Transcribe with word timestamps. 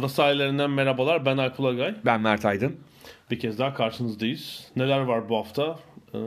Ada 0.00 0.08
sahillerinden 0.08 0.70
merhabalar. 0.70 1.26
Ben 1.26 1.36
Alp 1.36 1.60
Ulagay. 1.60 1.94
Ben 2.04 2.20
Mert 2.20 2.44
Aydın. 2.44 2.76
Bir 3.30 3.38
kez 3.38 3.58
daha 3.58 3.74
karşınızdayız. 3.74 4.66
Neler 4.76 5.00
var 5.00 5.28
bu 5.28 5.36
hafta? 5.36 5.78
Ee, 6.14 6.18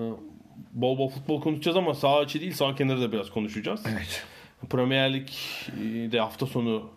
bol 0.73 0.97
bol 0.97 1.09
futbol 1.09 1.41
konuşacağız 1.41 1.77
ama 1.77 1.93
sağ 1.93 2.23
içi 2.23 2.41
değil 2.41 2.53
sağ 2.53 2.75
kenarı 2.75 3.01
da 3.01 3.11
biraz 3.11 3.29
konuşacağız. 3.29 3.83
Evet. 3.93 4.25
Premier 4.69 5.13
Lig'de 5.13 6.19
hafta 6.19 6.45
sonu 6.45 6.89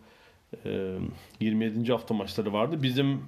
e, 0.65 0.95
27. 1.41 1.93
hafta 1.93 2.15
maçları 2.15 2.53
vardı. 2.53 2.83
Bizim 2.83 3.25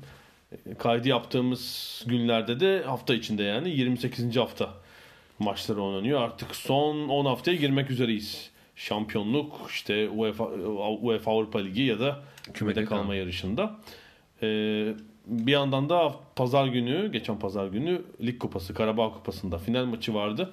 e, 0.53 0.75
kaydı 0.75 1.09
yaptığımız 1.09 2.05
günlerde 2.07 2.61
de 2.61 2.83
hafta 2.83 3.15
içinde 3.15 3.43
yani 3.43 3.71
28. 3.71 4.37
hafta 4.37 4.75
maçları 5.39 5.83
oynanıyor. 5.83 6.23
Artık 6.23 6.57
son 6.57 7.09
10 7.09 7.25
haftaya 7.25 7.57
girmek 7.57 7.91
üzereyiz. 7.91 8.51
Şampiyonluk, 8.79 9.61
işte 9.71 10.09
UEFA, 10.09 10.45
UEFA 11.03 11.31
Avrupa 11.31 11.59
Ligi 11.59 11.83
ya 11.83 12.01
da 12.01 12.23
kümede 12.55 12.85
kalma 12.85 13.15
yarışında. 13.15 13.77
Ee, 14.43 14.95
bir 15.27 15.53
yandan 15.53 15.89
da 15.89 16.15
pazar 16.37 16.67
günü, 16.67 17.13
geçen 17.13 17.39
pazar 17.39 17.67
günü 17.67 18.03
Lig 18.23 18.39
Kupası, 18.39 18.75
Karabağ 18.75 19.11
Kupası'nda 19.13 19.59
final 19.59 19.85
maçı 19.85 20.15
vardı. 20.15 20.53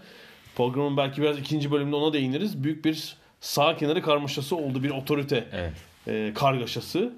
Programın 0.55 0.97
belki 0.97 1.21
biraz 1.21 1.39
ikinci 1.39 1.71
bölümde 1.71 1.95
ona 1.95 2.13
değiniriz. 2.13 2.63
Büyük 2.63 2.85
bir 2.85 3.15
sağ 3.39 3.77
kenarı 3.77 4.01
karmaşası 4.01 4.55
oldu. 4.55 4.83
Bir 4.83 4.89
otorite 4.89 5.47
Evet. 5.51 5.73
e, 6.07 6.31
kargaşası. 6.35 7.13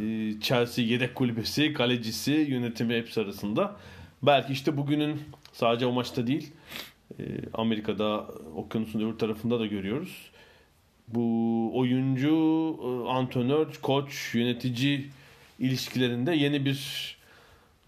E, 0.00 0.32
Chelsea 0.40 0.84
yedek 0.84 1.14
kulübesi, 1.14 1.72
kalecisi, 1.72 2.32
yönetimi 2.32 2.94
hepsi 2.94 3.20
arasında. 3.20 3.76
Belki 4.22 4.52
işte 4.52 4.76
bugünün 4.76 5.22
sadece 5.52 5.86
o 5.86 5.92
maçta 5.92 6.26
değil, 6.26 6.52
Amerika'da 7.54 8.28
okyanusun 8.56 9.00
öbür 9.00 9.18
tarafında 9.18 9.60
da 9.60 9.66
görüyoruz. 9.66 10.30
Bu 11.08 11.70
oyuncu, 11.74 12.34
e, 12.82 13.10
antrenör, 13.10 13.66
koç, 13.82 14.34
yönetici 14.34 15.06
ilişkilerinde 15.58 16.32
yeni 16.34 16.64
bir 16.64 17.16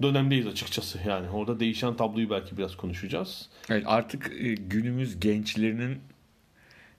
dönemdeyiz 0.02 0.46
açıkçası. 0.46 0.98
Yani 1.08 1.30
orada 1.30 1.60
değişen 1.60 1.96
tabloyu 1.96 2.30
belki 2.30 2.58
biraz 2.58 2.76
konuşacağız. 2.76 3.48
Evet, 3.70 3.84
artık 3.86 4.32
e, 4.40 4.54
günümüz 4.54 5.20
gençlerinin 5.20 5.98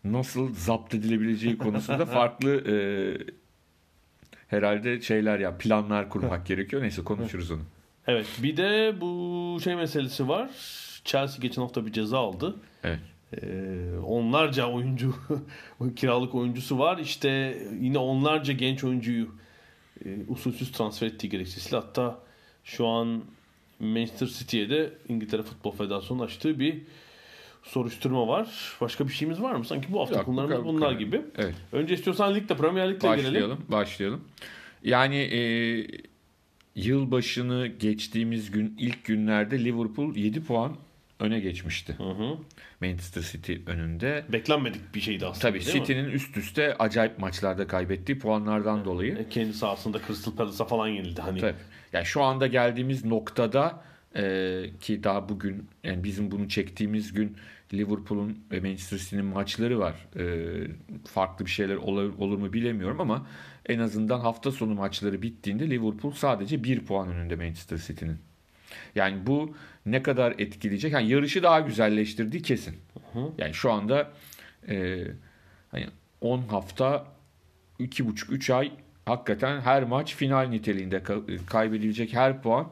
nasıl 0.03 0.53
zapt 0.53 0.93
edilebileceği 0.93 1.57
konusunda 1.57 2.05
farklı 2.15 2.71
e, 2.71 2.75
herhalde 4.47 5.01
şeyler 5.01 5.39
ya 5.39 5.57
planlar 5.57 6.09
kurmak 6.09 6.45
gerekiyor. 6.47 6.81
Neyse 6.81 7.03
konuşuruz 7.03 7.51
onu. 7.51 7.61
Evet 8.07 8.27
bir 8.43 8.57
de 8.57 8.95
bu 9.01 9.59
şey 9.63 9.75
meselesi 9.75 10.27
var. 10.27 10.49
Chelsea 11.07 11.39
geçen 11.41 11.61
hafta 11.61 11.85
bir 11.85 11.91
ceza 11.91 12.17
aldı. 12.19 12.55
Evet. 12.83 12.99
Ee, 13.41 13.97
onlarca 14.05 14.65
oyuncu 14.67 15.15
kiralık 15.95 16.35
oyuncusu 16.35 16.79
var. 16.79 16.97
İşte 16.97 17.57
yine 17.81 17.97
onlarca 17.97 18.53
genç 18.53 18.83
oyuncuyu 18.83 19.27
e, 20.05 20.09
usulsüz 20.27 20.71
transfer 20.71 21.07
ettiği 21.07 21.29
gerekçesiyle 21.29 21.77
hatta 21.77 22.19
şu 22.63 22.87
an 22.87 23.23
Manchester 23.79 24.27
City'ye 24.27 24.69
de 24.69 24.93
İngiltere 25.09 25.43
Futbol 25.43 25.71
Federasyonu 25.71 26.23
açtığı 26.23 26.59
bir 26.59 26.81
soruşturma 27.63 28.27
var. 28.27 28.75
Başka 28.81 29.07
bir 29.07 29.13
şeyimiz 29.13 29.41
var 29.41 29.55
mı? 29.55 29.65
Sanki 29.65 29.93
bu 29.93 29.99
hafta 29.99 30.15
Yok, 30.17 30.27
bu 30.27 30.35
kadar- 30.35 30.65
bunlar 30.65 30.91
gibi. 30.91 31.21
Evet. 31.37 31.55
Önce 31.71 31.93
istiyorsan 31.93 32.35
ligde 32.35 32.55
Premier 32.57 32.89
Lig'le. 32.89 33.03
Başlayalım. 33.03 33.65
Başlayalım. 33.69 34.21
Yani 34.83 35.15
e, 35.15 35.41
yılbaşını 36.75 37.67
geçtiğimiz 37.67 38.51
gün 38.51 38.75
ilk 38.79 39.03
günlerde 39.05 39.63
Liverpool 39.63 40.15
7 40.15 40.43
puan 40.43 40.75
öne 41.19 41.39
geçmişti. 41.39 41.95
Hı 41.97 42.03
hı. 42.03 42.37
Manchester 42.81 43.21
City 43.21 43.53
önünde. 43.65 44.25
Beklenmedik 44.29 44.95
bir 44.95 45.01
şeydi 45.01 45.25
aslında 45.25 45.47
Tabii? 45.47 45.61
City'nin 45.61 46.05
üst 46.05 46.37
üste 46.37 46.75
acayip 46.79 47.19
maçlarda 47.19 47.67
kaybettiği 47.67 48.19
puanlardan 48.19 48.85
dolayı. 48.85 49.17
E, 49.17 49.29
Kendi 49.29 49.53
sahasında 49.53 49.99
Crystal 50.07 50.35
Palace'a 50.35 50.67
falan 50.67 50.87
yenildi. 50.87 51.21
Hani 51.21 51.39
Tabii. 51.39 51.55
Yani 51.93 52.05
şu 52.05 52.23
anda 52.23 52.47
geldiğimiz 52.47 53.05
noktada 53.05 53.83
e, 54.15 54.63
ki 54.81 55.03
daha 55.03 55.29
bugün 55.29 55.67
yani 55.83 56.03
bizim 56.03 56.31
bunu 56.31 56.49
çektiğimiz 56.49 57.13
gün 57.13 57.37
Liverpool'un 57.73 58.39
ve 58.51 58.59
Manchester 58.59 58.97
City'nin 58.97 59.25
maçları 59.25 59.79
var. 59.79 60.07
E, 60.19 60.23
farklı 61.05 61.45
bir 61.45 61.51
şeyler 61.51 61.75
olur, 61.75 62.13
olur 62.17 62.37
mu 62.37 62.53
bilemiyorum 62.53 63.01
ama 63.01 63.27
en 63.65 63.79
azından 63.79 64.19
hafta 64.19 64.51
sonu 64.51 64.73
maçları 64.73 65.21
bittiğinde 65.21 65.69
Liverpool 65.69 66.11
sadece 66.11 66.63
bir 66.63 66.85
puan 66.85 67.07
önünde 67.09 67.35
Manchester 67.35 67.77
City'nin. 67.77 68.17
Yani 68.95 69.27
bu 69.27 69.55
ne 69.85 70.03
kadar 70.03 70.31
etkileyecek? 70.37 70.93
Yani 70.93 71.09
yarışı 71.09 71.43
daha 71.43 71.59
güzelleştirdiği 71.59 72.41
kesin. 72.43 72.75
Yani 73.37 73.53
şu 73.53 73.71
anda 73.71 74.11
e, 74.69 75.03
hani 75.71 75.87
10 76.21 76.41
hafta 76.41 77.05
2,5-3 77.79 78.53
ay 78.53 78.71
hakikaten 79.05 79.61
her 79.61 79.83
maç 79.83 80.15
final 80.15 80.47
niteliğinde 80.47 80.97
ka- 80.97 81.45
kaybedilecek 81.45 82.13
her 82.13 82.41
puan 82.41 82.67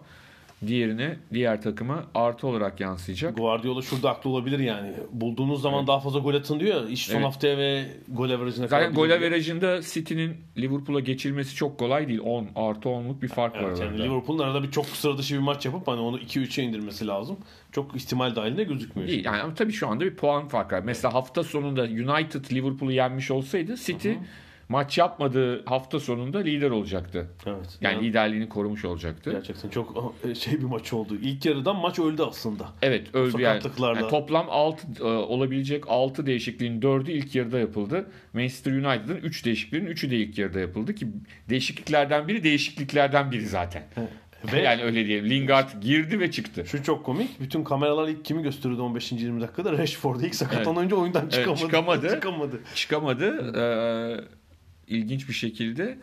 diğerine 0.68 1.18
diğer 1.34 1.62
takıma 1.62 2.04
artı 2.16 2.48
olarak 2.48 2.80
yansıyacak. 2.80 3.38
Guardiola 3.38 3.82
şurada 3.82 4.10
haklı 4.10 4.30
olabilir 4.30 4.60
yani. 4.60 4.92
Bulduğunuz 5.12 5.62
zaman 5.62 5.88
daha 5.88 6.00
fazla 6.00 6.20
gol 6.20 6.34
atın 6.34 6.60
diyor 6.60 6.82
ya. 6.84 6.90
İş 6.90 7.06
son 7.06 7.16
Evet. 7.16 7.26
haftaya 7.26 7.58
ve 7.58 7.86
gol 8.08 8.30
averajına 8.30 8.68
Zaten 8.68 8.94
gol 8.94 9.10
averajında 9.10 9.82
City'nin 9.82 10.38
Liverpool'a 10.58 11.00
geçirmesi 11.00 11.56
çok 11.56 11.80
kolay 11.80 12.08
değil. 12.08 12.20
10 12.24 12.48
artı 12.56 12.90
10'luk 12.90 13.22
bir 13.22 13.28
fark 13.28 13.56
var 13.56 13.62
Evet, 13.64 13.80
yani 13.80 13.90
arada. 13.90 14.04
Liverpool'un 14.04 14.40
arada 14.44 14.64
bir 14.64 14.72
çok 14.72 14.86
sıra 14.86 15.18
dışı 15.18 15.34
bir 15.36 15.40
maç 15.40 15.66
yapıp 15.66 15.88
hani 15.88 16.00
onu 16.02 16.18
2-3'e 16.20 16.64
indirmesi 16.64 17.08
lazım. 17.08 17.38
Çok 17.72 17.96
ihtimal 17.96 18.36
dahilinde 18.36 18.64
gözükmüyor. 18.64 19.10
Değil. 19.10 19.26
Yani 19.26 19.42
ama 19.42 19.54
tabii 19.54 19.74
şu 19.74 19.88
anda 19.88 20.06
bir 20.06 20.16
puan 20.16 20.48
farkı 20.48 20.76
var. 20.76 20.82
Mesela 20.86 21.14
hafta 21.14 21.44
sonunda 21.44 21.82
United 21.84 22.52
Liverpool'u 22.52 22.92
yenmiş 22.92 23.32
olsaydı 23.32 23.76
City 23.76 24.12
maç 24.70 24.98
yapmadığı 24.98 25.66
hafta 25.66 26.00
sonunda 26.00 26.38
lider 26.40 26.70
olacaktı. 26.70 27.28
Evet. 27.46 27.78
Yani 27.81 27.96
Yani 27.96 28.08
liderliğini 28.08 28.50
korumuş 28.50 28.86
olacaktı. 28.86 29.31
gerçekten 29.31 29.70
çok 29.70 30.16
şey 30.40 30.53
bir 30.53 30.64
maç 30.66 30.94
oldu. 30.94 31.16
İlk 31.22 31.46
yarıdan 31.46 31.76
maç 31.76 32.00
öldü 32.00 32.24
aslında. 32.24 32.70
Evet 32.81 33.16
öldü 33.16 33.42
yani. 33.42 33.62
Yani 33.80 34.08
toplam 34.09 34.46
6 34.50 35.06
olabilecek 35.08 35.84
6 35.88 36.25
değişikliğin 36.25 36.81
4'ü 36.81 37.12
ilk 37.12 37.36
yarıda 37.36 37.60
yapıldı. 37.60 38.06
Manchester 38.34 38.72
United'ın 38.72 39.16
3 39.18 39.45
değişikliğin 39.45 39.86
3'ü 39.86 40.12
de 40.12 40.16
ilk 40.18 40.38
yarıda 40.38 40.60
yapıldı 40.60 40.95
ki 40.95 41.07
değişikliklerden 41.50 42.28
biri 42.28 42.44
değişikliklerden 42.44 43.31
biri 43.31 43.45
zaten. 43.48 43.84
Ve 44.54 44.62
yani 44.62 44.84
öyle 44.84 45.06
diyelim. 45.06 45.30
Lingard 45.30 45.69
girdi 45.81 46.19
ve 46.19 46.31
çıktı. 46.31 46.66
şu 46.66 46.84
çok 46.84 47.06
komik. 47.06 47.39
Bütün 47.39 47.63
kameralar 47.63 48.07
ilk 48.07 48.25
kimi 48.25 48.44
gösteriyordu 48.44 48.84
15. 48.84 49.12
20 49.12 49.42
dakikada? 49.42 49.78
Rashford 49.78 50.19
ilk 50.19 50.36
sakatlanan 50.36 50.84
Evet. 50.84 50.94
oyundan 50.94 51.30
çıkamadı. 51.30 51.60
çıkamadı. 51.60 52.10
çıkamadı. 52.10 52.60
Çıkamadı. 52.75 53.51
Ee, 53.57 54.44
ilginç 54.88 55.30
bir 55.30 55.34
şekilde. 55.34 55.98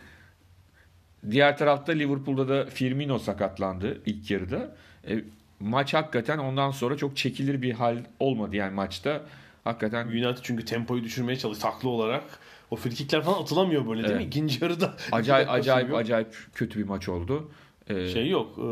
Diğer 1.31 1.57
tarafta 1.57 1.91
Liverpool'da 1.91 2.49
da 2.49 2.65
Firmino 2.65 3.19
sakatlandı 3.19 4.01
ilk 4.05 4.31
yarıda. 4.31 4.75
E, 5.07 5.23
maç 5.59 5.93
hakikaten 5.93 6.37
ondan 6.37 6.71
sonra 6.71 6.97
çok 6.97 7.17
çekilir 7.17 7.61
bir 7.61 7.71
hal 7.71 7.97
olmadı 8.19 8.55
yani 8.55 8.73
maçta. 8.73 9.21
Hakikaten 9.63 10.07
United 10.07 10.37
çünkü 10.43 10.65
tempoyu 10.65 11.03
düşürmeye 11.03 11.37
çalıştı 11.37 11.67
haklı 11.67 11.89
olarak. 11.89 12.23
O 12.71 12.75
frikikler 12.75 13.21
falan 13.21 13.41
atılamıyor 13.41 13.87
böyle 13.87 14.03
değil 14.03 14.13
mi? 14.13 14.21
Evet. 14.21 14.27
İkinci 14.27 14.63
yarıda. 14.63 14.93
acayip 15.11 15.49
acayip 15.49 15.81
sürüyor. 15.85 15.99
acayip 16.01 16.35
kötü 16.53 16.79
bir 16.79 16.83
maç 16.83 17.09
oldu. 17.09 17.51
Ee, 17.89 18.07
Şey 18.07 18.29
yok. 18.29 18.57
E, 18.57 18.65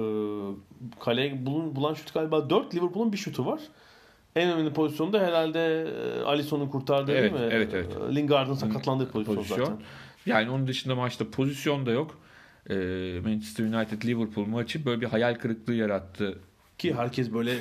kaleye 0.99 1.45
bulun, 1.45 1.75
bulan 1.75 1.93
şut 1.93 2.13
galiba 2.13 2.49
4. 2.49 2.75
Liverpool'un 2.75 3.13
bir 3.13 3.17
şutu 3.17 3.45
var. 3.45 3.61
En 4.35 4.49
önemli 4.49 4.73
pozisyonda 4.73 5.19
herhalde 5.19 5.87
e, 6.19 6.21
Alisson'un 6.21 6.67
kurtardığı 6.67 7.11
Evet, 7.11 7.33
değil 7.33 7.45
mi? 7.45 7.49
evet, 7.51 7.69
evet. 7.73 7.97
E, 8.11 8.15
Lingard'ın 8.15 8.53
sakatlandığı 8.53 9.11
pozisyon, 9.11 9.35
pozisyon. 9.35 9.65
zaten. 9.65 9.77
Yani 10.25 10.49
onun 10.49 10.67
dışında 10.67 10.95
maçta 10.95 11.29
pozisyon 11.31 11.85
da 11.85 11.91
yok. 11.91 12.17
Ee, 12.69 13.19
Manchester 13.23 13.63
United 13.63 14.03
Liverpool 14.03 14.45
maçı 14.45 14.85
böyle 14.85 15.01
bir 15.01 15.05
hayal 15.05 15.35
kırıklığı 15.35 15.73
yarattı. 15.73 16.39
Ki 16.77 16.93
herkes 16.93 17.33
böyle 17.33 17.57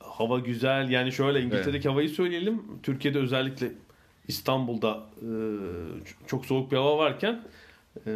hava 0.00 0.38
güzel. 0.38 0.90
Yani 0.90 1.12
şöyle 1.12 1.42
İngiltere'deki 1.42 1.88
havayı 1.88 2.08
söyleyelim. 2.08 2.62
Türkiye'de 2.82 3.18
özellikle 3.18 3.72
İstanbul'da 4.28 5.06
e, 5.22 5.28
çok 6.26 6.46
soğuk 6.46 6.72
bir 6.72 6.76
hava 6.76 6.98
varken 6.98 7.42
e, 8.06 8.10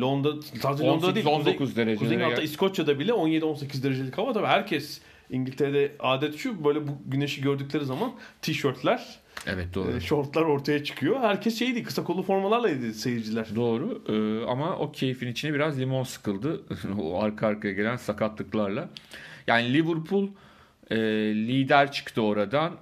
Londra 0.00 0.42
sadece 0.62 0.84
Londra 0.84 1.14
değil 1.14 1.26
18-19 1.26 1.56
Kuzey, 1.56 1.76
derecelere 1.76 1.96
Kuzey 1.96 2.18
hatta 2.18 2.42
İskoçya'da 2.42 2.98
bile 2.98 3.12
17-18 3.12 3.82
derecelik 3.82 4.18
hava 4.18 4.32
tabii 4.32 4.46
herkes 4.46 5.00
İngiltere'de 5.30 5.92
adet 5.98 6.36
şu 6.36 6.64
böyle 6.64 6.86
bu 6.88 6.90
güneşi 7.06 7.42
gördükleri 7.42 7.84
zaman 7.84 8.12
tişörtler, 8.42 9.20
Evet 9.46 9.74
doğru. 9.74 9.96
e, 9.96 10.00
şortlar 10.00 10.42
ortaya 10.42 10.84
çıkıyor. 10.84 11.20
Herkes 11.20 11.58
şeydi 11.58 11.82
kısa 11.82 12.04
kollu 12.04 12.22
formalarlaydı 12.22 12.94
seyirciler. 12.94 13.46
Doğru 13.54 14.02
Ee, 14.08 14.46
ama 14.46 14.76
o 14.76 14.92
keyfin 14.92 15.28
içine 15.28 15.54
biraz 15.54 15.78
limon 15.80 16.02
sıkıldı. 16.04 16.62
o 17.00 17.22
arka 17.22 17.46
arkaya 17.46 17.72
gelen 17.74 17.96
sakatlıklarla. 17.96 18.88
Yani 19.46 19.74
Liverpool 19.74 20.28
e, 20.90 20.96
lider 21.34 21.92
çıktı 21.92 22.22
oradan. 22.22 22.76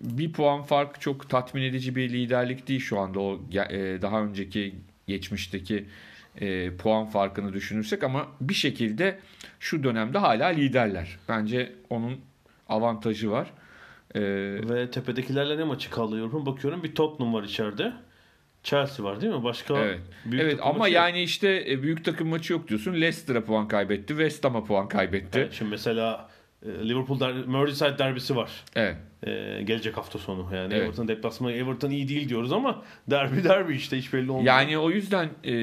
Bir 0.00 0.32
puan 0.32 0.62
fark 0.62 1.00
çok 1.00 1.30
tatmin 1.30 1.62
edici 1.62 1.96
bir 1.96 2.10
liderlik 2.10 2.68
değil 2.68 2.80
şu 2.80 2.98
anda 2.98 3.20
o 3.20 3.40
e, 3.52 4.02
daha 4.02 4.22
önceki 4.22 4.74
geçmişteki 5.06 5.86
e, 6.40 6.76
puan 6.76 7.06
farkını 7.06 7.52
düşünürsek 7.52 8.04
ama 8.04 8.26
bir 8.40 8.54
şekilde 8.54 9.18
şu 9.60 9.82
dönemde 9.84 10.18
hala 10.18 10.46
liderler. 10.46 11.18
Bence 11.28 11.72
onun 11.90 12.20
avantajı 12.68 13.30
var. 13.30 13.50
Ee, 14.14 14.20
Ve 14.68 14.90
tepedekilerle 14.90 15.58
ne 15.58 15.64
maçı 15.64 15.90
kalıyor? 15.90 16.46
Bakıyorum 16.46 16.82
bir 16.82 16.94
Tottenham 16.94 17.34
var 17.34 17.42
içeride. 17.42 17.92
Chelsea 18.62 19.04
var 19.06 19.20
değil 19.20 19.32
mi? 19.32 19.44
Başka 19.44 19.78
Evet. 19.78 20.00
büyük 20.24 20.44
evet 20.44 20.58
ama 20.62 20.78
maçı 20.78 20.92
yani 20.92 21.22
işte 21.22 21.64
e, 21.70 21.82
büyük 21.82 22.04
takım 22.04 22.28
maçı 22.28 22.52
yok 22.52 22.68
diyorsun. 22.68 22.92
Leicester'a 22.92 23.44
puan 23.44 23.68
kaybetti. 23.68 24.08
West 24.08 24.44
Ham'a 24.44 24.64
puan 24.64 24.88
kaybetti. 24.88 25.38
Evet, 25.38 25.52
şimdi 25.52 25.70
mesela 25.70 26.28
e, 26.30 26.35
Liverpool 26.64 27.20
der, 27.20 27.34
Merseyside 27.34 27.98
derbisi 27.98 28.36
var. 28.36 28.50
Evet. 28.76 28.96
E, 29.22 29.62
gelecek 29.62 29.96
hafta 29.96 30.18
sonu. 30.18 30.54
Yani 30.54 30.74
Evet. 30.74 30.82
Everton 30.84 31.08
deplasmanı 31.08 31.52
Everton 31.52 31.90
iyi 31.90 32.08
değil 32.08 32.28
diyoruz 32.28 32.52
ama 32.52 32.84
derbi 33.10 33.44
derbi 33.44 33.74
işte 33.74 33.98
hiç 33.98 34.12
belli 34.12 34.30
olmuyor. 34.30 34.46
Yani 34.46 34.78
o 34.78 34.90
yüzden 34.90 35.28
e, 35.44 35.54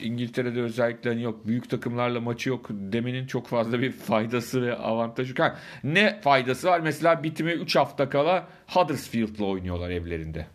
İngiltere'de 0.00 0.62
özellikle 0.62 1.10
hani 1.10 1.22
yok 1.22 1.46
büyük 1.46 1.70
takımlarla 1.70 2.20
maçı 2.20 2.48
yok 2.48 2.66
demenin 2.70 3.26
çok 3.26 3.46
fazla 3.46 3.80
bir 3.80 3.92
faydası 3.92 4.62
ve 4.62 4.76
avantajı 4.76 5.30
yok. 5.30 5.38
Ha, 5.38 5.58
ne 5.84 6.20
faydası 6.20 6.68
var? 6.68 6.80
Mesela 6.80 7.22
bitime 7.22 7.52
3 7.52 7.76
hafta 7.76 8.08
kala 8.08 8.48
Huddersfield'la 8.66 9.44
oynuyorlar 9.44 9.90
evlerinde. 9.90 10.46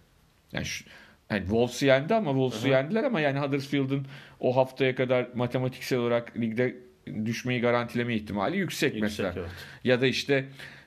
Yani 0.51 0.66
şu, 0.66 0.86
yani 1.30 1.42
Wolves'u 1.42 1.86
yendi 1.86 2.16
ama 2.16 2.31
Wolves'u 2.31 2.68
yendiler 2.68 3.04
ama 3.04 3.19
yani 3.19 3.40
Huddersfield'ın 3.40 4.06
o 4.40 4.56
haftaya 4.56 4.95
kadar 4.95 5.28
matematiksel 5.36 6.00
olarak 6.00 6.38
ligde 6.38 6.75
düşmeyi 7.25 7.61
garantileme 7.61 8.15
ihtimali 8.15 8.57
yüksek, 8.57 8.89
Yüksek, 8.95 9.01
mesela. 9.01 9.33
evet. 9.38 9.50
Ya 9.83 10.01
da 10.01 10.07
işte 10.07 10.45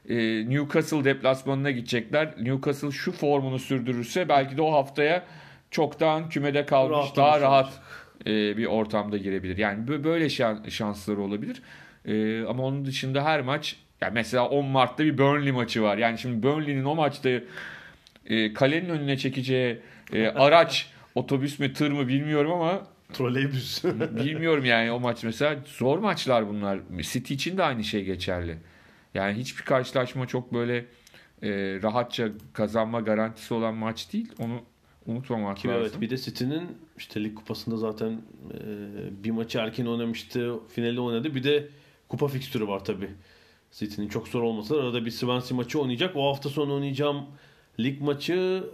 e, 0.08 0.16
Newcastle 0.50 1.04
deplasmanına 1.04 1.70
gidecekler. 1.70 2.34
Newcastle 2.40 2.90
şu 2.90 3.12
formunu 3.12 3.58
sürdürürse 3.58 4.28
belki 4.28 4.56
de 4.56 4.62
o 4.62 4.72
haftaya 4.72 5.24
çoktan 5.70 6.28
kümede 6.28 6.66
kalmış 6.66 6.92
Rahatlamış 6.96 7.16
daha 7.16 7.40
rahat 7.40 7.80
e, 8.26 8.56
bir 8.56 8.66
ortamda 8.66 9.16
girebilir. 9.16 9.56
Yani 9.58 9.84
bö- 9.86 10.04
böyle 10.04 10.26
şan- 10.26 10.70
şansları 10.70 11.20
olabilir. 11.20 11.62
E, 12.04 12.44
ama 12.44 12.62
onun 12.62 12.84
dışında 12.84 13.24
her 13.24 13.40
maç 13.40 13.76
yani 14.00 14.14
mesela 14.14 14.48
10 14.48 14.64
Mart'ta 14.66 15.04
bir 15.04 15.18
Burnley 15.18 15.52
maçı 15.52 15.82
var. 15.82 15.98
Yani 15.98 16.18
şimdi 16.18 16.42
Burnley'nin 16.42 16.84
o 16.84 16.94
maçta 16.94 17.30
e, 18.26 18.52
kalenin 18.52 18.88
önüne 18.88 19.16
çekeceği 19.18 19.78
e, 20.12 20.26
araç 20.28 20.90
otobüs 21.14 21.58
mü 21.58 21.72
tır 21.72 21.90
mı 21.90 22.08
bilmiyorum 22.08 22.52
ama 22.52 22.86
Troleybüs. 23.12 23.84
Bilmiyorum 24.24 24.64
yani 24.64 24.92
o 24.92 25.00
maç 25.00 25.24
mesela 25.24 25.56
zor 25.66 25.98
maçlar 25.98 26.48
bunlar. 26.48 26.80
City 27.00 27.34
için 27.34 27.56
de 27.58 27.62
aynı 27.62 27.84
şey 27.84 28.04
geçerli. 28.04 28.58
Yani 29.14 29.38
hiçbir 29.38 29.62
karşılaşma 29.62 30.26
çok 30.26 30.52
böyle 30.52 30.86
e, 31.42 31.48
rahatça 31.82 32.28
kazanma 32.52 33.00
garantisi 33.00 33.54
olan 33.54 33.74
maç 33.74 34.12
değil. 34.12 34.32
Onu 34.38 34.60
unutmamak 35.06 35.56
Ki 35.56 35.68
lazım. 35.68 35.82
evet 35.82 36.00
bir 36.00 36.10
de 36.10 36.16
City'nin 36.16 36.68
işte 36.98 37.24
lig 37.24 37.34
kupasında 37.34 37.76
zaten 37.76 38.10
e, 38.10 39.24
bir 39.24 39.30
maçı 39.30 39.58
erken 39.58 39.86
oynamıştı. 39.86 40.54
Finali 40.68 41.00
oynadı. 41.00 41.34
Bir 41.34 41.44
de 41.44 41.68
kupa 42.08 42.28
fikstürü 42.28 42.68
var 42.68 42.84
tabi. 42.84 43.10
City'nin 43.72 44.08
çok 44.08 44.28
zor 44.28 44.42
olmasa 44.42 44.76
da 44.76 44.80
arada 44.80 45.04
bir 45.04 45.10
Swansea 45.10 45.56
maçı 45.56 45.80
oynayacak. 45.80 46.16
O 46.16 46.28
hafta 46.28 46.48
sonu 46.48 46.74
oynayacağım 46.74 47.26
lig 47.80 48.00
maçı 48.00 48.64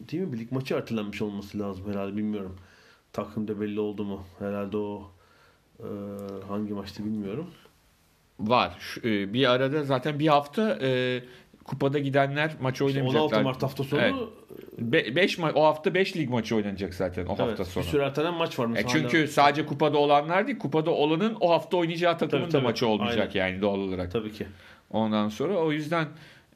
değil 0.00 0.22
mi? 0.22 0.32
Bir 0.32 0.38
lig 0.38 0.52
maçı 0.52 0.74
ertelenmiş 0.74 1.22
olması 1.22 1.58
lazım 1.58 1.90
herhalde 1.90 2.16
bilmiyorum. 2.16 2.56
Takvimde 3.22 3.60
belli 3.60 3.80
oldu 3.80 4.04
mu? 4.04 4.22
Herhalde 4.38 4.76
o 4.76 5.10
e, 5.80 5.86
hangi 6.48 6.72
maçtı 6.72 7.04
bilmiyorum. 7.04 7.46
Var. 8.40 8.76
Şu, 8.78 9.00
e, 9.00 9.32
bir 9.32 9.50
arada 9.50 9.84
zaten 9.84 10.18
bir 10.18 10.28
hafta 10.28 10.78
e, 10.82 11.22
kupada 11.64 11.98
gidenler 11.98 12.52
maç 12.60 12.74
İşte 12.74 12.84
oynamayacaklar. 12.84 13.20
16 13.28 13.42
Mart 13.44 13.62
hafta 13.62 13.84
sonu 13.84 14.00
Evet. 14.00 14.14
Be- 14.78 15.16
beş 15.16 15.38
ma- 15.38 15.52
o 15.52 15.64
hafta 15.64 15.94
5 15.94 16.16
lig 16.16 16.30
maçı 16.30 16.56
oynanacak 16.56 16.94
zaten 16.94 17.26
o 17.26 17.28
evet, 17.30 17.40
hafta 17.40 17.64
sonu. 17.64 17.84
bir 17.84 17.88
sürü 17.88 18.02
ertelenen 18.02 18.34
maç 18.34 18.58
var. 18.58 18.68
E 18.76 18.86
çünkü 18.86 19.18
hala- 19.18 19.26
sadece 19.26 19.66
kupada 19.66 19.98
olanlar 19.98 20.46
değil, 20.46 20.58
kupada 20.58 20.90
olanın 20.90 21.36
o 21.40 21.50
hafta 21.50 21.76
oynayacağı 21.76 22.18
takımın 22.18 22.42
Tabii, 22.42 22.52
da 22.52 22.58
tabii. 22.58 22.64
maçı 22.66 22.86
olmayacak 22.86 23.30
Aynen. 23.34 23.46
yani 23.52 23.62
doğal 23.62 23.78
olarak. 23.78 24.10
tabii 24.12 24.32
ki. 24.32 24.46
Ondan 24.90 25.28
sonra 25.28 25.56
o 25.56 25.72
yüzden 25.72 26.06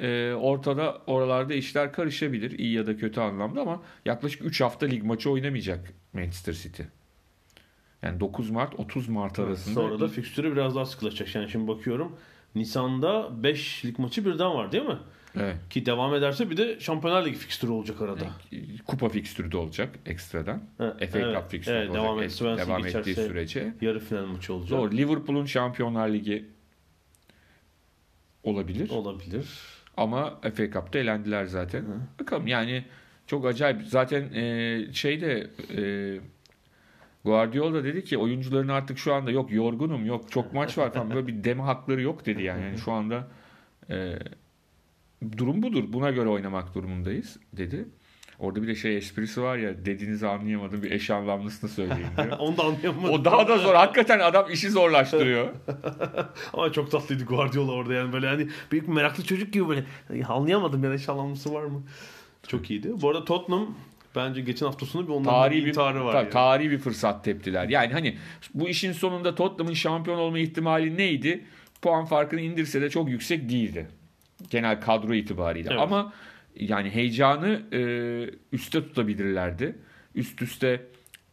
e, 0.00 0.32
ortada 0.32 1.02
oralarda 1.06 1.54
işler 1.54 1.92
karışabilir 1.92 2.58
iyi 2.58 2.72
ya 2.72 2.86
da 2.86 2.96
kötü 2.96 3.20
anlamda 3.20 3.60
ama 3.60 3.82
yaklaşık 4.04 4.44
3 4.44 4.60
hafta 4.60 4.86
lig 4.86 5.02
maçı 5.02 5.30
oynamayacak 5.30 5.92
Manchester 6.12 6.52
City. 6.52 6.82
Yani 8.02 8.20
9 8.20 8.50
Mart 8.50 8.74
30 8.80 9.08
Mart 9.08 9.38
arasında 9.38 9.74
Sonra 9.74 10.00
da 10.00 10.08
fikstürü 10.08 10.52
biraz 10.52 10.74
daha 10.76 10.86
sıkılaşacak. 10.86 11.34
Yani 11.34 11.50
şimdi 11.50 11.68
bakıyorum 11.68 12.16
Nisan'da 12.54 13.42
5 13.42 13.84
lig 13.84 13.98
maçı 13.98 14.24
birden 14.26 14.54
var 14.54 14.72
değil 14.72 14.84
mi? 14.84 14.98
evet, 15.36 15.56
Ki 15.70 15.86
devam 15.86 16.14
ederse 16.14 16.50
bir 16.50 16.56
de 16.56 16.80
Şampiyonlar 16.80 17.26
Ligi 17.26 17.36
fikstürü 17.36 17.70
olacak 17.70 18.00
arada. 18.02 18.24
kupa 18.86 19.08
fikstürü 19.08 19.52
de 19.52 19.56
olacak 19.56 19.98
ekstradan. 20.06 20.62
Ha, 20.78 20.96
FA 21.10 21.18
evet, 21.18 21.36
Cup 21.36 21.50
fikstürü 21.50 21.76
evet, 21.76 21.90
de 21.90 21.94
devam 21.94 22.06
olacak 22.06 22.24
et- 22.24 22.32
et- 22.32 22.38
Swansea 22.38 22.66
devam 22.66 22.86
ettiği 22.86 23.14
sürece. 23.14 23.74
Yarı 23.80 24.00
final 24.00 24.26
maçı 24.26 24.54
olacak. 24.54 24.78
Doğru. 24.78 24.92
Liverpool'un 24.96 25.44
Şampiyonlar 25.44 26.08
Ligi 26.08 26.44
olabilir. 28.44 28.90
Olabilir. 28.90 29.48
Ama 29.96 30.40
FA 30.40 30.70
Cup'ta 30.70 30.98
elendiler 30.98 31.44
zaten. 31.44 31.84
Bakalım 32.20 32.46
yani 32.46 32.84
çok 33.26 33.46
acayip. 33.46 33.82
Zaten 33.82 34.32
e, 34.34 34.86
şeyde 34.92 35.50
e, 35.76 35.82
Guardiola 37.24 37.84
dedi 37.84 38.04
ki 38.04 38.18
oyuncuların 38.18 38.68
artık 38.68 38.98
şu 38.98 39.14
anda 39.14 39.30
yok 39.30 39.52
yorgunum 39.52 40.06
yok 40.06 40.30
çok 40.30 40.52
maç 40.52 40.78
var 40.78 40.92
falan 40.92 41.10
böyle 41.10 41.26
bir 41.26 41.44
deme 41.44 41.62
hakları 41.62 42.02
yok 42.02 42.26
dedi 42.26 42.42
yani. 42.42 42.62
yani 42.62 42.78
şu 42.78 42.92
anda 42.92 43.28
e, 43.90 44.18
durum 45.38 45.62
budur. 45.62 45.84
Buna 45.88 46.10
göre 46.10 46.28
oynamak 46.28 46.74
durumundayız 46.74 47.38
dedi. 47.52 47.84
Orada 48.42 48.62
bir 48.62 48.66
de 48.66 48.74
şey 48.74 48.96
esprisi 48.96 49.42
var 49.42 49.56
ya 49.56 49.84
dediğinizi 49.84 50.26
anlayamadım 50.28 50.82
bir 50.82 50.90
eş 50.90 51.10
anlamlısını 51.10 51.70
söyleyin 51.70 52.06
diyor. 52.16 52.30
Onu 52.38 52.56
da 52.56 52.62
anlayamadım. 52.62 53.10
o 53.10 53.24
daha 53.24 53.48
da 53.48 53.58
zor. 53.58 53.74
Hakikaten 53.74 54.18
adam 54.18 54.50
işi 54.50 54.70
zorlaştırıyor. 54.70 55.48
Ama 56.52 56.72
çok 56.72 56.90
tatlıydı 56.90 57.24
Guardiola 57.24 57.72
orada 57.72 57.94
yani 57.94 58.12
böyle 58.12 58.26
hani 58.26 58.48
büyük 58.72 58.88
meraklı 58.88 59.24
çocuk 59.24 59.52
gibi 59.52 59.68
böyle 59.68 59.84
"Ya 60.14 60.28
anlayamadım 60.28 60.84
ya 60.84 60.90
da 60.90 61.12
anlamlısı 61.12 61.54
var 61.54 61.62
mı? 61.62 61.82
Çok 62.48 62.70
iyiydi. 62.70 62.92
Bu 63.02 63.10
arada 63.10 63.24
Tottenham 63.24 63.74
bence 64.16 64.40
geçen 64.40 64.66
hafta 64.66 64.86
sonu 64.86 65.06
bir 65.06 65.12
onların 65.12 65.24
tarihi 65.24 65.58
bir 65.60 65.64
bir 65.64 65.68
intiharı 65.68 66.04
var. 66.04 66.12
ta- 66.12 66.18
yani. 66.18 66.30
tarihi 66.30 66.70
bir 66.70 66.78
fırsat 66.78 67.24
teptiler. 67.24 67.68
Yani 67.68 67.92
hani 67.92 68.16
bu 68.54 68.68
işin 68.68 68.92
sonunda 68.92 69.34
Tottenham'ın 69.34 69.74
şampiyon 69.74 70.18
olma 70.18 70.38
ihtimali 70.38 70.96
neydi? 70.96 71.44
Puan 71.82 72.04
farkını 72.04 72.40
indirse 72.40 72.80
de 72.80 72.90
çok 72.90 73.08
yüksek 73.08 73.48
değildi. 73.48 73.88
Genel 74.50 74.80
kadro 74.80 75.14
itibariyle. 75.14 75.68
Evet. 75.70 75.80
Ama 75.82 76.12
yani 76.56 76.90
heyecanı 76.90 77.62
e, 77.72 77.80
üste 78.52 78.80
tutabilirlerdi. 78.80 79.76
Üst 80.14 80.42
üste 80.42 80.86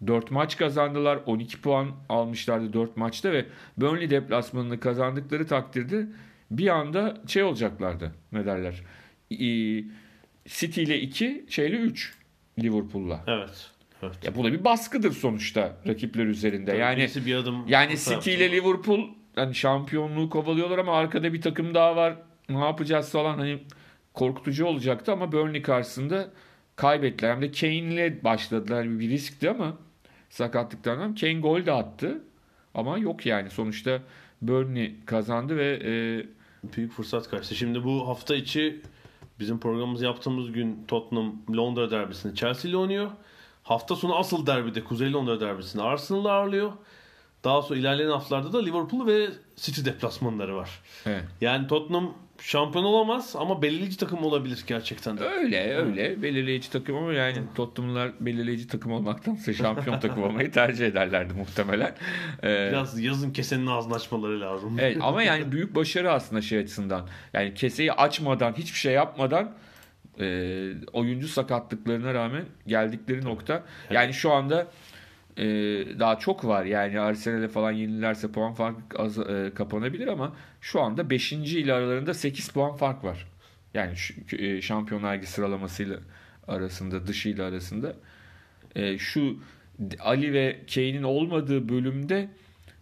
4 0.07 0.31
maç 0.31 0.57
kazandılar. 0.57 1.19
12 1.25 1.61
puan 1.61 1.91
almışlardı 2.09 2.73
4 2.73 2.97
maçta 2.97 3.31
ve 3.31 3.45
Burnley 3.77 4.09
deplasmanını 4.09 4.79
kazandıkları 4.79 5.47
takdirde 5.47 6.07
bir 6.51 6.67
anda 6.67 7.21
şey 7.27 7.43
olacaklardı. 7.43 8.13
Ne 8.31 8.45
derler? 8.45 8.83
E, 9.31 9.39
City 10.45 10.83
ile 10.83 10.99
2, 11.01 11.45
şeyle 11.49 11.77
3 11.77 12.15
Liverpool'la. 12.59 13.23
Evet. 13.27 13.71
Evet. 14.03 14.15
Ya 14.23 14.35
bu 14.35 14.43
da 14.43 14.53
bir 14.53 14.63
baskıdır 14.63 15.11
sonuçta 15.11 15.77
rakipler 15.87 16.25
üzerinde. 16.25 16.71
Tabii 16.71 16.81
yani 16.81 17.09
bir 17.25 17.35
adım 17.35 17.67
yani 17.67 17.97
City 17.97 18.33
ile 18.33 18.51
Liverpool 18.51 19.07
hani 19.35 19.55
şampiyonluğu 19.55 20.29
kovalıyorlar 20.29 20.77
ama 20.77 20.97
arkada 20.97 21.33
bir 21.33 21.41
takım 21.41 21.73
daha 21.73 21.95
var. 21.95 22.15
Ne 22.49 22.59
yapacağız 22.59 23.11
falan 23.11 23.37
hani 23.37 23.59
korkutucu 24.13 24.65
olacaktı 24.65 25.11
ama 25.11 25.31
Burnley 25.31 25.61
karşısında 25.61 26.29
kaybettiler. 26.75 27.31
Hem 27.31 27.41
de 27.41 27.51
Kane 27.51 27.73
ile 27.73 28.23
başladılar. 28.23 28.99
Bir 28.99 29.09
riskti 29.09 29.49
ama 29.49 29.77
sakatlıktan 30.29 30.95
sonra 30.95 31.15
Kane 31.15 31.39
gol 31.39 31.65
de 31.65 31.71
attı. 31.71 32.21
Ama 32.73 32.97
yok 32.97 33.25
yani 33.25 33.49
sonuçta 33.49 33.99
Burnley 34.41 34.95
kazandı 35.05 35.57
ve 35.57 35.79
e, 35.83 35.91
Büyük 36.63 36.91
fırsat 36.91 37.29
kaçtı. 37.29 37.55
Şimdi 37.55 37.83
bu 37.83 38.07
hafta 38.07 38.35
içi 38.35 38.81
bizim 39.39 39.59
programımızı 39.59 40.05
yaptığımız 40.05 40.51
gün 40.51 40.85
Tottenham 40.87 41.35
Londra 41.57 41.91
derbisini 41.91 42.35
Chelsea 42.35 42.69
ile 42.69 42.77
oynuyor. 42.77 43.11
Hafta 43.63 43.95
sonu 43.95 44.15
asıl 44.15 44.45
derbide 44.45 44.83
Kuzey 44.83 45.13
Londra 45.13 45.41
derbisini 45.41 45.81
Arsenal'la 45.81 46.31
ağırlıyor. 46.31 46.71
Daha 47.43 47.61
sonra 47.61 47.79
ilerleyen 47.79 48.09
haftalarda 48.09 48.53
da 48.53 48.61
Liverpool 48.61 49.07
ve 49.07 49.27
City 49.55 49.85
deplasmanları 49.85 50.55
var. 50.55 50.81
evet. 51.05 51.23
Yani 51.41 51.67
Tottenham 51.67 52.13
şampiyon 52.41 52.85
olamaz 52.85 53.35
ama 53.37 53.61
belirleyici 53.61 53.97
takım 53.97 54.23
olabilir 54.23 54.63
gerçekten 54.67 55.17
de. 55.17 55.23
Öyle 55.23 55.75
öyle 55.75 56.21
belirleyici 56.21 56.71
takım 56.71 56.95
ama 56.95 57.13
yani 57.13 57.37
Tottenham'lar 57.55 58.11
belirleyici 58.19 58.67
takım 58.67 58.91
olmaktansa 58.91 59.53
şampiyon 59.53 59.99
takım 59.99 60.23
olmayı 60.23 60.51
tercih 60.51 60.87
ederlerdi 60.87 61.33
muhtemelen. 61.33 61.95
Ee, 62.43 62.67
Biraz 62.71 62.99
yazın 62.99 63.31
kesenin 63.31 63.67
ağzını 63.67 63.93
açmaları 63.93 64.41
lazım. 64.41 64.77
evet, 64.79 64.97
ama 65.01 65.23
yani 65.23 65.51
büyük 65.51 65.75
başarı 65.75 66.11
aslında 66.11 66.41
şey 66.41 66.59
açısından. 66.59 67.07
Yani 67.33 67.53
keseyi 67.53 67.93
açmadan 67.93 68.53
hiçbir 68.53 68.79
şey 68.79 68.93
yapmadan 68.93 69.51
e, 70.19 70.25
oyuncu 70.93 71.27
sakatlıklarına 71.27 72.13
rağmen 72.13 72.45
geldikleri 72.67 73.25
nokta. 73.25 73.63
Yani 73.91 74.13
şu 74.13 74.31
anda 74.31 74.67
e, 75.37 75.45
daha 75.99 76.19
çok 76.19 76.45
var. 76.45 76.65
Yani 76.65 76.99
Arsenal'e 76.99 77.47
falan 77.47 77.71
yenilerse 77.71 78.31
puan 78.31 78.53
farkı 78.53 78.97
az, 78.97 79.19
e, 79.19 79.51
kapanabilir 79.55 80.07
ama 80.07 80.35
şu 80.61 80.81
anda 80.81 81.09
5. 81.09 81.33
ile 81.33 81.73
aralarında 81.73 82.13
8 82.13 82.49
puan 82.49 82.75
fark 82.75 83.03
var. 83.03 83.27
Yani 83.73 83.95
şu, 83.95 84.35
e, 84.35 84.61
Şampiyonlar 84.61 85.17
Ligi 85.17 85.27
sıralamasıyla 85.27 85.97
arasında, 86.47 87.07
dışıyla 87.07 87.45
arasında. 87.45 87.95
E, 88.75 88.97
şu 88.97 89.37
Ali 89.99 90.33
ve 90.33 90.59
Kane'in 90.75 91.03
olmadığı 91.03 91.69
bölümde 91.69 92.29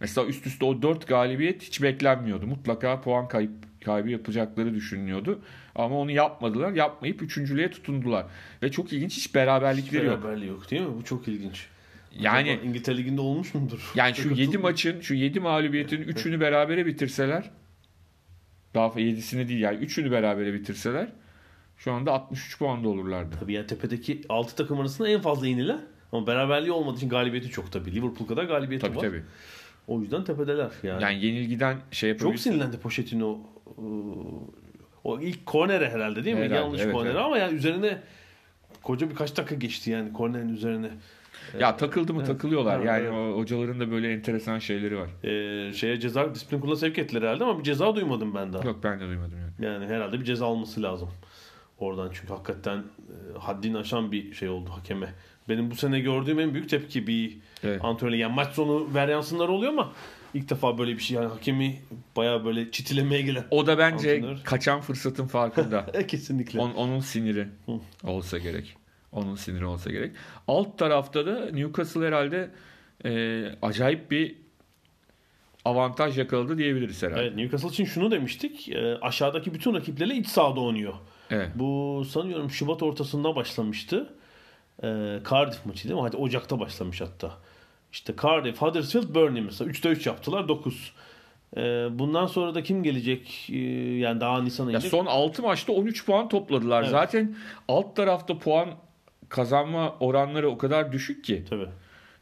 mesela 0.00 0.26
üst 0.26 0.46
üste 0.46 0.64
o 0.64 0.82
4 0.82 1.06
galibiyet 1.08 1.62
hiç 1.62 1.82
beklenmiyordu. 1.82 2.46
Mutlaka 2.46 3.00
puan 3.00 3.28
kayıp 3.28 3.50
kaybı 3.84 4.10
yapacakları 4.10 4.74
düşünülüyordu. 4.74 5.40
Ama 5.74 5.98
onu 5.98 6.10
yapmadılar. 6.10 6.72
Yapmayıp 6.72 7.22
üçüncülüğe 7.22 7.70
tutundular. 7.70 8.26
Ve 8.62 8.70
çok 8.70 8.92
ilginç 8.92 9.16
hiç 9.16 9.34
beraberlikleri 9.34 10.06
yok. 10.06 10.24
Beraberliği 10.24 10.50
yok 10.50 10.70
değil 10.70 10.82
mi? 10.82 10.96
Bu 10.96 11.04
çok 11.04 11.28
ilginç. 11.28 11.66
Yani 12.20 12.50
Acaba 12.50 12.66
İngiltere 12.66 12.96
Ligi'nde 12.96 13.20
olmuş 13.20 13.54
mudur? 13.54 13.92
yani 13.94 14.14
şu 14.14 14.28
Çok 14.28 14.38
7 14.38 14.50
atıl- 14.50 14.60
maçın, 14.62 15.00
şu 15.00 15.14
7 15.14 15.40
mağlubiyetin 15.40 16.02
3'ünü 16.02 16.40
berabere 16.40 16.86
bitirseler 16.86 17.50
daha 18.74 18.86
7'sini 18.86 19.48
değil 19.48 19.60
yani 19.60 19.84
3'ünü 19.84 20.10
berabere 20.10 20.54
bitirseler 20.54 21.08
şu 21.76 21.92
anda 21.92 22.12
63 22.12 22.58
puanda 22.58 22.88
olurlardı. 22.88 23.36
Tabii 23.40 23.52
yani 23.52 23.66
tepedeki 23.66 24.20
6 24.28 24.56
takım 24.56 24.80
arasında 24.80 25.08
en 25.08 25.20
fazla 25.20 25.46
yenilen 25.46 25.80
ama 26.12 26.26
beraberliği 26.26 26.72
olmadığı 26.72 26.96
için 26.96 27.08
galibiyeti 27.08 27.48
çok 27.48 27.72
tabii. 27.72 27.94
Liverpool 27.94 28.28
kadar 28.28 28.44
galibiyeti 28.44 28.86
Tabii 28.86 28.96
var. 28.96 29.02
tabii. 29.02 29.22
O 29.86 30.00
yüzden 30.00 30.24
tepedeler 30.24 30.70
yani. 30.82 31.02
Yani 31.02 31.24
yenilgiden 31.24 31.76
şey 31.90 32.10
çok 32.12 32.20
yapabilirsin. 32.20 32.50
sinirlendi 32.50 32.78
Pochettino 32.78 33.38
o 35.04 35.20
ilk 35.20 35.46
kornere 35.46 35.90
herhalde 35.90 36.24
değil 36.24 36.36
mi? 36.36 36.42
Herhalde, 36.42 36.54
Yanlış 36.60 36.80
evet, 36.80 36.92
kornere 36.94 37.12
evet. 37.12 37.22
ama 37.24 37.38
yani 37.38 37.54
üzerine 37.56 37.98
koca 38.82 39.10
birkaç 39.10 39.36
dakika 39.36 39.54
geçti 39.54 39.90
yani 39.90 40.12
kornerin 40.12 40.48
üzerine. 40.48 40.90
Ya 41.60 41.76
takıldı 41.76 42.14
mı 42.14 42.24
takılıyorlar. 42.24 42.80
Yani 42.80 43.08
o 43.10 43.38
hocaların 43.38 43.80
da 43.80 43.90
böyle 43.90 44.12
enteresan 44.12 44.58
şeyleri 44.58 44.96
var. 44.98 45.08
Ee, 45.24 45.72
şeye 45.72 46.00
ceza 46.00 46.34
disiplin 46.34 46.60
kuruluna 46.60 46.76
sevk 46.76 46.98
ettiler 46.98 47.22
herhalde 47.22 47.44
ama 47.44 47.58
bir 47.58 47.64
ceza 47.64 47.96
duymadım 47.96 48.34
ben 48.34 48.52
daha. 48.52 48.64
Yok 48.68 48.78
ben 48.82 49.00
de 49.00 49.06
duymadım 49.06 49.38
yani. 49.38 49.72
Yani 49.72 49.86
herhalde 49.86 50.20
bir 50.20 50.24
ceza 50.24 50.46
alması 50.46 50.82
lazım. 50.82 51.08
Oradan 51.78 52.10
çünkü 52.14 52.28
hakikaten 52.32 52.78
e, 52.78 53.38
haddini 53.38 53.78
aşan 53.78 54.12
bir 54.12 54.32
şey 54.34 54.48
oldu 54.48 54.70
hakeme. 54.70 55.14
Benim 55.48 55.70
bu 55.70 55.74
sene 55.74 56.00
gördüğüm 56.00 56.40
en 56.40 56.54
büyük 56.54 56.68
tepki 56.68 57.06
bir 57.06 57.38
Evet. 57.64 57.84
antrenör. 57.84 58.12
Yani 58.12 58.34
maç 58.34 58.54
sonu 58.54 58.94
varyansınlar 58.94 59.48
oluyor 59.48 59.72
ama 59.72 59.92
ilk 60.34 60.50
defa 60.50 60.78
böyle 60.78 60.92
bir 60.92 61.02
şey. 61.02 61.16
Yani 61.16 61.26
hakemi 61.28 61.80
bayağı 62.16 62.44
böyle 62.44 62.70
çitilemeye 62.70 63.22
gelen. 63.22 63.44
O 63.50 63.66
da 63.66 63.78
bence 63.78 64.14
Antrenör. 64.16 64.38
kaçan 64.44 64.80
fırsatın 64.80 65.26
farkında. 65.26 65.86
Kesinlikle. 66.08 66.60
On- 66.60 66.74
onun 66.74 67.00
siniri 67.00 67.48
olsa 68.04 68.38
gerek. 68.38 68.76
Onun 69.12 69.34
siniri 69.34 69.64
olsa 69.66 69.90
gerek. 69.90 70.12
Alt 70.48 70.78
tarafta 70.78 71.26
da 71.26 71.50
Newcastle 71.50 72.06
herhalde 72.06 72.50
e, 73.04 73.44
acayip 73.62 74.10
bir 74.10 74.36
avantaj 75.64 76.18
yakaladı 76.18 76.58
diyebiliriz 76.58 77.02
herhalde. 77.02 77.20
Evet 77.22 77.36
Newcastle 77.36 77.68
için 77.68 77.84
şunu 77.84 78.10
demiştik. 78.10 78.68
e, 78.68 78.98
aşağıdaki 79.00 79.54
bütün 79.54 79.74
rakiplerle 79.74 80.14
iç 80.14 80.26
sahada 80.28 80.60
oynuyor. 80.60 80.94
Evet. 81.30 81.48
Bu 81.54 82.02
sanıyorum 82.10 82.50
Şubat 82.50 82.82
ortasında 82.82 83.36
başlamıştı. 83.36 84.14
Ee, 84.82 85.18
Cardiff 85.30 85.66
maçı 85.66 85.88
değil 85.88 86.00
mi? 86.00 86.06
Hadi 86.06 86.16
Ocak'ta 86.16 86.60
başlamış 86.60 87.00
hatta. 87.00 87.38
İşte 87.92 88.14
Cardiff, 88.22 88.62
Huddersfield, 88.62 89.14
Burnley 89.14 89.42
mesela. 89.42 89.70
3'te 89.70 89.88
3 89.88 90.06
yaptılar 90.06 90.48
9. 90.48 90.92
Ee, 91.56 91.60
bundan 91.90 92.26
sonra 92.26 92.54
da 92.54 92.62
kim 92.62 92.82
gelecek? 92.82 93.46
Ee, 93.52 93.56
yani 93.96 94.20
daha 94.20 94.42
Nisan 94.42 94.66
ayında. 94.66 94.80
son 94.80 95.06
6 95.06 95.42
maçta 95.42 95.72
13 95.72 96.06
puan 96.06 96.28
topladılar. 96.28 96.82
Evet. 96.82 96.90
Zaten 96.90 97.36
alt 97.68 97.96
tarafta 97.96 98.38
puan 98.38 98.68
kazanma 99.28 99.94
oranları 100.00 100.48
o 100.50 100.58
kadar 100.58 100.92
düşük 100.92 101.24
ki. 101.24 101.44
Tabii. 101.50 101.66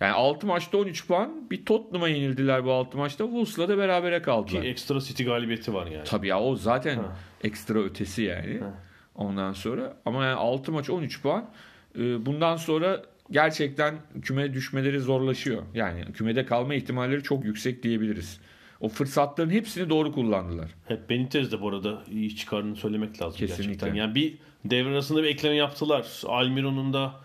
Yani 0.00 0.12
6 0.12 0.46
maçta 0.46 0.78
13 0.78 1.06
puan. 1.06 1.50
Bir 1.50 1.64
Tottenham'a 1.64 2.08
yenildiler 2.08 2.64
bu 2.64 2.72
6 2.72 2.98
maçta. 2.98 3.24
Wolves'la 3.24 3.68
da 3.68 3.78
berabere 3.78 4.18
Ki 4.18 4.24
kaldılar. 4.24 4.62
ekstra 4.64 5.00
City 5.00 5.24
galibiyeti 5.24 5.74
var 5.74 5.86
yani. 5.86 6.04
Tabii 6.04 6.28
ya 6.28 6.40
o 6.40 6.56
zaten 6.56 6.96
Ha. 6.96 7.16
ekstra 7.44 7.78
ötesi 7.78 8.22
yani. 8.22 8.58
Ha. 8.60 8.74
Ondan 9.14 9.52
sonra 9.52 9.96
ama 10.04 10.24
yani 10.24 10.34
6 10.36 10.72
maç 10.72 10.90
13 10.90 11.22
puan. 11.22 11.50
Ee, 11.98 12.26
Bundan 12.26 12.56
sonra 12.56 13.02
gerçekten 13.30 13.94
küme 14.22 14.54
düşmeleri 14.54 15.00
zorlaşıyor. 15.00 15.62
Yani 15.74 16.04
kümede 16.12 16.46
kalma 16.46 16.74
ihtimalleri 16.74 17.22
çok 17.22 17.44
yüksek 17.44 17.82
diyebiliriz. 17.82 18.40
O 18.80 18.88
fırsatların 18.88 19.50
hepsini 19.50 19.90
doğru 19.90 20.12
kullandılar. 20.12 20.70
Hep 20.88 21.10
Benitez 21.10 21.52
de 21.52 21.60
bu 21.60 21.68
arada 21.68 22.02
iyi 22.10 22.26
iş 22.26 22.36
çıkardığını 22.36 22.76
söylemek 22.76 23.22
lazım 23.22 23.38
Kesinlikle. 23.38 23.64
gerçekten. 23.72 23.94
Yani 23.94 24.14
bir 24.14 24.38
devre 24.70 24.90
arasında 24.90 25.22
bir 25.22 25.28
ekleme 25.28 25.54
yaptılar. 25.56 26.06
Almiron'un 26.26 26.92
da 26.92 27.20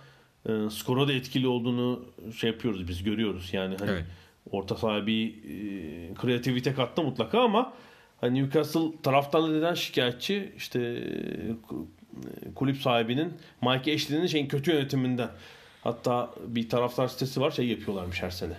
e, 0.49 0.69
skora 0.69 1.07
da 1.07 1.13
etkili 1.13 1.47
olduğunu 1.47 2.05
şey 2.37 2.49
yapıyoruz 2.49 2.87
biz 2.87 3.03
görüyoruz. 3.03 3.49
Yani 3.53 3.75
hani 3.79 3.91
Evet. 3.91 4.05
orta 4.51 4.75
sahaya 4.75 5.07
bir 5.07 5.27
e, 5.29 6.13
kreativite 6.13 6.73
kattı 6.73 7.03
mutlaka 7.03 7.39
ama 7.41 7.73
hani 8.21 8.39
Newcastle 8.43 9.01
taraftarları 9.03 9.57
neden 9.57 9.73
şikayetçi? 9.73 10.53
İşte 10.57 10.79
e, 10.81 12.53
kulüp 12.55 12.77
sahibinin 12.77 13.33
Mike 13.61 13.93
Ashley'nin 13.93 14.27
şeyin 14.27 14.47
kötü 14.47 14.71
yönetiminden. 14.71 15.29
Hatta 15.83 16.31
bir 16.47 16.69
taraftar 16.69 17.07
sitesi 17.07 17.41
var 17.41 17.51
şey 17.51 17.67
yapıyorlarmış 17.67 18.21
her 18.21 18.29
sene. 18.29 18.53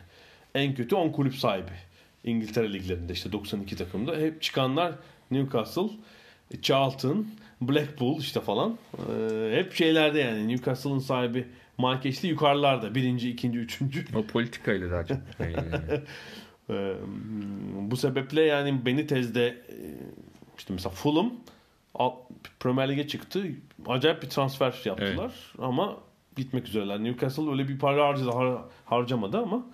En 0.54 0.74
kötü 0.74 0.94
10 0.94 1.12
kulüp 1.12 1.34
sahibi. 1.34 1.70
İngiltere 2.24 2.72
liglerinde 2.72 3.12
işte 3.12 3.32
92 3.32 3.76
takımda. 3.76 4.16
Hep 4.16 4.42
çıkanlar 4.42 4.92
Newcastle, 5.30 5.88
Charlton, 6.62 7.26
Blackpool 7.69 8.19
işte 8.21 8.40
falan. 8.40 8.78
Ee, 8.99 9.52
hep 9.57 9.73
şeylerde 9.75 10.21
yani 10.21 10.49
Newcastle'ın 10.49 10.99
sahibi 10.99 11.47
Mike 11.78 12.09
Ashley 12.09 12.31
yukarılarda. 12.31 12.95
Birinci, 12.95 13.31
ikinci, 13.31 13.59
üçüncü. 13.59 14.04
O 14.16 14.23
politikayla 14.26 14.90
daha 14.90 15.07
çok. 15.07 15.19
Ee, 16.71 16.95
bu 17.90 17.97
sebeple 17.97 18.42
yani 18.42 18.87
Benitez'de 18.87 19.47
e, 19.49 19.76
işte 20.59 20.73
mesela 20.75 20.90
Fulham 20.90 21.33
Premier 22.61 22.88
Lig'e 22.88 23.09
çıktı. 23.09 23.45
Acayip 23.87 24.23
bir 24.23 24.28
transfer 24.28 24.81
yaptılar 24.85 25.33
ama 25.59 25.97
bitmek 26.38 26.69
üzereler. 26.69 27.04
Newcastle 27.04 27.50
öyle 27.50 27.69
bir 27.69 27.78
para 27.78 28.07
harcadı, 28.07 28.28
har- 28.28 28.62
harcamadı 28.85 29.38
ama 29.38 29.66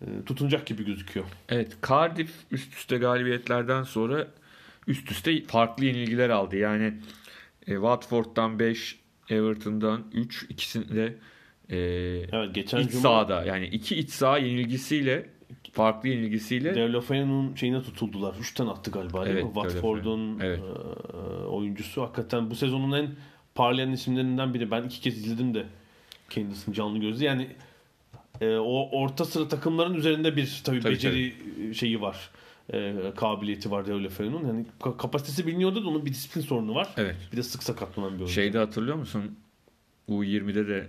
e, 0.00 0.06
tutunacak 0.26 0.66
gibi 0.66 0.84
gözüküyor. 0.84 1.26
Evet 1.48 1.76
Cardiff 1.88 2.32
üst 2.50 2.74
üste 2.74 2.98
galibiyetlerden 2.98 3.82
sonra 3.82 4.26
üst 4.86 5.10
üste 5.10 5.42
farklı 5.44 5.84
yenilgiler 5.84 6.30
aldı. 6.30 6.56
Yani 6.56 6.94
e, 7.66 7.72
Watford'dan 7.72 8.58
5, 8.58 8.98
Everton'dan 9.28 10.04
3 10.12 10.46
ikisinde 10.48 11.16
e, 11.70 11.76
Evet 12.32 12.54
geçen 12.54 12.78
iç 12.78 12.90
cuma 12.90 13.02
sahada 13.02 13.44
yani 13.44 13.66
iki 13.66 13.96
iç 13.96 14.10
saha 14.10 14.38
yenilgisiyle 14.38 15.30
farklı 15.72 16.08
yenilgisiyle 16.08 16.74
Deulofeu'nun 16.74 17.54
şeyine 17.54 17.82
tutuldular. 17.82 18.34
3'ten 18.34 18.66
attı 18.66 18.90
galiba 18.90 19.24
değil 19.24 19.36
Evet, 19.36 19.44
mi? 19.44 19.50
Watford'un 19.54 20.40
Evet. 20.40 20.60
e, 20.60 21.16
oyuncusu. 21.46 22.02
Hakikaten 22.02 22.50
bu 22.50 22.54
sezonun 22.54 22.92
en 22.92 23.08
parlayan 23.54 23.92
isimlerinden 23.92 24.54
biri. 24.54 24.70
Ben 24.70 24.82
iki 24.82 25.00
kez 25.00 25.18
izledim 25.18 25.54
de 25.54 25.66
kendisini 26.30 26.74
canlı 26.74 26.98
gözle. 26.98 27.24
Yani 27.24 27.48
e, 28.40 28.56
o 28.56 28.88
orta 29.02 29.24
sıra 29.24 29.48
takımların 29.48 29.94
üzerinde 29.94 30.36
bir 30.36 30.60
tabii, 30.64 30.80
Tabii, 30.80 30.94
beceri 30.94 31.34
şeyi 31.74 32.00
var. 32.00 32.30
E, 32.72 32.94
kabiliyeti 33.16 33.70
var 33.70 33.86
Deulofeu'nun. 33.86 34.46
Yani 34.48 34.66
ka- 34.80 34.96
kapasitesi 34.96 35.46
biliniyordu 35.46 35.84
da 35.84 35.88
onun 35.88 36.04
bir 36.06 36.10
disiplin 36.10 36.42
sorunu 36.42 36.74
var. 36.74 36.88
evet 36.96 37.16
Bir 37.32 37.36
de 37.36 37.42
sık 37.42 37.62
sakatlanan 37.62 38.10
bir 38.12 38.16
oyuncu. 38.18 38.32
şeyde 38.34 38.58
hatırlıyor 38.58 38.96
musun? 38.96 39.38
U20'de 40.08 40.68
de 40.68 40.86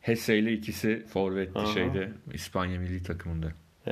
Hesse 0.00 0.38
ile 0.38 0.52
ikisi 0.52 1.06
forvetti 1.08 1.58
Aha. 1.58 1.66
şeyde 1.66 2.12
İspanya 2.32 2.80
milli 2.80 3.02
takımında. 3.02 3.52
Ee, 3.86 3.90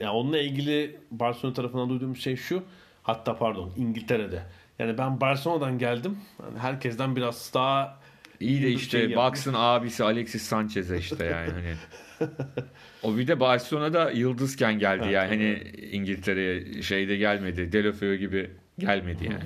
yani 0.00 0.10
onunla 0.10 0.38
ilgili 0.38 0.96
Barcelona 1.10 1.54
tarafından 1.54 1.88
duyduğum 1.88 2.16
şey 2.16 2.36
şu. 2.36 2.62
Hatta 3.02 3.36
pardon 3.38 3.72
İngiltere'de. 3.76 4.42
Yani 4.78 4.98
ben 4.98 5.20
Barcelona'dan 5.20 5.78
geldim. 5.78 6.18
Yani 6.42 6.58
herkesten 6.58 7.16
biraz 7.16 7.50
daha 7.54 8.00
İyi 8.40 8.62
de 8.62 8.70
işte 8.70 8.98
şey 9.06 9.16
baksın 9.16 9.54
abisi 9.56 10.04
Alexis 10.04 10.42
Sanchez'e 10.42 10.98
işte 10.98 11.24
yani 11.24 11.50
hani. 11.50 11.74
o 13.02 13.16
bir 13.16 13.26
de 13.26 13.40
Barcelona'da 13.40 14.10
yıldızken 14.10 14.78
geldi 14.78 15.08
yani 15.12 15.28
hani 15.28 15.62
İngiltere'ye 15.92 16.82
şeyde 16.82 17.16
gelmedi. 17.16 17.72
Delofeu 17.72 18.14
gibi 18.14 18.50
gelmedi 18.78 19.24
yani. 19.24 19.44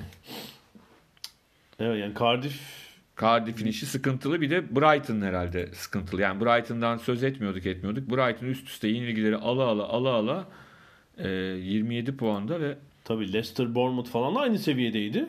evet 1.79 1.99
yani 1.99 2.13
Cardiff 2.19 2.81
Cardiff'in 3.21 3.65
işi 3.65 3.85
sıkıntılı 3.85 4.41
bir 4.41 4.49
de 4.49 4.75
Brighton 4.75 5.21
herhalde 5.21 5.67
sıkıntılı. 5.73 6.21
Yani 6.21 6.41
Brighton'dan 6.41 6.97
söz 6.97 7.23
etmiyorduk 7.23 7.65
etmiyorduk. 7.65 8.09
Brighton 8.09 8.47
üst 8.47 8.67
üste 8.67 8.87
yenilgileri 8.87 9.35
ala 9.35 9.63
ala 9.63 9.87
ala 9.87 10.09
ala 10.09 10.47
e, 11.17 11.29
27 11.29 12.17
puanda 12.17 12.61
ve 12.61 12.77
Tabii 13.03 13.33
Leicester, 13.33 13.75
Bournemouth 13.75 14.09
falan 14.09 14.35
aynı 14.35 14.59
seviyedeydi. 14.59 15.27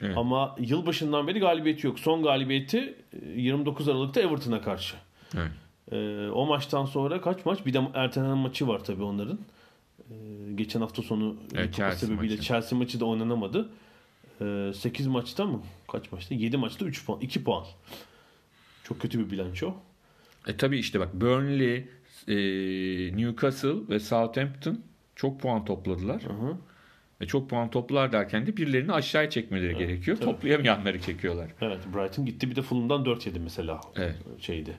Evet. 0.00 0.16
Ama 0.16 0.56
yılbaşından 0.58 1.26
beri 1.26 1.38
galibiyeti 1.40 1.86
yok. 1.86 1.98
Son 1.98 2.22
galibiyeti 2.22 2.94
e, 3.26 3.40
29 3.40 3.88
Aralık'ta 3.88 4.20
Everton'a 4.20 4.62
karşı. 4.62 4.96
Evet. 5.36 5.50
Ee, 5.92 6.28
o 6.28 6.46
maçtan 6.46 6.84
sonra 6.84 7.20
kaç 7.20 7.44
maç? 7.46 7.66
Bir 7.66 7.74
de 7.74 7.80
ertelenen 7.94 8.38
maçı 8.38 8.68
var 8.68 8.84
tabii 8.84 9.02
onların. 9.02 9.38
Ee, 10.10 10.14
geçen 10.54 10.80
hafta 10.80 11.02
sonu 11.02 11.36
Evet, 11.54 11.74
Chelsea 11.74 12.08
sebebiyle 12.08 12.34
maçı. 12.34 12.46
Chelsea 12.46 12.78
maçı 12.78 13.00
da 13.00 13.04
oynanamadı. 13.04 13.68
Ee, 14.40 14.72
8 14.74 15.06
maçta 15.06 15.46
mı? 15.46 15.62
Kaç 15.92 16.12
maçta? 16.12 16.34
7 16.34 16.56
maçta 16.56 16.84
3 16.84 17.06
puan. 17.06 17.20
2 17.20 17.44
puan. 17.44 17.64
Çok 18.84 19.00
kötü 19.00 19.18
bir 19.18 19.30
bilanço. 19.30 19.74
E 20.46 20.56
tabii 20.56 20.78
işte 20.78 21.00
bak 21.00 21.14
Burnley, 21.14 21.88
e, 22.28 22.36
Newcastle 23.16 23.88
ve 23.88 24.00
Southampton 24.00 24.80
çok 25.16 25.40
puan 25.40 25.64
topladılar. 25.64 26.22
Hı 26.22 26.32
hı. 26.32 26.56
Çok 27.26 27.50
puan 27.50 27.70
toplar 27.70 28.12
derken 28.12 28.46
de 28.46 28.56
birilerini 28.56 28.92
aşağıya 28.92 29.30
çekmeleri 29.30 29.76
gerekiyor. 29.76 30.16
tabii. 30.16 30.30
Toplayamayanları 30.30 31.00
çekiyorlar. 31.00 31.50
Evet 31.60 31.80
Brighton 31.94 32.26
gitti 32.26 32.50
bir 32.50 32.56
de 32.56 32.62
Fulham'dan 32.62 33.04
4 33.04 33.26
yedi 33.26 33.40
mesela. 33.40 33.80
Evet. 33.96 34.16
Şeydi. 34.38 34.76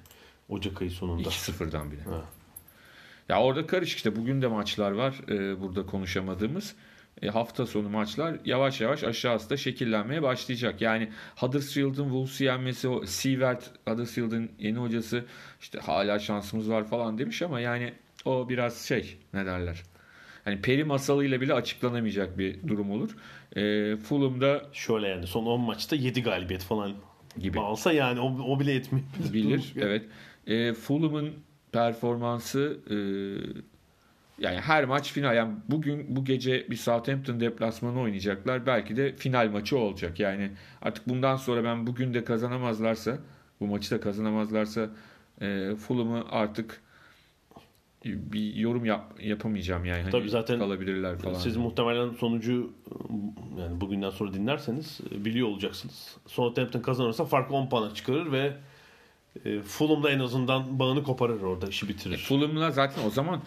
Ocak 0.50 0.82
ayı 0.82 0.92
sonunda. 0.92 1.30
2-0'dan 1.30 1.92
bile. 1.92 2.02
Ha. 2.02 2.22
Ya 3.30 3.42
orada 3.42 3.68
karışık 3.68 3.98
işte. 3.98 4.16
Bugün 4.16 4.42
de 4.42 4.48
maçlar 4.48 4.92
var 4.92 5.16
e, 5.30 5.62
burada 5.62 5.86
konuşamadığımız. 5.86 6.76
E, 7.22 7.28
hafta 7.28 7.66
sonu 7.66 7.90
maçlar 7.90 8.38
yavaş 8.46 8.82
yavaş 8.82 9.04
aşağısı 9.04 9.50
da 9.50 9.58
şekillenmeye 9.58 10.22
başlayacak. 10.22 10.82
Yani 10.82 11.10
Huddersfield'ın 11.36 12.04
Wolves'u 12.04 12.44
yenmesi, 12.44 12.88
Sievert, 13.06 13.72
Huddersfield'ın 13.88 14.52
yeni 14.60 14.78
hocası 14.78 15.26
işte 15.62 15.80
hala 15.80 16.20
şansımız 16.20 16.70
var 16.70 16.84
falan 16.88 17.18
demiş 17.18 17.42
ama 17.42 17.60
yani 17.60 17.94
o 18.26 18.50
biraz 18.50 18.82
şey 18.86 19.18
ne 19.34 19.46
derler. 19.46 19.84
Hani 20.46 20.62
peri 20.62 20.84
masalıyla 20.84 21.42
bile 21.42 21.54
açıklanamayacak 21.54 22.38
bir 22.38 22.68
durum 22.68 22.92
olur. 22.92 23.16
E, 23.56 23.98
Fulham'da 23.98 24.70
Şöyle 24.74 25.08
yani 25.08 25.28
son 25.28 25.46
10 25.46 25.62
maçta 25.62 25.96
7 25.96 26.24
galibiyet 26.24 26.64
falan 26.64 26.94
gibi. 27.38 27.60
alsa 27.60 27.92
yani 27.92 28.20
o, 28.20 28.54
o 28.54 28.60
bile 28.60 28.76
etmeyebilir. 28.76 29.34
bilir. 29.34 29.74
evet. 29.78 30.06
E, 30.48 30.74
Fulham'ın 30.74 31.34
performansı 31.72 32.80
e, 32.90 32.96
yani 34.42 34.60
her 34.60 34.86
maç 34.86 35.12
final. 35.14 35.36
Yani 35.36 35.54
bugün 35.70 36.16
bu 36.16 36.26
gece 36.26 36.70
bir 36.70 36.76
Southampton 36.76 37.40
deplasmanı 37.40 38.00
oynayacaklar. 38.00 38.66
Belki 38.66 38.98
de 38.98 39.16
final 39.16 39.50
maçı 39.50 39.78
olacak. 39.78 40.20
Yani 40.20 40.52
artık 40.82 41.10
bundan 41.10 41.36
sonra 41.36 41.64
ben 41.64 41.88
bugün 41.88 42.14
de 42.14 42.24
kazanamazlarsa 42.24 43.18
bu 43.60 43.68
maçı 43.68 43.96
da 43.96 44.02
kazanamazlarsa 44.02 44.90
e, 45.42 45.76
Fulham'ı 45.76 46.26
artık 46.30 46.82
bir 48.06 48.56
yorum 48.56 48.86
yap, 48.86 49.14
yapamayacağım 49.24 49.86
yani. 49.86 50.02
Hani 50.02 50.12
Tabii 50.12 50.30
zaten 50.30 50.60
kalabilirler 50.60 51.18
falan. 51.18 51.34
Siz 51.40 51.58
muhtemelen 51.58 52.10
sonucu 52.10 52.74
yani 53.60 53.82
bugünden 53.82 54.10
sonra 54.10 54.34
dinlerseniz 54.34 55.00
e, 55.12 55.26
biliyor 55.26 55.48
olacaksınız. 55.48 56.18
Southampton 56.28 56.80
kazanırsa 56.80 57.26
farkı 57.26 57.54
10 57.54 57.70
puana 57.70 57.94
çıkarır 57.94 58.32
ve 58.32 58.54
e, 59.46 59.62
Fulham 59.62 60.04
da 60.04 60.12
en 60.12 60.20
azından 60.20 60.80
bağını 60.80 61.04
koparır 61.04 61.42
orada 61.42 61.68
işi 61.68 61.90
bitirir. 61.90 62.18
Fulham'la 62.18 62.72
zaten 62.72 63.04
o 63.08 63.10
zaman 63.10 63.42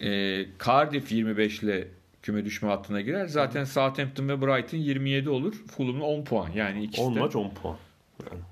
e, 0.00 0.46
Cardiff 0.66 1.12
25 1.12 1.62
ile 1.62 1.88
küme 2.22 2.44
düşme 2.44 2.68
hattına 2.68 3.00
girer. 3.00 3.26
Zaten 3.26 3.64
Southampton 3.64 4.28
ve 4.28 4.42
Brighton 4.42 4.78
27 4.78 5.30
olur. 5.30 5.54
Fulham'la 5.54 6.04
10 6.04 6.24
puan. 6.24 6.50
Yani 6.54 6.84
ikisi 6.84 7.02
10 7.02 7.14
de 7.14 7.20
maç 7.20 7.36
10 7.36 7.50
puan. 7.50 7.76
Yani. 8.30 8.42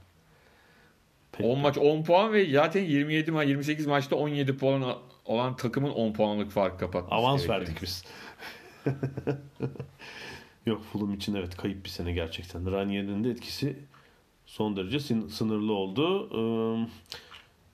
Peki. 1.32 1.49
10 1.49 1.59
maç 1.59 1.78
10 1.78 2.04
puan 2.04 2.32
ve 2.32 2.50
zaten 2.52 2.85
27 2.85 3.30
maç 3.30 3.49
28 3.49 3.87
maçta 3.87 4.16
17 4.16 4.57
puan 4.57 4.83
olan 5.24 5.56
takımın 5.56 5.90
10 5.90 6.12
puanlık 6.12 6.50
fark 6.50 6.80
kapatması 6.80 7.14
Avans 7.14 7.46
gerekiyor. 7.46 7.61
verdik 7.61 7.82
biz. 7.82 8.04
Yok 10.66 10.82
Fulham 10.92 11.14
için 11.14 11.35
evet 11.35 11.56
kayıp 11.56 11.85
bir 11.85 11.90
sene 11.90 12.12
gerçekten. 12.12 12.72
Ranier'in 12.72 13.24
de 13.24 13.30
etkisi 13.30 13.76
son 14.46 14.76
derece 14.76 15.00
sınırlı 15.28 15.72
oldu. 15.72 16.28
Ee, 16.35 16.88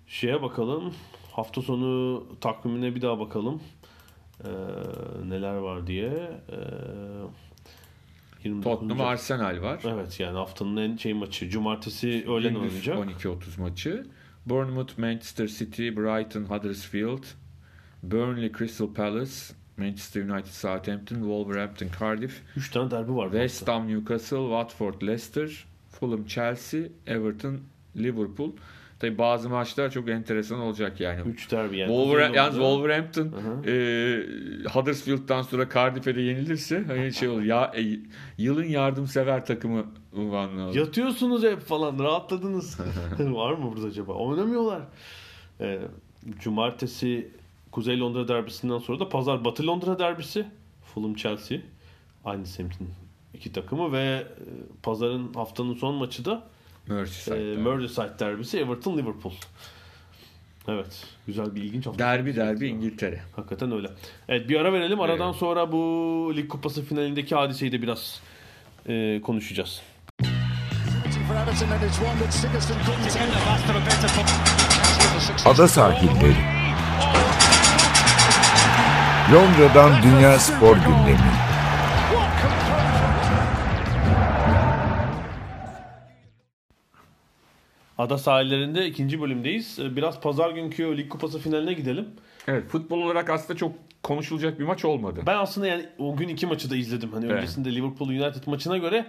şeye 0.06 0.42
bakalım. 0.42 0.94
Hafta 1.32 1.62
sonu 1.62 2.24
takvimine 2.40 2.94
bir 2.94 3.02
daha 3.02 3.20
bakalım. 3.20 3.62
Ee, 4.44 4.48
neler 5.24 5.54
var 5.54 5.86
diye. 5.86 6.10
Ee, 6.50 6.56
29. 8.44 8.64
Tottenham 8.64 9.00
Arsenal 9.00 9.62
var. 9.62 9.80
Evet 9.84 10.20
yani 10.20 10.36
haftanın 10.36 10.76
en 10.76 10.96
şey 10.96 11.14
maçı. 11.14 11.48
Cumartesi 11.48 12.24
öğlen 12.28 12.54
oynayacak. 12.54 12.98
12.30 12.98 13.60
maçı. 13.60 14.06
Bournemouth, 14.48 14.96
Manchester 14.96 15.48
City, 15.48 15.90
Brighton, 15.90 16.46
Huddersfield, 16.46 17.34
Burnley, 18.02 18.48
Crystal 18.48 18.88
Palace, 18.88 19.54
Manchester 19.76 20.20
United, 20.20 20.52
Southampton, 20.52 21.26
Wolverhampton, 21.28 21.90
Cardiff, 21.90 22.42
3 22.54 22.70
tane 22.70 22.90
derbi 22.90 23.14
var. 23.14 23.28
West. 23.32 23.66
Ham, 23.66 23.86
Newcastle, 23.86 24.48
Watford, 24.48 25.02
Leicester, 25.02 25.48
Fulham, 25.90 26.26
Chelsea, 26.26 26.90
Everton, 27.06 27.68
Liverpool. 27.94 28.52
Tabi 29.00 29.18
bazı 29.18 29.48
maçlar 29.48 29.90
çok 29.90 30.08
enteresan 30.08 30.60
olacak 30.60 31.00
yani. 31.00 31.20
3 31.20 31.50
derbi 31.50 31.76
yani. 31.76 31.92
Wolver- 31.92 32.36
yalnız 32.36 32.54
Wolverhampton 32.54 33.24
Hı 33.24 33.70
e, 33.70 34.68
Huddersfield'dan 34.68 35.42
sonra 35.42 35.68
Cardiff'e 35.74 36.14
de 36.16 36.20
yenilirse 36.20 36.84
hani 36.86 37.12
şey 37.12 37.28
olur. 37.28 37.42
Ya 37.42 37.72
e, 37.76 37.98
yılın 38.38 38.64
yardımsever 38.64 39.46
takımı 39.46 39.84
unvanını 40.12 40.62
alır. 40.62 40.74
Yatıyorsunuz 40.74 41.42
hep 41.42 41.60
falan 41.60 41.98
rahatladınız. 41.98 42.80
Var 43.20 43.52
mı 43.52 43.72
burada 43.72 43.86
acaba? 43.86 44.12
Oynamıyorlar. 44.12 44.82
Ee, 45.60 45.78
cumartesi 46.40 47.28
Kuzey 47.72 48.00
Londra 48.00 48.28
derbisinden 48.28 48.78
sonra 48.78 49.00
da 49.00 49.08
pazar 49.08 49.44
Batı 49.44 49.66
Londra 49.66 49.98
derbisi. 49.98 50.46
Fulham 50.94 51.14
Chelsea. 51.14 51.58
Aynı 52.24 52.46
semtin 52.46 52.88
iki 53.34 53.52
takımı 53.52 53.92
ve 53.92 53.98
e, 53.98 54.24
pazarın 54.82 55.34
haftanın 55.34 55.74
son 55.74 55.94
maçı 55.94 56.24
da 56.24 56.42
e, 56.90 56.92
Merseyside. 56.92 57.56
Merseyside 57.56 58.18
derbisi 58.18 58.58
Everton 58.58 58.98
Liverpool. 58.98 59.32
Evet. 60.68 61.04
Güzel 61.26 61.54
bir 61.54 61.62
ilginç 61.62 61.86
hafta. 61.86 61.98
derbi 61.98 62.36
derbi 62.36 62.66
İngiltere. 62.68 63.20
Hakikaten 63.36 63.72
öyle. 63.72 63.88
Evet 64.28 64.48
bir 64.48 64.60
ara 64.60 64.72
verelim. 64.72 65.00
Aradan 65.00 65.28
Evet. 65.28 65.36
sonra 65.36 65.72
bu 65.72 66.32
Lig 66.36 66.48
Kupası 66.48 66.84
finalindeki 66.84 67.34
hadiseyi 67.34 67.72
de 67.72 67.82
biraz 67.82 68.20
e, 68.88 69.20
konuşacağız. 69.22 69.82
Ada 75.46 75.68
sahilleri. 75.68 76.36
Londra'dan 79.32 80.02
Dünya 80.02 80.38
Spor 80.38 80.76
Gündemi. 80.76 81.47
Ada 87.98 88.18
sahillerinde 88.18 88.86
ikinci 88.86 89.20
bölümdeyiz. 89.20 89.78
Ee, 89.78 89.96
Biraz 89.96 90.20
pazar 90.20 90.50
günkü 90.50 90.96
Lig 90.98 91.08
Kupası 91.08 91.38
finaline 91.38 91.72
gidelim. 91.72 92.08
Evet 92.48 92.68
futbol 92.68 93.02
olarak 93.02 93.30
aslında 93.30 93.58
çok 93.58 93.72
konuşulacak 94.02 94.58
bir 94.58 94.64
maç 94.64 94.84
olmadı. 94.84 95.20
Ben 95.26 95.36
aslında 95.36 95.66
yani 95.66 95.86
o 95.98 96.16
gün 96.16 96.28
iki 96.28 96.46
maçı 96.46 96.70
da 96.70 96.76
izledim. 96.76 97.12
Hani 97.12 97.26
Evet. 97.26 97.36
öncesinde 97.36 97.74
Liverpool 97.74 98.08
United 98.08 98.46
maçına 98.46 98.78
göre 98.78 99.06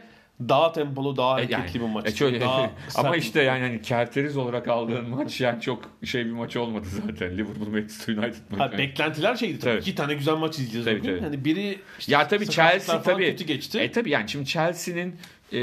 daha 0.50 0.72
tempolu, 0.72 1.18
daha 1.18 1.32
hareketli 1.34 1.80
bir 1.82 1.86
maç. 1.86 2.08
e 2.08 2.12
şöyle, 2.16 2.42
Daha 2.42 2.72
ama 2.96 3.16
işte 3.16 3.42
yani 3.42 3.62
hani 3.62 3.82
kerteriz 3.82 4.38
olarak 4.38 4.68
aldığın 4.68 5.10
maç 5.10 5.42
yani 5.42 5.62
çok 5.62 5.84
şey 6.04 6.26
bir 6.26 6.32
maç 6.32 6.56
olmadı 6.58 6.88
zaten. 7.08 7.38
Liverpool 7.38 7.68
Manchester 7.68 8.14
United 8.18 8.36
maçı. 8.52 8.64
Ha, 8.64 8.78
beklentiler 8.78 9.36
şeydi 9.36 9.60
tabii. 9.60 9.72
Tabii. 9.72 9.82
İki 9.82 9.96
tane 9.96 10.14
güzel 10.14 10.36
maç 10.36 10.54
izleyeceğiz 10.54 10.86
Tabii, 10.86 11.00
bugün. 11.00 11.10
tabii. 11.12 11.22
Hani 11.22 11.46
biri 11.46 11.80
işte 12.00 12.12
Ya 12.12 12.28
tabii 12.28 12.50
Chelsea 12.50 13.02
tabii. 13.02 13.26
kötü 13.32 13.44
geçti. 13.44 13.80
E 13.80 13.92
tabii 13.92 14.10
yani 14.10 14.30
şimdi 14.30 14.46
Chelsea'nin 14.46 15.16
e, 15.54 15.58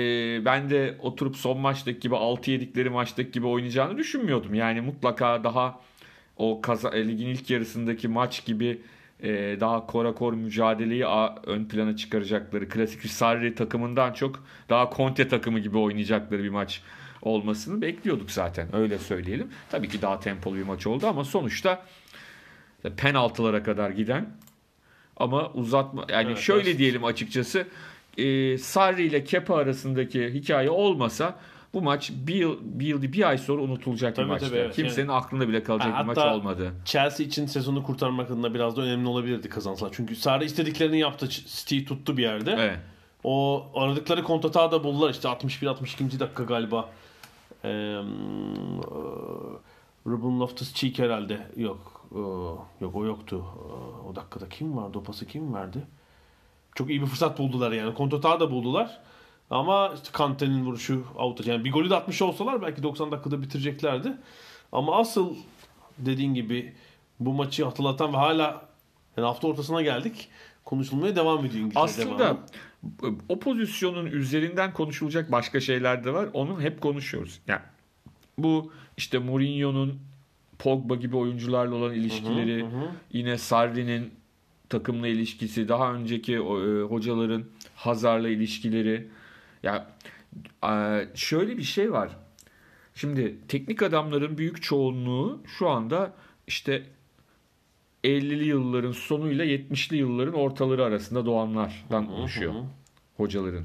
ben 0.45 0.71
de 0.71 0.97
oturup 1.03 1.37
son 1.37 1.59
maçtaki 1.61 2.01
gibi 2.01 2.17
6 2.17 2.51
yedikleri 2.51 2.91
maçtaki 2.91 3.31
gibi 3.31 3.47
oynayacağını 3.47 3.99
düşünmüyordum. 3.99 4.55
Yani 4.55 4.81
mutlaka 4.81 5.45
daha 5.45 5.81
o 6.37 6.61
kaza, 6.61 6.91
e, 6.91 7.09
ligin 7.09 7.27
ilk 7.27 7.51
yarısındaki 7.51 8.09
maç 8.09 8.45
gibi 8.47 8.81
e, 9.23 9.29
daha 9.61 9.87
korakor 9.87 10.33
mücadeleyi 10.33 11.07
a- 11.07 11.43
ön 11.47 11.65
plana 11.65 11.97
çıkaracakları 11.97 12.69
klasik 12.69 13.07
Sarri 13.11 13.55
takımından 13.55 14.13
çok 14.13 14.45
daha 14.69 14.91
Conte 14.97 15.29
takımı 15.29 15.59
gibi 15.59 15.79
oynayacakları 15.79 16.43
bir 16.43 16.49
maç 16.49 16.83
olmasını 17.23 17.83
bekliyorduk 17.83 18.31
zaten 18.31 18.77
öyle 18.77 18.99
söyleyelim. 18.99 19.49
Tabii 19.71 19.89
ki 19.89 20.03
daha 20.03 20.21
tempolu 20.21 20.57
bir 20.57 20.63
maç 20.63 20.87
oldu 20.87 21.07
ama 21.07 21.25
sonuçta 21.25 21.83
penaltılara 22.97 23.63
kadar 23.63 23.91
giden 23.91 24.27
ama 25.17 25.51
uzatma 25.53 26.07
yani 26.09 26.27
Evet, 26.29 26.39
şöyle 26.39 26.69
evet. 26.71 26.79
diyelim 26.79 27.05
açıkçası 27.05 27.67
e, 28.19 28.59
Sarri 28.59 29.03
ile 29.07 29.25
Kepa 29.25 29.57
arasındaki 29.57 30.35
hikaye 30.35 30.71
olmasa 30.71 31.35
bu 31.75 31.83
maç 31.83 32.13
bir 32.27 32.35
yıl 32.35 32.57
bir, 32.63 32.87
yıl, 32.87 33.03
bir 33.03 33.29
ay 33.29 33.39
sonra 33.39 33.63
unutulacak 33.63 34.17
Tabii, 34.17 34.27
bir 34.27 34.31
maçtı. 34.31 34.49
tabii, 34.49 34.59
evet. 34.59 34.77
Kimsenin 34.77 35.09
aklında 35.09 35.49
bile 35.49 35.63
kalacak 35.63 35.95
Ha, 35.95 36.01
bir 36.01 36.07
maç 36.07 36.19
olmadı. 36.19 36.73
Chelsea 36.85 37.27
için 37.27 37.47
sezonu 37.47 37.83
kurtarmak 37.83 38.31
adına 38.31 38.55
biraz 38.55 38.77
da 38.77 38.83
önemli 38.83 39.09
olabilirdi 39.09 39.49
kazansalar. 39.49 39.93
Çünkü 39.97 40.17
Sarri 40.17 40.45
istediklerini 40.45 40.99
yaptı. 40.99 41.29
City'yi 41.29 41.85
tuttu 41.85 42.17
bir 42.17 42.23
yerde. 42.23 42.57
Evet. 42.59 42.79
O 43.25 43.67
aradıkları 43.75 44.23
kontatağı 44.23 44.73
da 44.73 44.85
buldular 44.85 45.11
işte 45.11 45.29
61-62. 45.29 46.21
dakika 46.21 46.43
galiba. 46.43 46.89
Ee, 47.65 47.69
Ruben 50.07 50.41
Loftus-Cheek 50.41 50.99
herhalde. 51.03 51.47
Yok. 51.57 52.07
Ee, 52.13 52.19
yok 52.85 52.95
o 52.95 53.05
yoktu. 53.05 53.45
Ee, 53.57 54.09
O 54.09 54.17
dakikada 54.17 54.49
kim 54.49 54.77
vardı? 54.77 54.99
O 54.99 55.03
pası 55.03 55.27
kim 55.27 55.55
verdi? 55.55 55.79
Çok 56.77 56.91
iyi 56.91 57.01
bir 57.01 57.07
fırsat 57.07 57.39
buldular 57.39 57.73
yani. 57.73 57.95
Kontratağı 57.95 58.41
da 58.41 58.51
buldular. 58.51 59.01
Ama 59.51 59.93
işte 59.95 60.09
Kante'nin 60.13 60.65
vuruşu 60.65 61.05
out. 61.17 61.47
Yani 61.47 61.65
bir 61.65 61.73
golü 61.73 61.91
de 61.91 61.97
atmış 61.97 62.23
olsalar 62.23 62.63
belki 62.63 62.83
90 62.83 63.13
dakikada 63.13 63.43
bitireceklerdi. 63.43 64.13
Ama 64.73 64.97
asıl 64.97 65.37
dediğin 65.99 66.35
gibi 66.35 66.75
bu 67.21 67.33
maçı 67.33 67.65
hatırlatan 67.65 68.13
ve 68.13 68.17
hala 68.17 68.69
yani 69.17 69.27
hafta 69.27 69.49
ortasına 69.49 69.83
geldik. 69.83 70.29
Konuşulmaya 70.65 71.17
devam 71.17 71.45
ediyor 71.45 71.65
İngiltere 71.65 71.85
Aslında 71.85 72.19
devamı. 72.19 73.19
o 73.29 73.39
pozisyonun 73.39 74.07
üzerinden 74.07 74.73
konuşulacak 74.73 75.33
başka 75.33 75.61
şeyler 75.61 76.05
de 76.05 76.13
var. 76.13 76.29
Onu 76.33 76.61
hep 76.61 76.81
konuşuyoruz. 76.81 77.41
Yani 77.49 77.63
bu 78.39 78.73
işte 78.97 79.19
Mourinho'nun 79.19 79.99
Pogba 80.59 80.95
gibi 80.95 81.17
oyuncularla 81.17 81.75
olan 81.75 81.95
ilişkileri, 81.95 82.67
yine 83.13 83.39
Sarri'nin 83.39 84.15
takımla 84.69 85.09
ilişkisi, 85.09 85.69
daha 85.69 85.93
önceki 85.93 86.35
e, 86.35 86.39
hocaların 86.83 87.45
Hazar'la 87.75 88.29
ilişkileri. 88.29 89.09
Ya 89.63 89.87
şöyle 91.15 91.57
bir 91.59 91.63
şey 91.63 91.93
var. 91.93 92.11
Şimdi 92.95 93.37
teknik 93.49 93.83
adamların 93.83 94.39
büyük 94.39 94.63
çoğunluğu 94.63 95.43
şu 95.59 95.69
anda 95.69 96.13
işte 96.47 96.83
50'li 98.05 98.45
yılların 98.45 98.93
sonuyla 98.93 99.45
70'li 99.45 99.97
yılların 99.97 100.35
ortaları 100.35 100.85
arasında 100.85 101.27
doğanlardan 101.27 102.09
oluşuyor 102.13 102.55
hocaların. 103.17 103.65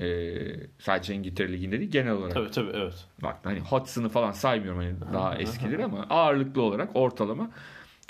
Ee, 0.00 0.36
sadece 0.78 1.14
İngiltere 1.14 1.52
Ligi'nde 1.52 1.78
değil 1.78 1.90
genel 1.90 2.12
olarak. 2.12 2.34
Tabii 2.34 2.50
tabii 2.50 2.70
evet. 2.74 3.06
Bak 3.22 3.36
hani 3.44 3.60
Hudson'ı 3.60 4.08
falan 4.08 4.32
saymıyorum 4.32 4.80
hani 4.80 5.12
daha 5.12 5.36
eskileri 5.36 5.84
ama 5.84 6.06
ağırlıklı 6.10 6.62
olarak 6.62 6.90
ortalama 6.94 7.50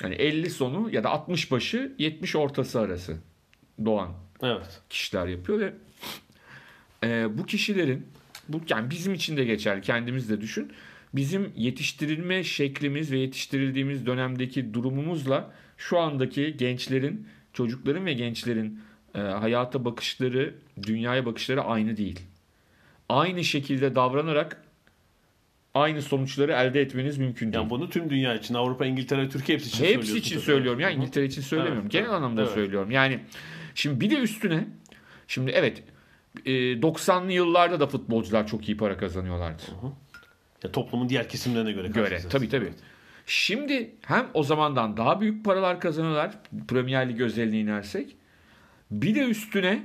hani 0.03 0.15
50 0.15 0.51
sonu 0.51 0.91
ya 0.93 1.05
da 1.05 1.11
60 1.11 1.51
başı 1.51 1.93
70 1.99 2.37
ortası 2.37 2.81
arası 2.81 3.17
doğan 3.85 4.13
Evet. 4.43 4.81
kişiler 4.91 5.27
yapıyor 5.27 5.61
ve 5.61 5.73
e, 7.05 7.39
bu 7.39 7.47
kişilerin 7.47 8.07
bu 8.49 8.61
yani 8.69 8.91
bizim 8.91 9.15
için 9.15 9.37
de 9.37 9.45
geçerli 9.45 9.83
kendimiz 9.83 10.31
de 10.31 10.41
düşün. 10.41 10.73
Bizim 11.15 11.53
yetiştirilme 11.57 12.45
şeklimiz 12.45 13.13
ve 13.13 13.19
yetiştirildiğimiz 13.19 14.07
dönemdeki 14.07 14.75
durumumuzla 14.75 15.53
şu 15.77 15.99
andaki 15.99 16.57
gençlerin, 16.57 17.27
çocukların 17.53 18.07
ve 18.07 18.13
gençlerin 18.13 18.81
e, 19.15 19.19
hayata 19.19 19.85
bakışları, 19.85 20.55
dünyaya 20.83 21.27
bakışları 21.27 21.63
aynı 21.63 21.97
değil. 21.97 22.21
Aynı 23.09 23.45
şekilde 23.45 23.95
davranarak 23.95 24.63
aynı 25.75 26.03
sonuçları 26.03 26.53
elde 26.53 26.81
etmeniz 26.81 27.19
mümkün 27.19 27.53
değil. 27.53 27.63
Yani 27.63 27.71
bunu 27.71 27.91
tüm 27.91 28.11
dünya 28.11 28.35
için, 28.35 28.55
Avrupa, 28.55 28.87
İngiltere, 28.87 29.29
Türkiye 29.29 29.59
hepsi 29.59 29.69
için 29.69 29.85
Hepsi 29.85 30.19
için 30.19 30.35
tabii. 30.37 30.45
söylüyorum. 30.45 30.81
Ya 30.81 30.89
Hı 30.89 30.93
hı. 30.93 30.97
İngiltere 30.97 31.25
için 31.25 31.43
söylemiyorum. 31.43 31.83
Evet, 31.83 31.93
Genel 31.93 32.05
evet, 32.05 32.15
anlamda 32.15 32.43
evet. 32.43 32.53
söylüyorum. 32.53 32.91
Yani 32.91 33.21
şimdi 33.75 34.01
bir 34.01 34.11
de 34.11 34.17
üstüne 34.17 34.67
şimdi 35.29 35.51
evet 35.51 35.83
e, 36.47 36.51
90'lı 36.51 37.33
yıllarda 37.33 37.81
da 37.81 37.87
futbolcular 37.87 38.47
çok 38.47 38.69
iyi 38.69 38.77
para 38.77 38.97
kazanıyorlardı. 38.97 39.63
Ya 40.65 40.73
toplumun 40.73 41.09
diğer 41.09 41.29
kesimlerine 41.29 41.73
göre. 41.73 41.89
Göre. 41.89 42.21
Tabii 42.31 42.49
tabii. 42.49 42.73
Şimdi 43.27 43.95
hem 44.03 44.27
o 44.35 44.43
zamandan 44.43 44.97
daha 44.97 45.21
büyük 45.21 45.45
paralar 45.45 45.81
kazanıyorlar. 45.81 46.39
Premier 46.69 47.09
Lig 47.09 47.21
özeline 47.21 47.61
inersek. 47.61 48.17
Bir 48.91 49.15
de 49.15 49.21
üstüne 49.21 49.83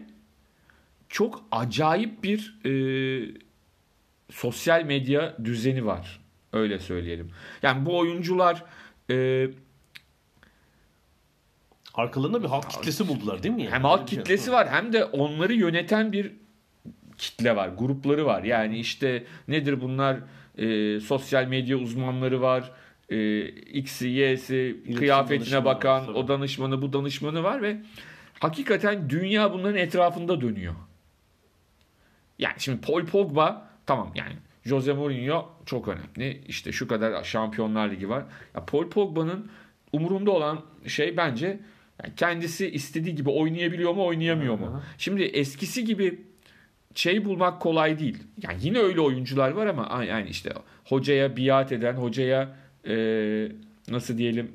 çok 1.09 1.45
acayip 1.51 2.23
bir 2.23 2.59
e, 2.65 2.71
sosyal 4.29 4.83
medya 4.83 5.37
düzeni 5.43 5.85
var. 5.85 6.19
Öyle 6.53 6.79
söyleyelim. 6.79 7.31
Yani 7.61 7.85
bu 7.85 7.97
oyuncular 7.97 8.63
e, 9.09 9.47
Arkalarında 11.95 12.43
bir 12.43 12.47
halk 12.47 12.69
kitlesi 12.69 13.07
buldular 13.07 13.43
değil 13.43 13.55
mi? 13.55 13.63
Yani? 13.63 13.73
Hem 13.73 13.83
halk 13.83 14.09
şey. 14.09 14.19
kitlesi 14.19 14.51
var 14.51 14.69
hem 14.69 14.93
de 14.93 15.05
onları 15.05 15.53
yöneten 15.53 16.11
bir 16.11 16.31
kitle 17.17 17.55
var, 17.55 17.69
grupları 17.77 18.25
var. 18.25 18.43
Yani 18.43 18.79
işte 18.79 19.23
nedir 19.47 19.81
bunlar? 19.81 20.17
Ee, 20.57 20.99
sosyal 20.99 21.45
medya 21.45 21.77
uzmanları 21.77 22.41
var. 22.41 22.71
Ee, 23.09 23.47
X'i, 23.49 24.07
Y'si, 24.07 24.83
kıyafetine 24.97 25.65
bakan, 25.65 26.01
var, 26.01 26.05
tabii. 26.05 26.17
o 26.17 26.27
danışmanı, 26.27 26.81
bu 26.81 26.93
danışmanı 26.93 27.43
var 27.43 27.61
ve 27.61 27.77
hakikaten 28.39 29.09
dünya 29.09 29.53
bunların 29.53 29.77
etrafında 29.77 30.41
dönüyor. 30.41 30.75
Yani 32.39 32.55
şimdi 32.57 32.81
Paul 32.81 33.05
Pogba 33.05 33.69
tamam 33.85 34.11
yani 34.15 34.33
Jose 34.65 34.93
Mourinho 34.93 35.49
çok 35.65 35.87
önemli. 35.87 36.41
İşte 36.47 36.71
şu 36.71 36.87
kadar 36.87 37.23
Şampiyonlar 37.23 37.91
Ligi 37.91 38.09
var. 38.09 38.23
Ya 38.55 38.65
Paul 38.65 38.89
Pogba'nın 38.89 39.51
umurunda 39.91 40.31
olan 40.31 40.61
şey 40.87 41.17
bence 41.17 41.59
yani 42.03 42.15
kendisi 42.17 42.69
istediği 42.69 43.15
gibi 43.15 43.29
oynayabiliyor 43.29 43.93
mu, 43.93 44.05
oynayamıyor 44.05 44.59
mu? 44.59 44.81
Şimdi 44.97 45.23
eskisi 45.23 45.85
gibi 45.85 46.21
şey 46.95 47.25
bulmak 47.25 47.61
kolay 47.61 47.99
değil. 47.99 48.17
Yani 48.41 48.57
yine 48.61 48.79
öyle 48.79 49.01
oyuncular 49.01 49.51
var 49.51 49.67
ama 49.67 50.03
yani 50.03 50.29
işte 50.29 50.53
hocaya 50.85 51.37
biat 51.37 51.71
eden, 51.71 51.93
hocaya 51.93 52.55
e, 52.87 52.95
nasıl 53.89 54.17
diyelim 54.17 54.51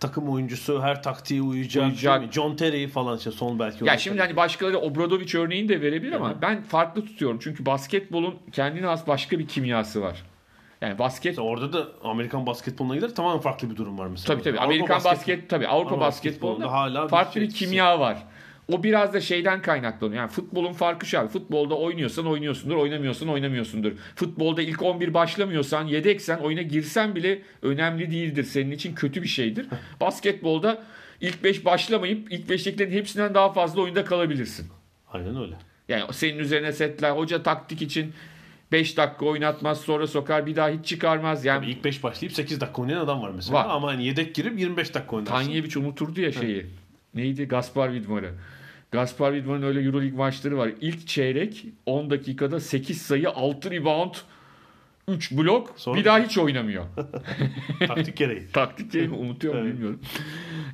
Takım 0.00 0.28
oyuncusu 0.28 0.82
her 0.82 1.02
taktiğe 1.02 1.42
uyacak. 1.42 1.86
Uyacak. 1.86 2.32
John 2.32 2.56
Terry 2.56 2.88
falan 2.88 3.18
işte 3.18 3.30
son 3.30 3.58
belki. 3.58 3.84
Ya 3.84 3.98
şimdi 3.98 4.20
hani 4.20 4.36
başkaları 4.36 4.78
Obradoviç 4.78 5.34
örneğini 5.34 5.68
de 5.68 5.80
verebilir 5.80 6.12
ama 6.12 6.42
ben 6.42 6.62
farklı 6.62 7.04
tutuyorum. 7.06 7.38
Çünkü 7.42 7.66
basketbolun 7.66 8.34
kendine 8.52 8.86
has 8.86 9.06
başka 9.08 9.38
bir 9.38 9.48
kimyası 9.48 10.02
var. 10.02 10.22
Yani 10.80 10.98
basket 10.98 11.38
orada 11.38 11.72
da 11.72 11.88
Amerikan 12.04 12.46
basketboluna 12.46 12.94
gider 12.94 13.14
tamamen 13.14 13.40
farklı 13.40 13.70
bir 13.70 13.76
durum 13.76 13.98
var 13.98 14.06
mesela. 14.06 14.34
tabii 14.34 14.44
tabii 14.44 14.58
Avrupa 14.58 14.64
Amerikan 14.74 14.96
basket- 14.96 15.04
basket 15.12 15.50
tabii 15.50 15.68
Avrupa 15.68 15.88
Avrupa 15.90 16.06
basketbolunda 16.06 16.64
basketbolunda 16.66 16.72
hala 17.02 17.08
farklı 17.08 17.40
bir 17.40 17.50
şey- 17.50 17.58
kimya 17.68 18.00
var. 18.00 18.18
O 18.72 18.82
biraz 18.82 19.14
da 19.14 19.20
şeyden 19.20 19.62
kaynaklanıyor. 19.62 20.20
Yani 20.20 20.30
futbolun 20.30 20.72
farkı 20.72 21.06
şu 21.06 21.18
abi. 21.20 21.28
Futbolda 21.28 21.74
oynuyorsan 21.74 22.26
oynuyorsundur, 22.26 22.76
oynamıyorsan 22.76 23.28
oynamıyorsundur. 23.28 23.92
Futbolda 24.16 24.62
ilk 24.62 24.82
11 24.82 25.14
başlamıyorsan, 25.14 25.86
yedeksen, 25.86 26.38
oyuna 26.38 26.62
girsen 26.62 27.14
bile 27.14 27.42
önemli 27.62 28.10
değildir. 28.10 28.44
Senin 28.44 28.70
için 28.70 28.94
kötü 28.94 29.22
bir 29.22 29.28
şeydir. 29.28 29.66
Basketbolda 30.00 30.82
ilk 31.20 31.44
5 31.44 31.64
başlamayıp 31.64 32.32
ilk 32.32 32.50
5'tekilerin 32.50 32.90
hepsinden 32.90 33.34
daha 33.34 33.52
fazla 33.52 33.82
oyunda 33.82 34.04
kalabilirsin. 34.04 34.66
Aynen 35.12 35.40
öyle. 35.40 35.54
Yani 35.88 36.12
senin 36.12 36.38
üzerine 36.38 36.72
setler, 36.72 37.10
hoca 37.10 37.42
taktik 37.42 37.82
için 37.82 38.12
5 38.72 38.96
dakika 38.96 39.26
oynatmaz 39.26 39.80
sonra 39.80 40.06
sokar 40.06 40.46
bir 40.46 40.56
daha 40.56 40.68
hiç 40.68 40.86
çıkarmaz. 40.86 41.44
Yani 41.44 41.66
İlk 41.66 41.84
5 41.84 42.02
başlayıp 42.02 42.34
8 42.34 42.60
dakika 42.60 42.82
oynayan 42.82 43.00
adam 43.00 43.22
var 43.22 43.30
mesela. 43.36 43.58
Var. 43.58 43.66
Ama 43.68 43.88
hani 43.88 44.06
yedek 44.06 44.34
girip 44.34 44.58
25 44.58 44.94
dakika 44.94 45.16
oynarsın. 45.16 45.34
Tanyeviç 45.34 45.76
unuturdu 45.76 46.20
ya 46.20 46.32
şeyi. 46.32 46.66
Neydi? 47.14 47.48
Gaspar 47.48 47.92
Vidmar'ı. 47.92 48.34
Gaspar 48.96 49.32
Vidmar'ın 49.32 49.62
öyle 49.62 49.80
Euroleague 49.82 50.18
maçları 50.18 50.58
var. 50.58 50.70
İlk 50.80 51.06
çeyrek 51.08 51.64
10 51.86 52.10
dakikada 52.10 52.60
8 52.60 53.02
sayı, 53.02 53.28
6 53.30 53.70
rebound, 53.70 54.14
3 55.08 55.32
blok. 55.32 55.72
Sonra- 55.76 55.98
Bir 55.98 56.04
daha 56.04 56.18
hiç 56.18 56.38
oynamıyor. 56.38 56.84
Taktik 57.86 58.16
gereği. 58.16 58.48
Taktik 58.52 58.92
değil 58.92 59.08
mi? 59.08 59.16
Unutuyorum 59.16 59.60
Evet. 59.60 59.72
bilmiyorum. 59.72 60.00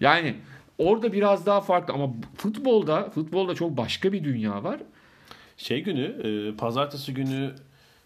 Yani 0.01 0.35
orada 0.79 1.13
biraz 1.13 1.47
daha 1.47 1.61
farklı 1.61 1.95
ama 1.95 2.13
futbolda 2.37 3.11
futbolda 3.11 3.55
çok 3.55 3.77
başka 3.77 4.13
bir 4.13 4.25
dünya 4.25 4.65
var. 4.65 4.81
Şey 5.57 5.83
günü, 5.83 6.03
e, 6.05 6.57
pazartesi 6.57 7.15
günü 7.15 7.51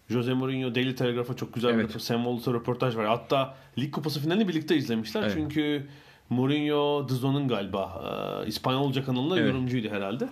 Jose 0.09 0.33
Mourinho 0.33 0.75
Daily 0.75 0.95
Telegraph'a 0.95 1.35
çok 1.35 1.53
güzel 1.53 1.69
Evet. 1.73 1.95
bir 1.95 1.99
Sam 1.99 2.25
röportaj 2.25 2.95
var. 2.95 3.05
Hatta 3.05 3.55
Lig 3.77 3.91
Kupası 3.91 4.19
finalini 4.19 4.47
birlikte 4.47 4.75
izlemişler. 4.75 5.21
Evet. 5.23 5.31
Çünkü 5.35 5.87
Mourinho 6.29 7.09
DAZN'ın 7.09 7.47
galiba 7.47 8.03
e, 8.45 8.47
İspanyolca 8.47 9.05
kanalında 9.05 9.39
Evet. 9.39 9.53
yorumcuydu 9.53 9.89
herhalde. 9.89 10.29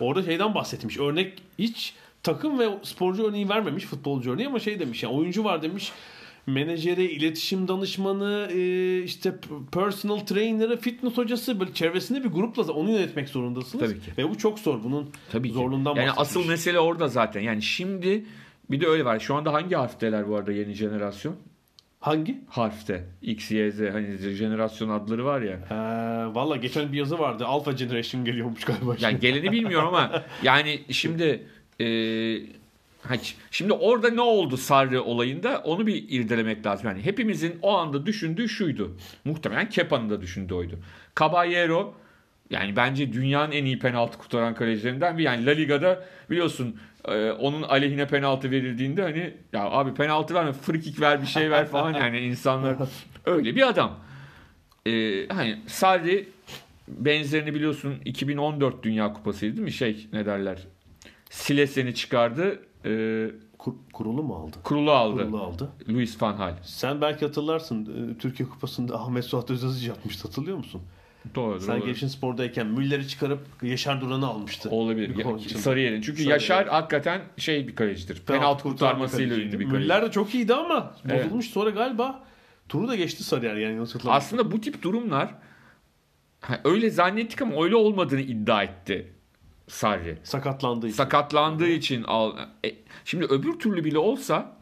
Orada 0.00 0.22
şeyden 0.22 0.54
bahsetmiş. 0.54 0.98
Örnek 0.98 1.42
hiç 1.58 1.94
takım 2.22 2.58
ve 2.58 2.68
sporcu 2.82 3.22
örneği 3.28 3.48
vermemiş 3.48 3.84
futbolcu 3.84 4.32
örneği 4.32 4.48
ama 4.48 4.58
şey 4.58 4.80
demiş 4.80 5.02
yani 5.02 5.14
oyuncu 5.14 5.44
var 5.44 5.62
demiş 5.62 5.92
menajeri, 6.46 7.04
iletişim 7.04 7.68
danışmanı, 7.68 8.48
e, 8.52 9.02
işte 9.02 9.34
personal 9.72 10.18
trainer'ı, 10.18 10.76
fitness 10.76 11.16
hocası 11.16 11.60
böyle 11.60 11.74
çevresinde 11.74 12.24
bir 12.24 12.28
grupla 12.28 12.72
onu 12.72 12.90
yönetmek 12.90 13.28
zorundasınız. 13.28 13.84
Tabii 13.90 14.00
ki. 14.00 14.10
Ve 14.18 14.30
bu 14.30 14.38
çok 14.38 14.58
zor. 14.58 14.84
Bunun 14.84 15.10
Tabii 15.32 15.48
ki. 15.48 15.54
zorluğundan 15.54 15.94
Yani 15.94 16.06
bahsetmiş. 16.08 16.20
asıl 16.28 16.46
mesele 16.48 16.78
orada 16.78 17.08
zaten. 17.08 17.40
Yani 17.40 17.62
şimdi 17.62 18.24
bir 18.70 18.80
de 18.80 18.86
öyle 18.86 19.04
var. 19.04 19.18
Şu 19.20 19.34
anda 19.34 19.52
hangi 19.52 19.74
harfteler 19.74 20.28
bu 20.28 20.36
arada 20.36 20.52
yeni 20.52 20.72
jenerasyon? 20.74 21.36
Hangi? 22.00 22.40
Harfte. 22.48 23.04
X, 23.22 23.50
Y, 23.50 23.70
Z 23.70 23.80
hani 23.80 24.16
jenerasyon 24.18 24.88
adları 24.88 25.24
var 25.24 25.40
ya. 25.42 25.58
Ee, 25.70 26.34
Valla 26.34 26.56
geçen 26.56 26.92
bir 26.92 26.98
yazı 26.98 27.18
vardı. 27.18 27.46
Alpha 27.46 27.72
Generation 27.72 28.24
geliyormuş 28.24 28.64
galiba. 28.64 28.96
Yani 29.00 29.20
geleni 29.20 29.52
bilmiyorum 29.52 29.88
ama 29.88 30.22
yani 30.42 30.80
şimdi 30.90 31.46
e, 31.80 31.86
şimdi 33.50 33.72
orada 33.72 34.10
ne 34.10 34.20
oldu 34.20 34.56
Sarri 34.56 35.00
olayında 35.00 35.58
onu 35.64 35.86
bir 35.86 36.04
irdelemek 36.08 36.66
lazım. 36.66 36.88
Yani 36.88 37.04
hepimizin 37.04 37.58
o 37.62 37.76
anda 37.76 38.06
düşündüğü 38.06 38.48
şuydu. 38.48 38.96
Muhtemelen 39.24 39.68
Kepa'nın 39.68 40.10
da 40.10 40.20
düşündüğü 40.20 40.54
oydu. 40.54 40.78
Caballero 41.20 41.94
yani 42.50 42.76
bence 42.76 43.12
dünyanın 43.12 43.52
en 43.52 43.64
iyi 43.64 43.78
penaltı 43.78 44.18
kurtaran 44.18 44.54
kalecilerinden 44.54 45.18
bir. 45.18 45.22
Yani 45.22 45.46
La 45.46 45.50
Liga'da 45.50 46.04
biliyorsun 46.30 46.76
e, 47.14 47.32
onun 47.32 47.62
aleyhine 47.62 48.06
penaltı 48.06 48.50
verildiğinde 48.50 49.02
hani 49.02 49.34
ya 49.52 49.70
abi 49.70 49.94
penaltı 49.94 50.34
verme 50.34 50.52
free 50.52 50.80
kick 50.80 51.00
ver 51.00 51.22
bir 51.22 51.26
şey 51.26 51.50
ver 51.50 51.66
falan 51.68 51.94
yani 51.94 52.18
insanlar 52.20 52.76
öyle 53.26 53.56
bir 53.56 53.68
adam. 53.68 53.98
E, 54.86 55.26
hani 55.28 55.58
Sarri 55.66 56.28
benzerini 56.88 57.54
biliyorsun 57.54 57.94
2014 58.04 58.82
Dünya 58.82 59.12
Kupası'ydı 59.12 59.52
değil 59.56 59.64
mi? 59.64 59.72
Şey 59.72 60.06
ne 60.12 60.26
derler? 60.26 60.58
Sileseni 61.30 61.94
çıkardı. 61.94 62.62
E, 62.84 63.26
Kur- 63.58 63.74
kurulu 63.92 64.22
mu 64.22 64.34
aldı? 64.34 64.56
kurulu 64.64 64.90
aldı. 64.92 65.22
Kurulu 65.22 65.42
aldı. 65.42 65.70
Luis 65.88 66.22
van 66.22 66.36
Gaal. 66.36 66.54
Sen 66.62 67.00
belki 67.00 67.24
hatırlarsın 67.26 68.10
e, 68.14 68.18
Türkiye 68.18 68.48
Kupası'nda 68.48 69.00
Ahmet 69.00 69.24
Suat 69.24 69.50
Özazıcı 69.50 69.88
yapmıştı 69.88 70.28
hatırlıyor 70.28 70.56
musun? 70.56 70.82
Doğru. 71.34 71.60
Sen 71.60 71.80
doğru. 71.80 71.94
Spor'dayken 71.94 72.66
Müller'i 72.66 73.08
çıkarıp 73.08 73.40
Yaşar 73.62 74.00
Duran'ı 74.00 74.26
almıştı. 74.26 74.70
Olabilir. 74.70 75.16
Ya-. 75.16 75.58
Sarıyer'in. 75.58 76.00
Çünkü 76.02 76.18
Sarıyer. 76.18 76.32
Yaşar 76.34 76.68
hakikaten 76.68 77.20
şey 77.36 77.68
bir 77.68 77.76
kalecidir. 77.76 78.22
Penaltı 78.26 78.62
kurtarmasıyla 78.62 79.36
ünlü 79.36 79.58
bir 79.60 79.64
kaleci. 79.64 79.82
Müller 79.82 80.02
de 80.02 80.10
çok 80.10 80.34
iyiydi 80.34 80.54
ama 80.54 80.94
Evet. 81.08 81.24
bozulmuş 81.24 81.50
sonra 81.50 81.70
galiba 81.70 82.24
turu 82.68 82.88
da 82.88 82.96
geçti 82.96 83.24
Sarıyer 83.24 83.56
yani 83.56 83.74
yanlış. 83.74 83.90
Aslında 84.06 84.52
bu 84.52 84.60
tip 84.60 84.82
durumlar 84.82 85.34
ha, 86.40 86.60
öyle 86.64 86.90
zannettik 86.90 87.42
ama 87.42 87.64
öyle 87.64 87.76
olmadığını 87.76 88.20
iddia 88.20 88.62
etti 88.62 89.12
Sarri. 89.68 90.18
sakatlandığı 90.22 90.86
için. 90.86 90.96
Sakatlandığı 90.96 91.68
için 91.68 92.02
al. 92.02 92.36
E, 92.66 92.74
şimdi 93.04 93.24
öbür 93.24 93.58
türlü 93.58 93.84
bile 93.84 93.98
olsa 93.98 94.57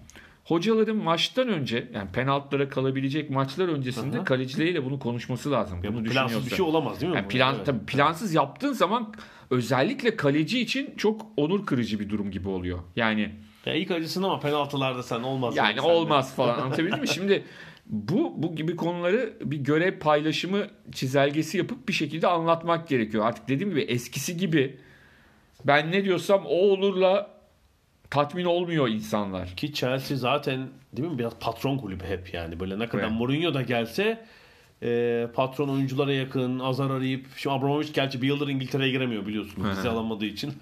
hocaların 0.47 0.97
maçtan 0.97 1.49
önce 1.49 1.89
yani 1.95 2.11
penaltılara 2.13 2.69
kalabilecek 2.69 3.31
maçlar 3.31 3.69
öncesinde 3.69 4.17
Aha. 4.17 4.25
kalecileriyle 4.25 4.85
bunu 4.85 4.99
konuşması 4.99 5.51
lazım. 5.51 5.79
Ya 5.85 5.95
bunu 5.95 6.05
bu 6.05 6.09
plansız 6.11 6.51
bir 6.51 6.57
şey 6.57 6.65
olamaz 6.65 7.01
değil 7.01 7.13
mi? 7.13 7.17
Yani 7.17 7.29
plan, 7.29 7.55
Evet. 7.55 7.67
tabii 7.67 7.87
plansız 7.87 8.35
yaptığın 8.35 8.73
zaman 8.73 9.15
özellikle 9.51 10.17
kaleci 10.17 10.61
için 10.61 10.95
çok 10.97 11.27
onur 11.37 11.67
kırıcı 11.67 12.01
bir 12.01 12.09
durum 12.11 12.31
gibi 12.31 12.49
oluyor. 12.49 12.79
Yani 12.97 13.31
Ya 13.67 13.75
ilk 13.75 13.91
acısın 13.91 14.23
ama 14.23 14.41
penaltılarda 14.41 15.03
sen 15.03 15.23
olmaz. 15.23 15.57
yani 15.57 15.81
olmaz 15.81 16.35
falan 16.37 16.59
anlatabildim 16.63 17.01
mi? 17.01 17.09
Şimdi 17.09 17.45
bu 17.87 18.33
bu 18.37 18.57
gibi 18.57 18.77
konuları 18.77 19.35
bir 19.41 19.57
görev 19.57 19.99
paylaşımı 19.99 20.67
çizelgesi 20.93 21.59
yapıp 21.59 21.89
bir 21.89 21.93
şekilde 21.93 22.27
anlatmak 22.27 22.89
gerekiyor. 22.89 23.27
Artık 23.27 23.49
dediğim 23.49 23.71
gibi 23.71 23.81
eskisi 23.81 24.37
gibi 24.37 24.77
ben 25.65 25.93
ne 25.93 26.05
diyorsam 26.05 26.43
o 26.47 26.55
olurla 26.55 27.36
tatmin 28.11 28.45
olmuyor 28.45 28.88
insanlar. 28.88 29.49
Ki 29.57 29.75
Chelsea 29.75 30.16
zaten 30.16 30.69
değil 30.92 31.09
mi 31.09 31.19
biraz 31.19 31.33
patron 31.40 31.79
kulübü 31.79 32.05
hep 32.05 32.35
yani. 32.35 32.61
Böyle 32.61 32.79
ne 32.79 32.88
kadar 32.88 33.03
Evet. 33.03 33.12
Mourinho 33.12 33.55
da 33.55 33.62
gelse 33.62 34.27
e, 34.83 35.29
patron 35.35 35.69
oyunculara 35.69 36.12
yakın, 36.12 36.59
azar 36.59 36.90
arayıp. 36.90 37.27
Şimdi 37.37 37.57
Abramovich 37.57 37.95
gerçi 37.95 38.23
bir 38.23 38.27
yıldır 38.27 38.49
İngiltere'ye 38.49 38.90
giremiyor 38.90 39.27
biliyorsun. 39.27 39.64
Hı 39.64 39.69
hı. 39.69 39.71
Vize 39.71 39.88
alamadığı 39.88 40.25
için. 40.25 40.53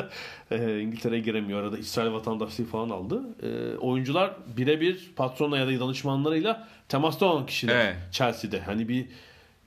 e, 0.50 0.80
İngiltere'ye 0.80 1.20
giremiyor. 1.20 1.62
Arada 1.62 1.78
İsrail 1.78 2.12
vatandaşlığı 2.12 2.64
falan 2.64 2.90
aldı. 2.90 3.22
E, 3.42 3.76
oyuncular 3.76 4.34
birebir 4.56 5.10
patronla 5.16 5.58
ya 5.58 5.66
da 5.66 5.80
danışmanlarıyla 5.80 6.68
temasta 6.88 7.26
olan 7.26 7.46
kişiler 7.46 7.84
Evet. 7.84 7.96
Chelsea'de. 8.12 8.60
Hani 8.60 8.88
bir 8.88 9.06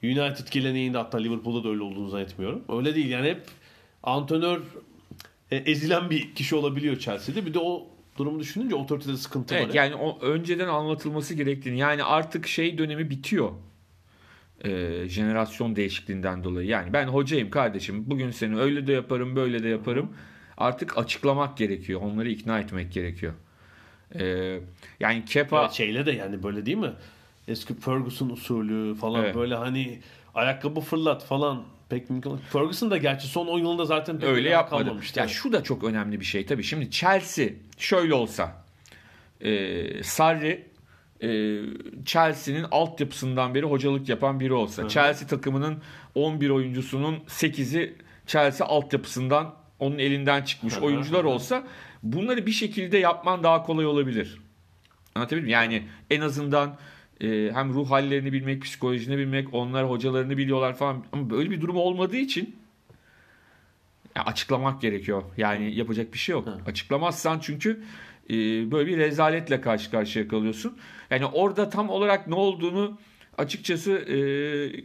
United 0.04 0.48
geleneğinde 0.52 0.98
hatta 0.98 1.18
Liverpool'da 1.18 1.64
da 1.64 1.70
öyle 1.70 1.84
olduğunu 1.84 2.10
zannetmiyorum. 2.10 2.64
Öyle 2.70 2.96
değil 2.96 3.10
yani 3.10 3.30
hep 3.30 3.42
antrenör 4.04 4.62
e, 5.52 5.56
ezilen 5.56 6.10
bir 6.10 6.36
kişi 6.36 6.56
olabiliyor 6.56 7.00
Chelsea'de. 7.00 7.46
Bir 7.46 7.54
de 7.54 7.60
o 7.60 7.88
durumu 8.18 8.40
düşününce 8.40 8.76
otoritede 8.76 9.18
sıkıntı 9.18 9.56
var. 9.56 9.60
Evet 9.60 9.76
yani 9.76 9.96
o 9.96 10.20
önceden 10.22 10.68
anlatılması 10.68 11.34
gerektiğini 11.34 11.78
yani 11.80 12.04
artık 12.04 12.48
şey 12.48 12.78
dönemi 12.78 13.10
bitiyor. 13.10 13.52
Ee, 14.66 15.04
jenerasyon 15.08 15.76
değişikliğinden 15.76 16.44
dolayı. 16.44 16.68
Yani 16.68 16.94
ben 16.94 17.08
hocayım 17.08 17.50
kardeşim. 17.50 18.04
Bugün 18.08 18.32
seni 18.32 18.60
öyle 18.60 18.88
de 18.88 18.94
yaparım, 18.94 19.36
böyle 19.36 19.64
de 19.64 19.68
yaparım. 19.68 20.10
Artık 20.58 20.98
açıklamak 20.98 21.58
gerekiyor. 21.58 22.02
Onları 22.02 22.30
ikna 22.30 22.60
etmek 22.60 22.92
gerekiyor. 22.92 23.34
Ee, 24.20 24.60
yani 25.00 25.26
Kepa 25.26 25.62
Evet, 25.62 25.72
şeyle 25.72 26.06
de 26.06 26.12
yani 26.12 26.44
böyle 26.44 26.66
değil 26.66 26.78
mi? 26.78 26.94
Eski 27.48 27.80
Ferguson 27.80 28.30
usulü 28.30 28.96
falan 28.96 29.24
Evet. 29.24 29.36
böyle 29.36 29.56
hani 29.56 30.00
ayakkabı 30.36 30.80
fırlat 30.80 31.26
falan 31.26 31.64
pek 31.90 32.10
mümkün 32.10 32.30
olmaz. 32.30 32.42
Ferguson 32.50 32.92
da 32.92 32.98
gerçi 32.98 33.28
son 33.28 33.48
10 33.48 33.60
yılında 33.60 33.86
zaten 33.86 34.20
pek 34.20 34.30
öyle 34.30 34.50
yapmadı. 34.50 34.84
kalmamıştı. 34.84 35.20
Ya 35.20 35.26
Evet. 35.26 35.36
şu 35.36 35.52
da 35.54 35.64
çok 35.64 35.84
önemli 35.84 36.20
bir 36.20 36.26
şey 36.26 36.46
tabii. 36.46 36.64
Şimdi 36.64 36.92
Chelsea 36.92 37.48
şöyle 37.78 38.14
olsa 38.14 38.64
e, 39.42 40.04
Sarri 40.04 40.66
e, 41.22 41.28
Chelsea'nin 42.06 42.66
altyapısından 42.72 43.56
beri 43.56 43.66
hocalık 43.66 44.10
yapan 44.10 44.40
biri 44.40 44.54
olsa. 44.54 44.90
Chelsea 44.90 45.28
takımının 45.28 45.78
11 46.16 46.50
oyuncusunun 46.50 47.16
8'i 47.28 47.96
Chelsea 48.28 48.68
altyapısından 48.68 49.56
onun 49.80 49.98
elinden 50.00 50.42
çıkmış 50.42 50.76
Hı 50.76 50.80
hı. 50.80 50.84
oyuncular 50.86 51.24
olsa 51.24 51.64
bunları 52.04 52.46
bir 52.46 52.52
şekilde 52.52 52.98
yapman 52.98 53.44
daha 53.44 53.64
kolay 53.64 53.86
olabilir. 53.86 54.38
Anlatabildim? 55.16 55.50
Yani 55.50 55.84
en 56.10 56.22
azından 56.22 56.78
e, 57.22 57.52
hem 57.54 57.74
ruh 57.74 57.92
hallerini 57.92 58.34
bilmek, 58.34 58.62
psikolojini 58.62 59.18
bilmek, 59.18 59.54
onlar 59.54 59.90
hocalarını 59.90 60.38
biliyorlar 60.38 60.76
falan. 60.76 61.06
Ama 61.12 61.30
böyle 61.30 61.52
bir 61.52 61.62
durum 61.62 61.76
olmadığı 61.76 62.18
için 62.18 62.56
ya 64.16 64.24
açıklamak 64.24 64.82
gerekiyor. 64.82 65.24
Yani 65.38 65.76
yapacak 65.76 66.14
bir 66.14 66.18
şey 66.18 66.34
yok. 66.34 66.48
Açıklamazsan 66.66 67.40
çünkü 67.40 67.84
e, 68.30 68.34
böyle 68.72 68.90
bir 68.90 68.98
rezaletle 68.98 69.62
karşı 69.62 69.92
karşıya 69.92 70.28
kalıyorsun. 70.28 70.78
Yani 71.10 71.26
orada 71.26 71.70
tam 71.70 71.90
olarak 71.90 72.28
ne 72.28 72.36
olduğunu 72.36 72.98
açıkçası 73.38 73.92
e, 73.92 74.18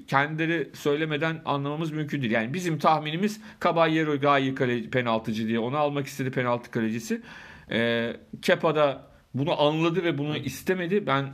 kendileri 0.06 0.70
söylemeden 0.74 1.42
anlamamız 1.44 1.92
mümkün 1.92 2.22
değil. 2.22 2.32
Yani 2.32 2.54
bizim 2.54 2.78
tahminimiz 2.78 3.40
Caballero 3.64 4.20
Gayi 4.20 4.54
kale, 4.54 4.90
penaltıcı 4.90 5.48
diye 5.48 5.58
onu 5.58 5.76
almak 5.76 6.06
istedi 6.06 6.30
penaltı 6.30 6.70
kalecisi. 6.70 7.22
E, 7.70 8.12
Kepa 8.42 8.76
da 8.76 9.06
bunu 9.34 9.60
anladı 9.60 10.04
ve 10.04 10.18
bunu 10.18 10.36
istemedi. 10.36 11.06
Ben 11.06 11.32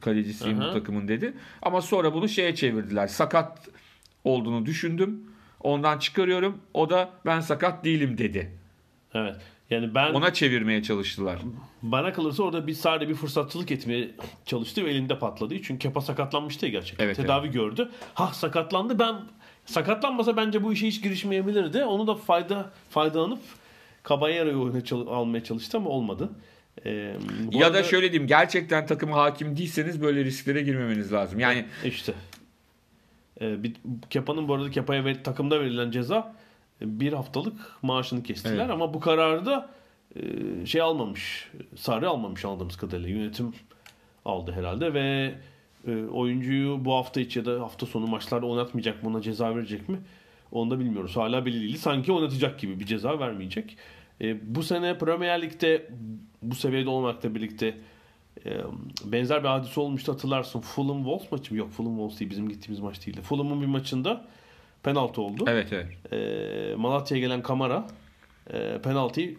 kalecisiyim 0.00 0.60
bu 0.60 0.64
Aha. 0.64 0.72
takımın 0.72 1.08
dedi. 1.08 1.34
Ama 1.62 1.82
sonra 1.82 2.14
bunu 2.14 2.28
şeye 2.28 2.54
çevirdiler. 2.54 3.06
Sakat 3.06 3.68
olduğunu 4.24 4.66
düşündüm. 4.66 5.22
Ondan 5.60 5.98
çıkarıyorum. 5.98 6.58
O 6.74 6.90
da 6.90 7.10
ben 7.26 7.40
sakat 7.40 7.84
değilim 7.84 8.18
dedi. 8.18 8.58
Evet. 9.14 9.36
Yani 9.70 9.94
ben 9.94 10.12
Ona 10.14 10.32
çevirmeye 10.32 10.82
çalıştılar. 10.82 11.38
bana 11.82 12.12
kalırsa 12.12 12.42
orada 12.42 12.66
bir 12.66 12.72
sadece 12.74 13.08
bir 13.10 13.14
fırsatçılık 13.14 13.70
etmeye 13.70 14.10
çalıştı 14.46 14.84
ve 14.84 14.90
elinde 14.90 15.18
patladı. 15.18 15.62
Çünkü 15.62 15.78
Kepa 15.78 16.00
sakatlanmıştı 16.00 16.66
ya 16.66 16.72
gerçekten. 16.72 17.04
Evet, 17.04 17.16
Tedavi 17.16 17.50
gördü. 17.50 17.90
Ha 18.14 18.26
sakatlandı. 18.26 18.98
Ben 18.98 19.14
sakatlanmasa 19.66 20.36
bence 20.36 20.62
bu 20.62 20.72
işe 20.72 20.86
hiç 20.86 21.02
girişmeyebilirdi. 21.02 21.84
Onu 21.84 22.06
da 22.06 22.14
fayda 22.14 22.70
faydalanıp 22.90 23.40
Caballero'yu 24.08 24.62
oyuna 24.62 24.84
çal- 24.84 25.06
almaya 25.06 25.44
çalıştı 25.44 25.76
ama 25.78 25.90
olmadı. 25.90 26.30
Bu 26.84 27.58
ya 27.58 27.66
arada- 27.66 27.78
da 27.78 27.82
şöyle 27.82 28.12
diyeyim 28.12 28.26
gerçekten 28.28 28.86
takıma 28.86 29.16
hakim 29.16 29.56
değilseniz 29.56 30.02
böyle 30.02 30.24
risklere 30.24 30.62
girmemeniz 30.62 31.12
lazım. 31.12 31.38
Yani 31.40 31.64
İşte. 31.84 32.14
Ee, 33.40 33.62
bir, 33.62 33.72
Kepa'nın 34.10 34.48
bu 34.48 34.54
arada 34.54 34.70
Kepa'ya 34.70 35.04
ver, 35.04 35.24
takımda 35.24 35.60
verilen 35.60 35.90
ceza 35.90 36.34
e, 36.82 37.00
bir 37.00 37.12
haftalık 37.12 37.54
maaşını 37.82 38.22
kestiler 38.22 38.56
Evet. 38.56 38.70
ama 38.70 38.94
bu 38.94 39.00
kararı 39.00 39.46
da 39.46 39.68
e, 40.16 40.20
şey 40.66 40.80
almamış. 40.80 41.50
Sarı 41.76 42.08
almamış 42.08 42.44
anladığımız 42.44 42.76
kadarıyla. 42.76 43.08
Yönetim 43.08 43.52
aldı 44.24 44.52
herhalde 44.52 44.94
ve 44.94 45.34
e, 45.86 46.04
oyuncuyu 46.04 46.84
bu 46.84 46.94
hafta 46.94 47.20
içi 47.20 47.38
ya 47.38 47.44
da 47.44 47.60
hafta 47.60 47.86
sonu 47.86 48.06
maçlarda 48.06 48.46
oynatmayacak 48.46 49.04
ona 49.04 49.22
ceza 49.22 49.56
verecek 49.56 49.88
mi? 49.88 49.98
Onu 50.52 50.70
da 50.70 50.78
bilmiyoruz. 50.78 51.16
Hala 51.16 51.46
belli 51.46 51.60
değil. 51.60 51.76
Sanki 51.76 52.12
oynatacak 52.12 52.60
gibi 52.60 52.80
bir 52.80 52.86
ceza 52.86 53.18
vermeyecek. 53.18 53.76
E, 54.20 54.54
bu 54.54 54.62
sene 54.62 54.98
Premier 54.98 55.42
Lig'de 55.42 55.88
bu 56.42 56.54
seviyede 56.54 56.88
olmakla 56.88 57.34
birlikte 57.34 57.74
e, 58.46 58.50
benzer 59.04 59.42
bir 59.42 59.48
hadise 59.48 59.80
olmuştu 59.80 60.12
hatırlarsın. 60.12 60.60
Fulham 60.60 60.96
Wolves 61.04 61.32
maçı 61.32 61.54
mı? 61.54 61.58
Yok 61.58 61.70
Fulham 61.70 61.92
Wolves 61.96 62.20
değil 62.20 62.30
bizim 62.30 62.48
gittiğimiz 62.48 62.80
maç 62.80 63.06
değildi. 63.06 63.20
Fulham'ın 63.22 63.60
bir 63.60 63.66
maçında 63.66 64.24
penaltı 64.82 65.22
oldu. 65.22 65.44
evet 65.48 65.72
evet. 65.72 66.12
E, 66.12 66.74
Malatya'ya 66.76 67.20
gelen 67.26 67.42
Kamara 67.42 67.86
e, 68.52 68.78
penaltıyı 68.82 69.38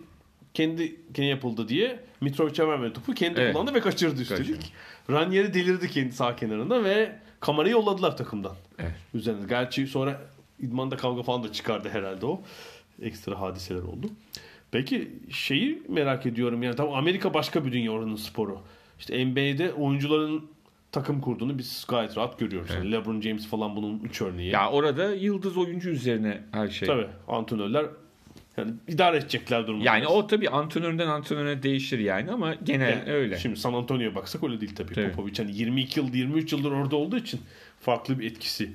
kendi 0.54 0.96
kendi 1.14 1.28
yapıldı 1.30 1.68
diye 1.68 2.00
Mitrovic'e 2.22 2.68
vermedi 2.68 2.94
topu. 2.94 3.14
Kendi 3.14 3.40
Evet. 3.40 3.54
kullandı 3.54 3.74
ve 3.74 3.80
kaçırdı 3.80 4.22
üstelik. 4.22 4.48
Kaçırdı. 4.48 4.66
Ranieri 5.10 5.54
delirdi 5.54 5.90
kendi 5.90 6.12
sağ 6.12 6.36
kenarında 6.36 6.84
ve 6.84 7.16
Kamara'yı 7.40 7.74
yolladılar 7.74 8.18
takımdan. 8.18 8.56
Evet. 8.80 8.92
Üzerine. 9.14 9.48
Gerçi 9.50 9.88
sonra 9.88 10.22
idmanda 10.60 10.98
kavga 10.98 11.24
falan 11.24 11.44
da 11.44 11.52
çıkardı 11.52 11.90
herhalde 11.90 12.26
o. 12.26 12.42
Ekstra 13.02 13.40
hadiseler 13.40 13.82
oldu. 13.82 14.08
Peki 14.72 15.12
şeyi 15.30 15.84
merak 15.88 16.26
ediyorum 16.26 16.64
yani 16.64 16.76
tamam 16.76 16.94
Amerika 16.94 17.34
başka 17.34 17.66
bir 17.66 17.72
dünya 17.72 17.92
oranın 17.92 18.16
sporu. 18.16 18.60
İşte 19.00 19.26
NBA'de 19.26 19.74
oyuncuların 19.74 20.46
takım 20.92 21.22
kurduğunu 21.22 21.58
biz 21.58 21.86
gayet 21.88 22.18
rahat 22.18 22.40
görüyoruz. 22.40 22.70
Evet. 22.74 22.84
Yani 22.84 22.92
LeBron 22.92 23.22
James 23.22 23.48
falan 23.48 23.76
bunun 23.76 24.00
üç 24.00 24.22
örneği. 24.22 24.52
Ya 24.52 24.70
orada 24.72 25.16
yıldız 25.16 25.58
oyuncu 25.58 25.90
üzerine 25.90 26.42
her 26.52 26.68
şey. 26.68 26.88
Tabii 26.88 27.08
antrenörler 27.28 27.86
yani 28.58 28.72
idare 28.88 29.18
edecekler 29.18 29.68
durumu. 29.68 29.84
Yani 29.84 30.08
o 30.08 30.28
tabii 30.28 30.50
antrenörden 30.50 31.08
antrenöre 31.08 31.64
değişir 31.64 32.00
yani 32.00 32.32
ama 32.32 32.54
genel 32.54 32.90
Yani 32.90 33.12
öyle. 33.12 33.38
Şimdi 33.40 33.60
San 33.60 33.74
Antonio'ya 33.74 34.16
baksak 34.16 34.44
öyle 34.44 34.62
değil 34.62 34.76
tabii. 34.76 34.94
Tabii. 34.94 35.12
Popovic 35.12 35.34
hani 35.38 35.56
22 35.56 36.00
yıl 36.00 36.14
23 36.14 36.54
yıldır 36.54 36.72
orada 36.72 36.96
olduğu 36.96 37.18
için 37.18 37.42
farklı 37.80 38.20
bir 38.20 38.32
etkisi 38.32 38.72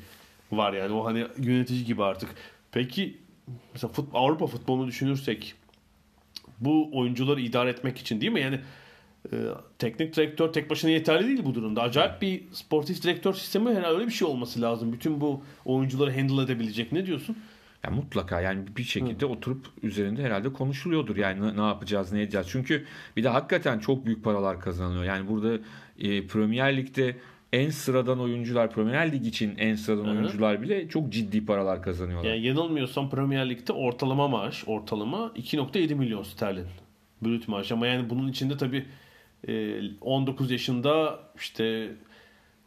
var 0.53 0.73
yani. 0.73 0.93
O 0.93 1.05
hani 1.05 1.27
yönetici 1.39 1.85
gibi 1.85 2.05
artık. 2.05 2.31
Peki 2.73 3.17
mesela 3.73 3.93
fut, 3.93 4.09
Avrupa 4.15 4.47
futbolunu 4.47 4.87
düşünürsek 4.87 5.55
bu 6.61 6.91
oyuncuları 6.93 7.41
idare 7.41 7.71
etmek 7.71 7.99
için 7.99 8.21
değil 8.21 8.33
mi? 8.33 8.41
Yani 8.41 8.61
e, 9.33 9.37
teknik 9.79 10.17
direktör 10.17 10.53
tek 10.53 10.71
başına 10.71 10.91
yeterli 10.91 11.27
değil 11.27 11.45
bu 11.45 11.55
durumda. 11.55 11.83
Acayip 11.83 12.23
bir 12.23 12.43
sportif 12.53 13.03
direktör 13.03 13.33
sistemi 13.33 13.75
herhalde 13.75 13.97
öyle 13.97 14.07
bir 14.07 14.13
şey 14.13 14.29
olması 14.29 14.63
lazım. 14.63 14.93
Bütün 14.93 15.21
bu 15.21 15.43
oyuncuları 15.65 16.15
handle 16.15 16.43
edebilecek. 16.43 16.93
Ne 16.93 17.07
diyorsun? 17.07 17.37
Yani 17.85 17.97
mutlaka 17.97 18.41
yani 18.41 18.65
bir 18.77 18.83
şekilde 18.83 19.27
oturup 19.27 19.67
üzerinde 19.83 20.23
herhalde 20.23 20.53
konuşuluyordur. 20.53 21.17
Yani 21.17 21.43
ne, 21.43 21.57
ne 21.57 21.67
yapacağız, 21.67 22.13
ne 22.13 22.23
edeceğiz. 22.23 22.47
Çünkü 22.51 22.85
bir 23.17 23.25
de 23.25 23.29
hakikaten 23.29 23.79
çok 23.79 24.07
büyük 24.07 24.25
paralar 24.25 24.61
kazanılıyor. 24.61 25.05
Yani 25.05 25.29
burada 25.29 25.59
e, 25.99 26.27
Premier 26.27 26.77
Lig'de 26.77 27.17
en 27.57 27.71
sıradan 27.71 28.21
oyuncular, 28.21 28.71
Premier 28.71 29.13
Lig 29.13 29.27
için 29.27 29.55
en 29.59 29.75
sıradan 29.75 30.09
oyuncular 30.09 30.63
bile 30.63 30.89
çok 30.89 31.13
ciddi 31.13 31.47
paralar 31.47 31.83
kazanıyorlar. 31.83 32.31
Yani 32.31 32.47
yanılmıyorsam 32.47 33.11
Premier 33.11 33.51
Lig'de 33.51 33.73
ortalama 33.73 34.29
maaş 34.29 34.65
ortalama 34.67 35.33
2.7 35.37 35.95
milyon 35.95 36.23
sterlin. 36.23 36.67
Brüt 37.23 37.49
maaş 37.49 37.73
ama 37.73 37.87
yani 37.87 38.11
bunun 38.11 38.29
içinde 38.29 38.57
tabii 38.57 38.87
e, 39.49 39.81
19 40.01 40.51
yaşında 40.51 41.19
işte 41.37 41.93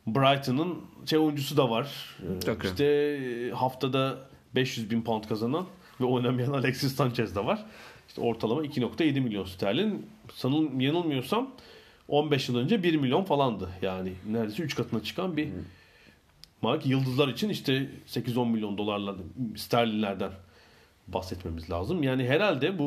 Brighton'ın 0.07 0.77
şey 1.05 1.19
oyuncusu 1.19 1.57
da 1.57 1.69
var. 1.69 2.17
E, 2.35 2.39
Tabii. 2.39 2.65
İşte 2.65 2.85
e, 2.85 3.51
haftada 3.51 4.17
500 4.55 4.91
bin 4.91 5.01
pound 5.01 5.23
kazanan 5.23 5.65
ve 6.01 6.05
oynamayan 6.05 6.53
Alexis 6.53 6.95
Sanchez 6.95 7.35
de 7.35 7.45
var. 7.45 7.65
İşte 8.07 8.21
ortalama 8.21 8.61
2.7 8.65 9.21
milyon 9.21 9.45
sterlin. 9.45 10.05
Sanırım 10.33 10.81
yanılmıyorsam 10.81 11.49
15 12.09 12.49
yıl 12.49 12.57
önce 12.57 12.83
1 12.83 12.95
milyon 12.95 13.23
falandı. 13.23 13.69
Yani 13.81 14.13
neredeyse 14.31 14.63
3 14.63 14.75
katına 14.75 15.03
çıkan 15.03 15.37
bir 15.37 15.49
mark. 16.61 16.85
Yıldızlar 16.85 17.27
için 17.27 17.49
işte 17.49 17.89
8-10 18.07 18.49
milyon 18.51 18.77
dolarlar 18.77 19.15
sterlinlerden 19.55 20.31
bahsetmemiz 21.07 21.69
lazım. 21.71 22.03
Yani 22.03 22.27
herhalde 22.27 22.79
bu 22.79 22.83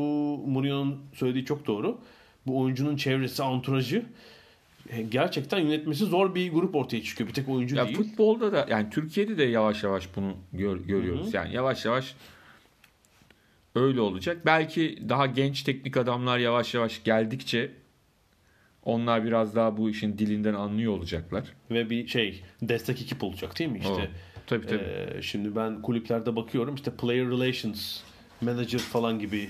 Mourinho'nun 0.46 0.98
söylediği 1.14 1.44
çok 1.44 1.66
doğru. 1.66 1.98
Bu 2.46 2.60
oyuncunun 2.60 2.96
çevresi, 2.96 3.42
anturajı 3.42 4.04
e, 4.90 5.02
gerçekten 5.02 5.58
yönetmesi 5.58 6.04
zor 6.04 6.34
bir 6.34 6.52
grup 6.52 6.74
ortaya 6.74 7.02
çıkıyor. 7.02 7.28
Bir 7.28 7.34
tek 7.34 7.48
oyuncu 7.48 7.76
Ya 7.76 7.84
değil. 7.86 7.96
futbolda 7.96 8.52
da 8.52 8.66
yani 8.70 8.90
Türkiye'de 8.90 9.38
de 9.38 9.44
yavaş 9.44 9.84
yavaş 9.84 10.08
bunu 10.16 10.32
gör- 10.52 10.80
görüyoruz. 10.80 11.34
Yani 11.34 11.54
yavaş 11.54 11.84
yavaş 11.84 12.14
öyle 13.74 14.00
olacak. 14.00 14.46
Belki 14.46 15.02
daha 15.08 15.26
genç 15.26 15.62
teknik 15.62 15.96
adamlar 15.96 16.38
yavaş 16.38 16.74
yavaş 16.74 17.04
geldikçe 17.04 17.70
onlar 18.84 19.24
biraz 19.24 19.56
daha 19.56 19.76
bu 19.76 19.90
işin 19.90 20.18
dilinden 20.18 20.54
anlıyor 20.54 20.92
olacaklar. 20.92 21.44
Ve 21.70 21.90
bir 21.90 22.06
şey 22.06 22.42
destek 22.62 23.02
ekip 23.02 23.24
olacak 23.24 23.58
değil 23.58 23.70
mi? 23.70 23.78
İşte 23.78 23.92
O, 23.92 24.00
tabii 24.46 24.66
tabii. 24.66 24.82
e, 25.18 25.22
şimdi 25.22 25.56
ben 25.56 25.82
kulüplerde 25.82 26.36
bakıyorum 26.36 26.74
işte 26.74 26.90
player 26.90 27.26
relations 27.26 28.00
manager 28.40 28.78
falan 28.78 29.18
gibi 29.18 29.48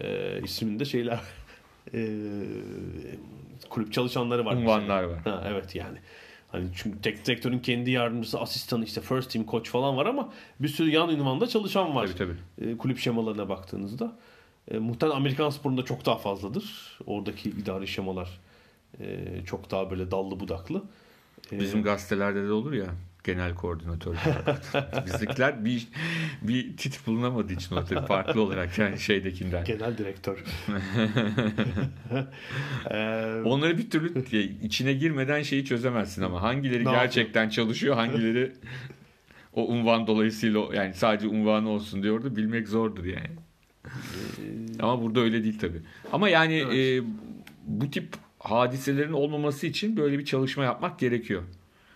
e, 0.00 0.40
isminde 0.42 0.84
şeyler 0.84 1.20
e, 1.94 2.18
kulüp 3.68 3.92
çalışanları 3.92 4.44
var. 4.44 4.56
Unvanlar 4.56 5.02
var. 5.02 5.20
Ha, 5.20 5.44
evet 5.48 5.74
yani. 5.74 5.98
Hani 6.48 6.64
çünkü 6.76 7.00
teknik 7.02 7.26
direktörün 7.26 7.58
kendi 7.58 7.90
yardımcısı, 7.90 8.40
asistanı 8.40 8.84
işte 8.84 9.00
first 9.00 9.30
team 9.30 9.46
coach 9.46 9.68
falan 9.68 9.96
var 9.96 10.06
ama 10.06 10.32
bir 10.60 10.68
sürü 10.68 10.90
yan 10.90 11.10
ünvanda 11.10 11.46
çalışan 11.46 11.94
var. 11.94 12.06
Tabii 12.06 12.36
tabii. 12.58 12.70
E, 12.70 12.76
kulüp 12.76 12.98
şemalarına 12.98 13.48
baktığınızda. 13.48 14.16
E, 14.70 14.78
muhtemelen 14.78 15.16
Amerikan 15.16 15.50
sporunda 15.50 15.84
çok 15.84 16.06
daha 16.06 16.16
fazladır. 16.16 16.98
Oradaki 17.06 17.50
idari 17.50 17.86
şemalar 17.86 18.40
e, 19.00 19.26
çok 19.46 19.70
daha 19.70 19.90
böyle 19.90 20.10
dallı 20.10 20.40
budaklı. 20.40 20.82
E, 21.52 21.60
Bizim 21.60 21.82
gazetelerde 21.82 22.48
de 22.48 22.52
olur 22.52 22.72
ya 22.72 22.86
genel 23.24 23.54
koordinatör. 23.54 24.14
Bizdekiler 25.06 25.64
bir 25.64 25.88
bir 26.42 26.76
tit 26.76 27.06
bulunamadığı 27.06 27.52
için 27.52 27.76
o 27.76 27.84
tabii 27.84 28.06
farklı 28.06 28.42
olarak 28.42 28.78
yani 28.78 28.98
şeydekinden. 28.98 29.64
genel 29.64 29.98
direktör. 29.98 30.38
e, 32.90 33.42
Onları 33.44 33.78
bir 33.78 33.90
türlü 33.90 34.24
içine 34.62 34.92
girmeden 34.92 35.42
şeyi 35.42 35.64
çözemezsin 35.64 36.22
ama 36.22 36.42
hangileri 36.42 36.84
Ne 36.84 36.90
gerçekten 36.90 37.48
çalışıyor, 37.48 37.94
hangileri 37.96 38.52
o 39.52 39.66
unvan 39.68 40.06
dolayısıyla 40.06 40.60
yani 40.74 40.94
sadece 40.94 41.28
unvanı 41.28 41.68
olsun 41.68 42.02
diyor 42.02 42.22
da 42.22 42.36
bilmek 42.36 42.68
zordur 42.68 43.04
yani. 43.04 43.30
Ama 44.80 45.02
burada 45.02 45.20
öyle 45.20 45.44
değil 45.44 45.58
tabii. 45.58 45.80
Ama 46.12 46.28
yani 46.28 46.54
e, 46.78 47.02
bu 47.66 47.90
tip 47.90 48.08
hadiselerin 48.44 49.12
olmaması 49.12 49.66
için 49.66 49.96
böyle 49.96 50.18
bir 50.18 50.24
çalışma 50.24 50.64
yapmak 50.64 50.98
gerekiyor. 50.98 51.42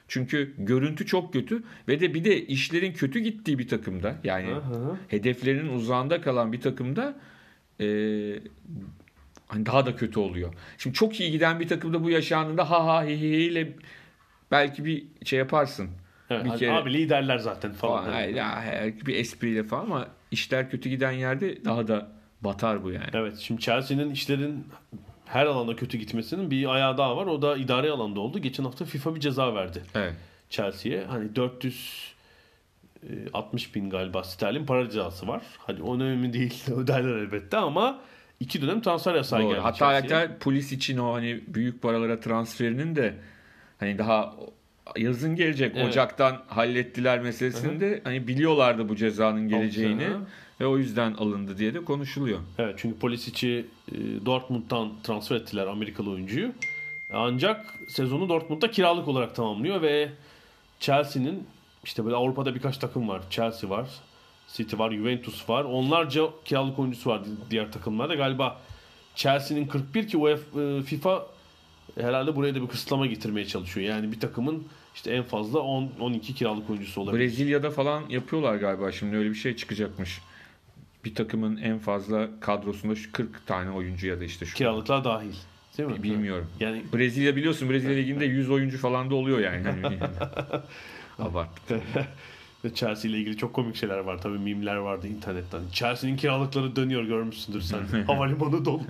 Çünkü 0.09 0.55
görüntü 0.59 1.07
çok 1.07 1.33
kötü 1.33 1.63
ve 1.89 2.01
de 2.01 2.15
bir 2.15 2.25
de 2.25 2.47
işlerin 2.47 2.93
kötü 2.93 3.19
gittiği 3.19 3.59
bir 3.59 3.69
takımda 3.69 4.15
yani 4.25 4.51
hı. 4.51 4.97
hedeflerinin 5.09 5.73
uzağında 5.73 6.21
kalan 6.21 6.53
bir 6.53 6.61
takımda 6.61 7.17
e, 7.81 7.87
hani 9.47 9.67
daha 9.67 9.87
da 9.87 9.97
kötü 9.97 10.21
oluyor. 10.21 10.55
Şimdi 10.79 10.95
çok 10.95 11.21
iyi 11.21 11.31
giden 11.31 11.61
bir 11.61 11.69
takımda 11.69 12.05
bu 12.05 12.11
yaşandığında 12.11 12.71
ha 12.71 12.87
ha 12.87 13.05
hi 13.05 13.21
hi 13.21 13.27
ile 13.27 13.73
belki 14.51 14.85
bir 14.85 15.05
şey 15.25 15.39
yaparsın. 15.39 15.91
evet, 16.31 16.45
bir 16.45 16.49
hani 16.49 16.59
kere- 16.59 16.73
abi 16.73 16.93
liderler 16.93 17.39
zaten 17.39 17.73
falan. 17.73 18.05
Falan, 18.05 18.15
hayır, 18.15 18.35
ya, 18.35 18.65
bir 19.07 19.17
espriyle 19.17 19.65
falan 19.65 19.85
ama 19.85 20.09
işler 20.31 20.71
kötü 20.71 20.89
giden 20.89 21.13
yerde 21.13 21.65
daha 21.65 21.89
da 21.89 22.13
batar 22.41 22.85
bu 22.85 22.91
yani. 22.91 23.11
Evet 23.13 23.37
şimdi 23.37 23.61
Chelsea'nin 23.61 24.11
işlerin 24.11 24.65
her 25.29 25.47
alanda 25.47 25.77
kötü 25.77 25.99
gitmesinin 25.99 26.51
bir 26.51 26.75
ayağı 26.75 26.99
daha 26.99 27.17
var. 27.17 27.27
O 27.27 27.43
da 27.43 27.57
idari 27.57 27.91
alanda 27.91 28.21
oldu. 28.21 28.39
Geçen 28.39 28.65
hafta 28.65 28.85
FIFA 28.85 29.15
bir 29.15 29.21
ceza 29.21 29.55
verdi 29.55 29.83
Evet. 29.95 30.15
Chelsea'ye. 30.51 31.05
Hani 31.05 31.37
460 31.37 33.75
bin 33.75 33.91
galiba 33.91 34.25
sterlin 34.25 34.67
para 34.67 34.85
cezası 34.85 35.29
var. 35.29 35.43
Hani 35.59 35.83
o 35.83 35.97
önemli 35.97 36.33
değil 36.33 36.65
öderler 36.77 37.17
elbette 37.17 37.57
ama 37.57 37.99
iki 38.41 38.63
dönem 38.63 38.81
transfer 38.81 39.15
yasağı 39.15 39.41
Doğru. 39.41 39.49
geldi 39.49 39.61
Hatta 39.61 39.95
hatta 39.95 40.29
polis 40.41 40.73
için 40.73 40.99
o 40.99 41.15
hani 41.15 41.41
büyük 41.47 41.83
paralara 41.83 42.21
transferinin 42.21 42.97
de 42.97 43.15
hani 43.81 43.99
daha 43.99 44.35
yazın 44.97 45.37
gelecek 45.37 45.73
Evet. 45.77 45.89
Ocak'tan 45.89 46.43
hallettiler 46.47 47.21
meselesinde 47.21 48.01
hani 48.05 48.29
biliyorlardı 48.29 48.89
bu 48.89 48.97
cezanın 48.97 49.49
geleceğini 49.49 50.05
Hı 50.05 50.15
hı. 50.15 50.21
Ve 50.61 50.67
o 50.67 50.79
yüzden 50.79 51.13
alındı 51.15 51.59
diye 51.59 51.75
de 51.75 51.85
konuşuluyor. 51.85 52.39
Evet 52.59 52.75
çünkü 52.79 52.99
polis 52.99 53.29
içi 53.29 53.67
e, 53.93 53.95
Dortmund'dan 54.27 54.93
transfer 55.05 55.37
ettiler 55.37 55.67
Amerikalı 55.67 56.11
oyuncuyu. 56.11 56.53
Ancak 57.13 57.75
sezonu 57.89 58.29
Dortmund'da 58.29 58.71
kiralık 58.71 59.09
olarak 59.09 59.35
tamamlıyor 59.35 59.83
ve 59.83 60.09
Chelsea'nin 60.81 61.47
işte 61.85 62.05
böyle 62.05 62.17
Avrupa'da 62.17 62.55
birkaç 62.55 62.79
takım 62.79 63.09
var. 63.09 63.23
Chelsea 63.31 63.71
var, 63.71 63.89
City 64.53 64.79
var, 64.79 64.93
Juventus 64.93 65.49
var. 65.49 65.65
Onlarca 65.65 66.23
kiralık 66.45 66.79
oyuncusu 66.79 67.11
var 67.11 67.25
di- 67.25 67.51
diğer 67.51 67.73
takımlarda. 67.73 68.15
Galiba 68.15 68.61
Chelsea'nin 69.15 69.67
41 69.67 70.09
ki 70.09 70.17
UEFA, 70.17 70.61
e, 70.63 70.83
FIFA 70.83 71.27
herhalde 72.01 72.37
buraya 72.37 72.55
da 72.55 72.63
bir 72.63 72.69
kısıtlama 72.69 73.07
getirmeye 73.07 73.47
çalışıyor. 73.47 73.87
Yani 73.95 74.13
bir 74.13 74.21
takımın 74.21 74.65
işte 74.95 75.11
en 75.11 75.23
fazla 75.23 75.59
10 75.61 75.91
12 76.01 76.35
kiralık 76.35 76.71
oyuncusu 76.71 77.01
olabilir. 77.01 77.21
Brezilya'da 77.25 77.71
falan 77.71 78.03
yapıyorlar 78.09 78.57
galiba 78.57 78.93
şimdi 78.93 79.17
öyle 79.17 79.31
bir 79.31 79.35
şey 79.35 79.57
çıkacakmış. 79.57 80.21
Bir 81.05 81.15
takımın 81.15 81.57
en 81.57 81.79
fazla 81.79 82.29
kadrosunda 82.41 82.95
şu 82.95 83.13
40 83.13 83.47
tane 83.47 83.71
oyuncu 83.71 84.07
ya 84.07 84.21
da 84.21 84.25
işte 84.25 84.47
şu 84.47 84.55
Kiralıklar 84.55 85.05
dahil. 85.05 85.35
Değil 85.79 85.89
mi? 85.89 86.03
bilmiyorum. 86.03 86.47
Yani 86.61 86.83
Brezilya 86.95 87.37
biliyorsun 87.37 87.71
Brezilya 87.71 87.97
liginde 87.97 88.25
100 88.25 88.51
oyuncu 88.51 88.79
falan 88.79 89.11
da 89.11 89.15
oluyor 89.15 89.39
yani. 89.39 89.67
Abarttım. 91.19 91.81
Ve 92.65 92.75
Chelsea 92.75 93.11
ile 93.11 93.19
ilgili 93.19 93.37
çok 93.37 93.55
komik 93.55 93.77
şeyler 93.77 93.99
var. 93.99 94.19
Tabii 94.23 94.39
mimler 94.39 94.77
vardı 94.77 95.07
internetten. 95.09 95.61
Chelsea'nin 95.73 96.17
kiralıkları 96.17 96.77
dönüyor 96.77 97.03
görmüşsündür 97.05 97.61
sen. 97.61 98.03
Havalimanı 98.07 98.65
dolu. 98.65 98.83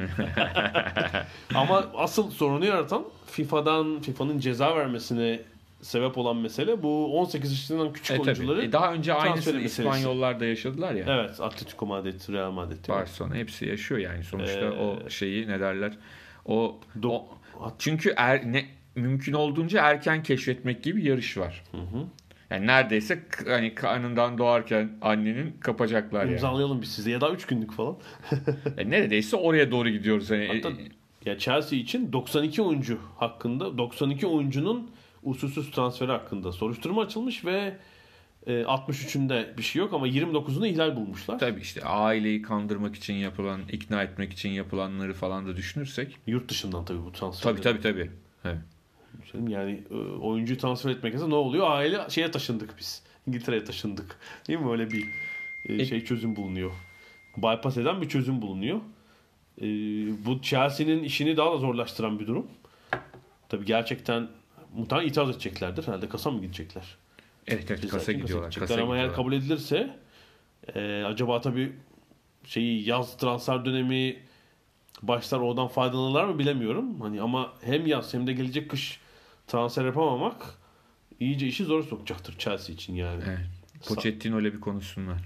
Ama 1.55 1.87
asıl 1.97 2.31
sorunu 2.31 2.65
yaratan 2.65 3.05
FIFA'dan 3.27 4.01
FIFA'nın 4.03 4.39
ceza 4.39 4.77
vermesine 4.77 5.41
sebep 5.83 6.19
olan 6.19 6.37
mesele 6.37 6.83
bu 6.83 7.19
18 7.21 7.51
yaşından 7.53 7.93
küçük 7.93 8.11
E, 8.11 8.19
tabii. 8.19 8.27
oyuncuları. 8.29 8.63
E, 8.65 8.73
daha 8.73 8.93
önce 8.95 9.15
aynısını. 9.15 9.61
İspanyollar 9.61 10.41
da 10.41 10.45
yaşadılar 10.45 10.95
ya. 10.95 11.05
Evet, 11.09 11.41
Atletico 11.41 11.87
Madrid, 11.87 12.21
Real 12.33 12.51
Madrid. 12.51 12.89
Barcelona 12.89 13.35
hepsi 13.35 13.67
yaşıyor 13.67 14.01
yani 14.01 14.25
sonuçta 14.25 14.61
Ee, 14.61 14.71
o 14.71 15.11
şeyi 15.11 15.49
ne 15.49 15.61
derler 15.61 15.93
o, 16.45 16.81
Do- 17.01 17.09
o- 17.61 17.73
çünkü 17.79 18.15
er, 18.17 18.53
ne 18.53 18.65
mümkün 18.95 19.33
olduğunca 19.33 19.83
erken 19.83 20.23
keşfetmek 20.23 20.83
gibi 20.83 21.05
yarış 21.05 21.39
var. 21.39 21.65
Yani 22.51 22.67
neredeyse 22.67 23.23
hani 23.47 23.75
karnından 23.75 24.39
doğarken 24.39 24.91
annenin 25.03 25.53
kapacaklar 25.61 26.21
yani. 26.25 26.33
İmzalayalım 26.33 26.83
biz 26.83 26.89
size 26.93 27.11
ya 27.11 27.21
da 27.21 27.31
3 27.31 27.47
günlük 27.47 27.73
falan. 27.73 27.97
Yani 28.79 28.91
neredeyse 28.91 29.37
oraya 29.37 29.71
doğru 29.71 29.89
gidiyoruz 29.89 30.31
hani. 30.31 30.47
Hatta 30.47 30.71
ya 31.25 31.39
Chelsea 31.39 31.79
için 31.79 32.13
92 32.13 32.63
oyuncu 32.63 32.99
hakkında 33.17 33.79
92 33.79 34.27
oyuncunun 34.27 34.91
usulsüz 35.23 35.71
transferi 35.71 36.11
hakkında 36.11 36.53
soruşturma 36.53 37.03
açılmış 37.03 37.45
ve 37.45 37.77
e, 38.47 38.53
63'ünde 38.53 39.59
bir 39.59 39.63
şey 39.63 39.81
yok 39.81 39.93
ama 39.95 40.09
29'unu 40.09 40.67
ihlal 40.67 40.97
bulmuşlar. 40.97 41.39
Tabii 41.39 41.61
işte 41.61 41.85
aileyi 41.85 42.43
kandırmak 42.43 42.95
için 42.97 43.15
yapılan, 43.15 43.61
ikna 43.73 44.03
etmek 44.03 44.33
için 44.33 44.49
yapılanları 44.51 45.15
falan 45.15 45.47
da 45.47 45.57
düşünürsek. 45.57 46.17
Yurt 46.27 46.49
dışından 46.51 46.85
tabii 46.85 47.05
bu 47.05 47.13
transfer. 47.13 47.51
Tabii 47.51 47.61
tabii 47.61 47.81
tabii. 47.81 48.11
Evet. 48.45 48.59
Yani 49.49 49.83
e, 49.91 49.95
oyuncuyu 49.97 50.59
transfer 50.59 50.91
etmek 50.91 51.15
ne 51.15 51.35
oluyor? 51.35 51.71
Aile 51.71 51.99
şeye 52.11 52.31
taşındık 52.31 52.75
biz. 52.79 53.03
İngiltere'ye 53.27 53.65
taşındık. 53.65 54.19
Değil 54.49 54.59
mi? 54.59 54.71
Öyle 54.71 54.91
bir 54.91 55.05
e, 55.69 55.75
E- 55.75 55.85
şey 55.85 56.05
çözüm 56.05 56.37
bulunuyor. 56.37 56.71
Bypass 57.37 57.77
eden 57.77 58.03
bir 58.03 58.09
çözüm 58.09 58.43
bulunuyor. 58.43 58.81
e, 59.61 59.65
bu 60.27 60.43
Chelsea'nin 60.43 61.03
işini 61.03 61.37
daha 61.37 61.53
da 61.53 61.57
zorlaştıran 61.59 62.19
bir 62.19 62.27
durum. 62.27 62.47
Tabii 63.49 63.65
gerçekten 63.65 64.29
muhtemelen 64.75 65.09
itiraz 65.09 65.31
edeceklerdir. 65.31 65.87
Herhalde 65.87 66.09
kasa 66.09 66.31
mı 66.31 66.41
gidecekler? 66.41 66.97
Evet 67.47 67.71
evet 67.71 67.89
kasa 67.89 68.13
gidiyorlar. 68.13 68.49
gidecekler. 68.49 68.69
Kasa 68.69 68.83
Ama 68.83 68.97
eğer 68.97 69.15
kabul 69.15 69.33
edilirse 69.33 69.97
e, 70.75 71.03
acaba 71.07 71.41
tabii 71.41 71.73
şeyi 72.45 72.89
yaz 72.89 73.17
transfer 73.17 73.65
dönemi 73.65 74.17
başlar 75.03 75.39
oradan 75.39 75.69
faydalanırlar 75.69 76.25
mı 76.25 76.39
bilemiyorum. 76.39 77.01
Hani 77.01 77.21
ama 77.21 77.53
hem 77.65 77.87
yaz 77.87 78.15
hem 78.15 78.27
de 78.27 78.33
gelecek 78.33 78.71
kış 78.71 79.01
transfer 79.47 79.85
yapamamak 79.85 80.55
iyice 81.21 81.47
işi 81.47 81.65
zor 81.65 81.83
sokacaktır 81.83 82.39
Chelsea 82.39 82.75
için 82.75 82.95
yani. 82.95 83.23
Evet. 83.27 83.39
Pochettino 83.89 84.41
ile 84.41 84.53
bir 84.53 84.61
konuşsunlar. 84.61 85.19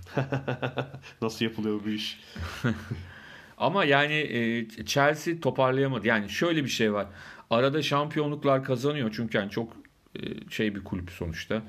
Nasıl 1.23 1.45
yapılıyor 1.45 1.81
bu 1.85 1.89
iş? 1.89 2.21
Ama 3.59 3.85
yani 3.85 4.15
e, 4.15 4.69
Chelsea 4.87 5.41
toparlayamadı. 5.41 6.07
Yani 6.07 6.31
şöyle 6.31 6.65
bir 6.65 6.69
şey 6.69 6.93
var. 6.93 7.07
Arada 7.53 7.83
şampiyonluklar 7.83 8.65
kazanıyor 8.65 9.11
çünkü 9.17 9.39
yani 9.39 9.51
çok 9.51 9.73
e, 10.17 10.51
şey 10.51 10.75
bir 10.75 10.85
kulüp 10.85 11.11
sonuçta. 11.11 11.63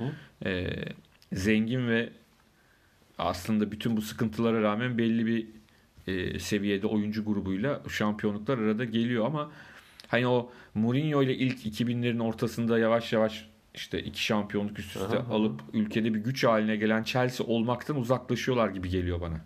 E, 0.45 0.67
zengin 1.33 1.87
ve 1.87 2.09
aslında 3.17 3.71
bütün 3.71 3.97
bu 3.97 4.01
sıkıntılara 4.01 4.61
rağmen 4.61 4.97
belli 4.97 5.25
bir 5.25 5.47
e, 6.07 6.39
seviyede 6.39 6.87
oyuncu 6.87 7.25
grubuyla 7.25 7.81
şampiyonluklar 7.89 8.57
arada 8.57 8.85
geliyor 8.85 9.25
ama 9.25 9.51
hani 10.07 10.27
o 10.27 10.51
Mourinho 10.75 11.23
ile 11.23 11.35
ilk 11.35 11.65
2000'lerin 11.65 12.23
ortasında 12.23 12.79
yavaş 12.79 13.13
yavaş 13.13 13.49
işte 13.75 14.03
iki 14.03 14.23
şampiyonluk 14.23 14.79
üst 14.79 14.95
üste 14.95 15.17
Aha, 15.17 15.17
aha. 15.17 15.33
alıp 15.33 15.61
ülkede 15.73 16.13
bir 16.13 16.19
güç 16.19 16.43
haline 16.43 16.75
gelen 16.75 17.03
Chelsea 17.03 17.47
olmaktan 17.47 17.97
uzaklaşıyorlar 17.97 18.69
gibi 18.69 18.89
geliyor 18.89 19.21
bana. 19.21 19.41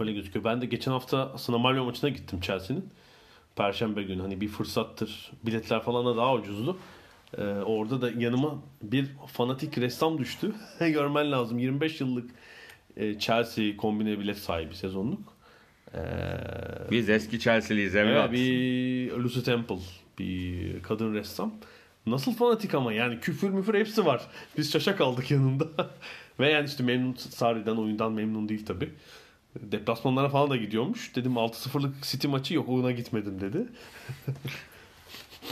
Öyle 0.00 0.12
gözüküyor. 0.12 0.44
Ben 0.44 0.60
de 0.60 0.66
geçen 0.66 0.92
hafta 0.92 1.38
Sınamalyo 1.38 1.84
maçına 1.84 2.10
gittim 2.10 2.40
Chelsea'nin. 2.40 2.90
Perşembe 3.56 4.02
günü 4.02 4.22
hani 4.22 4.40
bir 4.40 4.48
fırsattır. 4.48 5.32
Biletler 5.46 5.82
falan 5.82 6.06
da 6.06 6.16
daha 6.16 6.34
ucuzdu. 6.34 6.78
Ee, 7.38 7.42
orada 7.42 8.00
da 8.02 8.10
yanıma 8.10 8.58
bir 8.82 9.06
fanatik 9.26 9.78
ressam 9.78 10.18
düştü. 10.18 10.52
Görmen 10.80 11.32
lazım. 11.32 11.58
25 11.58 12.00
yıllık 12.00 12.30
e, 12.96 13.18
Chelsea 13.18 13.76
kombine 13.76 14.18
bilet 14.18 14.38
sahibi 14.38 14.74
sezonluk. 14.74 15.20
Ee, 15.94 16.00
Biz 16.90 17.10
eski 17.10 17.40
Chelsea'liyiz 17.40 17.96
evet, 17.96 18.32
bir 18.32 19.12
Lucy 19.12 19.40
Temple 19.40 19.78
bir 20.18 20.82
kadın 20.82 21.14
ressam. 21.14 21.54
Nasıl 22.06 22.34
fanatik 22.34 22.74
ama 22.74 22.92
yani 22.92 23.20
küfür 23.20 23.50
müfür 23.50 23.74
hepsi 23.74 24.06
var. 24.06 24.22
Biz 24.58 24.72
şaşa 24.72 24.96
kaldık 24.96 25.30
yanında. 25.30 25.66
Ve 26.40 26.50
yani 26.50 26.68
işte 26.68 26.82
memnun 26.82 27.14
Sarri'den 27.14 27.76
oyundan 27.76 28.12
memnun 28.12 28.48
değil 28.48 28.66
tabi. 28.66 28.90
Deplasmanlara 29.56 30.28
falan 30.28 30.50
da 30.50 30.56
gidiyormuş. 30.56 31.16
Dedim 31.16 31.32
6-0'lık 31.32 32.02
City 32.02 32.26
maçı 32.28 32.54
yok 32.54 32.68
ona 32.68 32.92
gitmedim 32.92 33.40
dedi. 33.40 33.66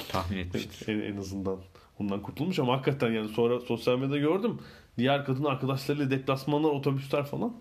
Tahmin 0.08 0.38
etmiştir. 0.38 0.88
En, 0.88 1.12
en 1.12 1.16
azından 1.16 1.58
ondan 1.98 2.22
kurtulmuş 2.22 2.58
ama 2.58 2.72
hakikaten 2.72 3.12
yani 3.12 3.28
sonra 3.28 3.60
sosyal 3.60 3.98
medyada 3.98 4.18
gördüm. 4.18 4.58
Diğer 4.98 5.24
kadın 5.24 5.44
arkadaşlarıyla 5.44 6.10
deplasmanlar, 6.10 6.68
otobüsler 6.68 7.24
falan. 7.24 7.56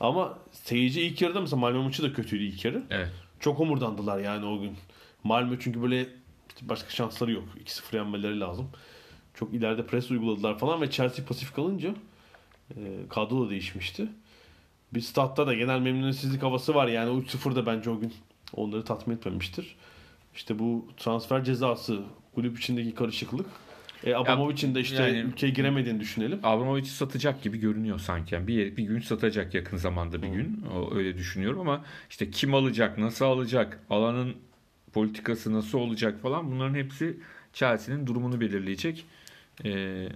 Ama 0.00 0.38
seyirci 0.52 1.00
ilk 1.02 1.22
yarıda 1.22 1.40
mesela 1.40 1.60
Malmö 1.60 1.82
maçı 1.82 2.02
da 2.02 2.12
kötüydü 2.12 2.44
ilk 2.44 2.64
yarı. 2.64 2.82
Evet. 2.90 3.12
Çok 3.40 3.60
omurdandılar 3.60 4.20
yani 4.20 4.46
o 4.46 4.60
gün. 4.60 4.76
Malmö 5.24 5.56
çünkü 5.60 5.82
böyle 5.82 6.08
başka 6.62 6.90
şansları 6.90 7.32
yok. 7.32 7.44
2-0 7.64 7.96
yenmeleri 7.96 8.40
lazım. 8.40 8.70
Çok 9.34 9.54
ileride 9.54 9.86
pres 9.86 10.10
uyguladılar 10.10 10.58
falan 10.58 10.80
ve 10.80 10.90
Chelsea 10.90 11.24
pasif 11.24 11.54
kalınca 11.54 11.94
e, 12.70 12.76
kadro 13.08 13.46
da 13.46 13.50
değişmişti. 13.50 14.08
Bir 14.94 15.00
statta 15.00 15.46
da 15.46 15.54
genel 15.54 15.80
memnuniyetsizlik 15.80 16.42
havası 16.42 16.74
var. 16.74 16.88
Yani 16.88 17.10
o 17.10 17.20
3-0 17.20 17.56
da 17.56 17.66
bence 17.66 17.90
o 17.90 18.00
gün 18.00 18.14
onları 18.54 18.84
tatmin 18.84 19.16
etmemiştir. 19.16 19.76
İşte 20.34 20.58
bu 20.58 20.88
transfer 20.96 21.44
cezası, 21.44 22.02
kulüp 22.34 22.58
içindeki 22.58 22.94
karışıklık. 22.94 23.46
E, 24.04 24.14
Abramovich'in 24.14 24.74
de 24.74 24.80
işte 24.80 25.02
yani- 25.02 25.18
ülkeye 25.18 25.52
giremediğini 25.52 26.00
düşünelim. 26.00 26.40
Abramovich'i 26.42 26.90
satacak 26.90 27.42
gibi 27.42 27.58
görünüyor 27.58 27.98
sanki. 27.98 28.34
Yani 28.34 28.46
bir, 28.46 28.54
yer- 28.54 28.76
bir 28.76 28.82
gün 28.84 29.00
satacak 29.00 29.54
yakın 29.54 29.76
zamanda 29.76 30.22
bir 30.22 30.28
gün. 30.28 30.64
O, 30.74 30.94
öyle 30.94 31.18
düşünüyorum 31.18 31.60
ama 31.60 31.84
işte 32.10 32.30
kim 32.30 32.54
alacak, 32.54 32.98
nasıl 32.98 33.24
alacak, 33.24 33.80
alanın 33.90 34.34
politikası 34.92 35.52
nasıl 35.52 35.78
olacak 35.78 36.22
falan 36.22 36.50
bunların 36.50 36.74
hepsi 36.74 37.16
Chelsea'nin 37.52 38.06
durumunu 38.06 38.40
belirleyecek. 38.40 39.04
Ee, 39.64 40.08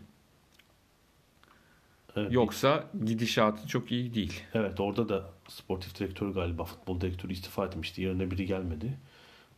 Evet, 2.17 2.33
yoksa 2.33 2.85
gidişatı 3.05 3.69
çok 3.69 3.93
iyi 3.93 4.15
değil. 4.15 4.43
Evet 4.55 4.81
orada 4.81 5.09
da 5.09 5.25
sportif 5.49 5.99
direktörü 5.99 6.35
galiba 6.35 6.65
futbol 6.65 7.01
direktörü 7.01 7.33
istifa 7.33 7.67
etmişti. 7.67 8.03
Yerine 8.03 8.31
biri 8.31 8.47
gelmedi. 8.47 8.99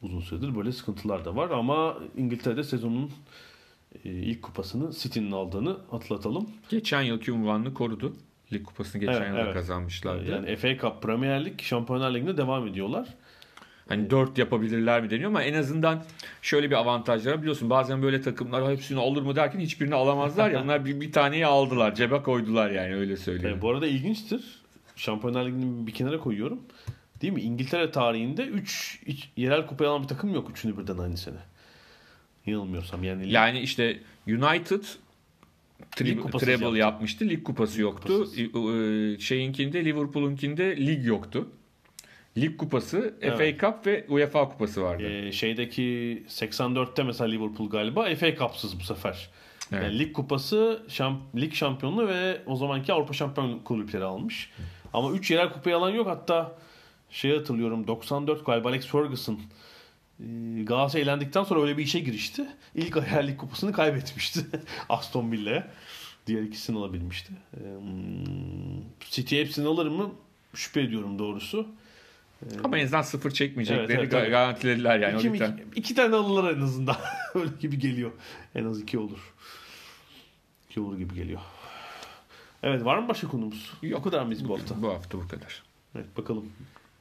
Uzun 0.03 0.21
süredir 0.21 0.57
böyle 0.57 0.73
sıkıntılar 0.73 1.25
da 1.25 1.37
var 1.37 1.51
ama 1.51 1.97
İngiltere'de 2.17 2.65
sezonun 2.65 3.11
e, 4.05 4.09
ilk 4.11 4.43
kupasını 4.43 4.93
City'nin 4.93 5.33
aldığını 5.33 5.77
hatırlatalım. 5.91 6.51
Geçen 6.69 7.03
yılki 7.03 7.33
unvanını 7.33 7.75
korudu. 7.75 8.17
Lig 8.53 8.65
kupasını 8.65 9.01
geçen 9.01 9.15
Evet, 9.15 9.29
yılda 9.29 9.41
evet. 9.41 9.55
kazanmışlardı. 9.55 10.31
Yani 10.31 10.57
FA 10.57 10.77
Cup, 10.79 11.03
Premier 11.03 11.45
Lig, 11.45 11.61
Şampiyonlar 11.61 12.15
Ligi'nde 12.15 12.37
devam 12.37 12.67
ediyorlar. 12.67 13.15
Hani 13.89 14.11
4 14.11 14.39
yapabilirler 14.39 15.03
mi 15.03 15.11
deniyor 15.11 15.31
ama 15.31 15.43
en 15.43 15.55
azından 15.55 16.03
şöyle 16.43 16.71
bir 16.71 16.75
avantajları 16.77 17.41
biliyorsun. 17.41 17.71
Bazen 17.71 18.03
böyle 18.03 18.21
takımlar 18.21 18.73
hepsini 18.73 18.99
alır 18.99 19.23
mı 19.23 19.37
derken 19.37 19.61
hiçbirini 19.61 19.95
alamazlar 19.95 20.51
ya. 20.51 20.63
Bunlar 20.63 20.85
bir, 20.85 21.01
bir 21.01 21.13
taneyi 21.13 21.47
aldılar. 21.47 21.95
Cebe 21.95 22.23
koydular 22.23 22.71
yani 22.71 22.95
öyle 22.95 23.17
söyleyeyim. 23.17 23.59
E, 23.59 23.63
bu 23.63 23.71
arada 23.71 23.87
ilginçtir. 23.87 24.63
Şampiyonlar 24.97 25.47
Ligi'ni 25.47 25.87
bir 25.87 25.93
kenara 25.93 26.19
koyuyorum. 26.19 26.61
Değil 27.21 27.33
mi? 27.33 27.41
İngiltere 27.41 27.91
tarihinde 27.91 28.43
3 28.45 29.03
yerel 29.37 29.67
kupayı 29.67 29.91
alan 29.91 30.03
bir 30.03 30.09
takım 30.09 30.35
yok. 30.35 30.51
Üçünü 30.51 30.79
birden 30.79 30.99
aynı 30.99 31.17
sene. 31.17 31.39
Yanılmıyorsam 32.47 33.05
yani. 33.05 33.33
Yani 33.33 33.61
işte 33.61 34.01
United 34.29 34.85
Lig 36.01 36.21
kupası 36.21 36.47
treble 36.47 36.65
yaptı. 36.65 36.79
yapmıştı. 36.79 37.29
Lig 37.29 37.45
kupası 37.45 37.81
yoktu. 37.81 38.13
kupası. 38.19 38.41
Ee, 38.43 39.19
Şeyinkinde 39.19 39.85
Liverpool'unkinde 39.85 40.77
lig 40.77 41.07
yoktu. 41.07 41.49
Lig 42.39 42.57
kupası, 42.59 43.15
Evet. 43.23 43.59
FA 43.59 43.67
Cup 43.67 43.87
ve 43.87 44.07
UEFA 44.09 44.49
kupası 44.49 44.83
vardı. 44.83 45.03
Ee, 45.09 45.33
şeydeki 45.33 46.23
84'te 46.29 47.03
mesela 47.03 47.31
Liverpool 47.31 47.71
galiba 47.71 48.15
FA 48.15 48.37
Cup'sız 48.37 48.81
bu 48.81 48.85
sefer. 48.85 49.31
Evet. 49.73 49.83
Yani 49.85 49.99
lig 49.99 50.13
kupası, 50.13 50.83
şamp- 50.89 51.41
lig 51.41 51.53
şampiyonluğu 51.55 52.09
ve 52.09 52.43
o 52.47 52.57
zamanki 52.57 52.93
Avrupa 52.93 53.13
şampiyon 53.13 53.59
kulüpleri 53.59 54.05
almış. 54.05 54.51
Ama 54.93 55.11
3 55.13 55.31
yerel 55.31 55.53
kupayı 55.53 55.77
alan 55.77 55.91
yok. 55.91 56.07
Hatta 56.09 56.55
şey 57.11 57.37
hatırlıyorum 57.37 57.87
94 57.87 58.47
galiba 58.47 58.69
Alex 58.69 58.87
Ferguson 58.87 59.41
e, 60.21 60.25
Galatasaray 60.63 61.03
elendikten 61.03 61.45
sonra 61.45 61.63
öyle 61.63 61.79
bir 61.79 61.83
işe 61.83 62.01
girişti. 62.01 62.47
İlk 62.75 62.97
yerel 62.97 63.29
lig 63.29 63.39
kupasını 63.39 63.73
kaybetmişti 63.73 64.41
Aston 64.89 65.33
Villa'ya. 65.33 65.69
Diğer 66.27 66.43
ikisini 66.43 66.79
alabilmişti. 66.79 67.33
City 69.11 69.41
hepsini 69.41 69.69
alır 69.69 69.87
mı? 69.87 70.11
Şüphe 70.55 70.81
ediyorum 70.81 71.19
doğrusu. 71.19 71.67
Ama 72.65 72.79
en 72.79 72.85
azından 72.85 73.03
sıfır 73.03 73.31
çekmeyecekleri 73.31 73.93
Evet, 73.93 74.15
evet, 74.15 74.31
garantilediler 74.31 74.99
yani. 74.99 75.19
İki, 75.19 75.27
yüzden. 75.27 75.61
iki 75.77 75.95
tane 75.95 76.17
alırlar 76.17 76.57
en 76.57 76.61
azından. 76.61 76.97
Öyle 77.35 77.51
gibi 77.61 77.79
geliyor. 77.79 78.11
En 78.55 78.65
az 78.65 78.81
iki 78.81 78.99
olur. 78.99 79.35
İki 80.71 80.81
olur 80.81 80.99
gibi 80.99 81.15
geliyor. 81.15 81.41
Evet 82.63 82.85
var 82.85 82.99
mı 82.99 83.09
başka 83.09 83.29
konumuz? 83.29 83.73
Yok. 83.83 84.01
O 84.01 84.03
kadar 84.03 84.23
mıyız 84.23 84.49
bu 84.49 84.55
hafta? 84.55 84.83
Bu 84.83 84.89
hafta 84.89 85.19
bu 85.19 85.29
kadar. 85.29 85.63
Evet 85.95 86.17
bakalım. 86.17 86.53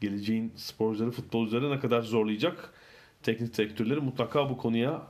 Geleceğin 0.01 0.53
sporcuları, 0.55 1.11
futbolcuları 1.11 1.71
ne 1.71 1.79
kadar 1.79 2.01
zorlayacak? 2.01 2.73
Teknik 3.23 3.57
direktörleri 3.57 3.99
mutlaka 3.99 4.49
bu 4.49 4.57
konuya 4.57 5.01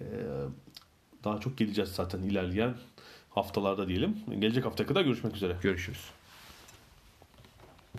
e, 0.00 0.06
daha 1.24 1.40
çok 1.40 1.58
geleceğiz 1.58 1.90
zaten 1.90 2.22
ilerleyen 2.22 2.74
haftalarda 3.30 3.88
diyelim. 3.88 4.16
Gelecek 4.38 4.64
haftaya 4.64 4.86
kadar 4.86 5.02
görüşmek 5.02 5.36
üzere. 5.36 5.56
Görüşürüz. 5.62 6.10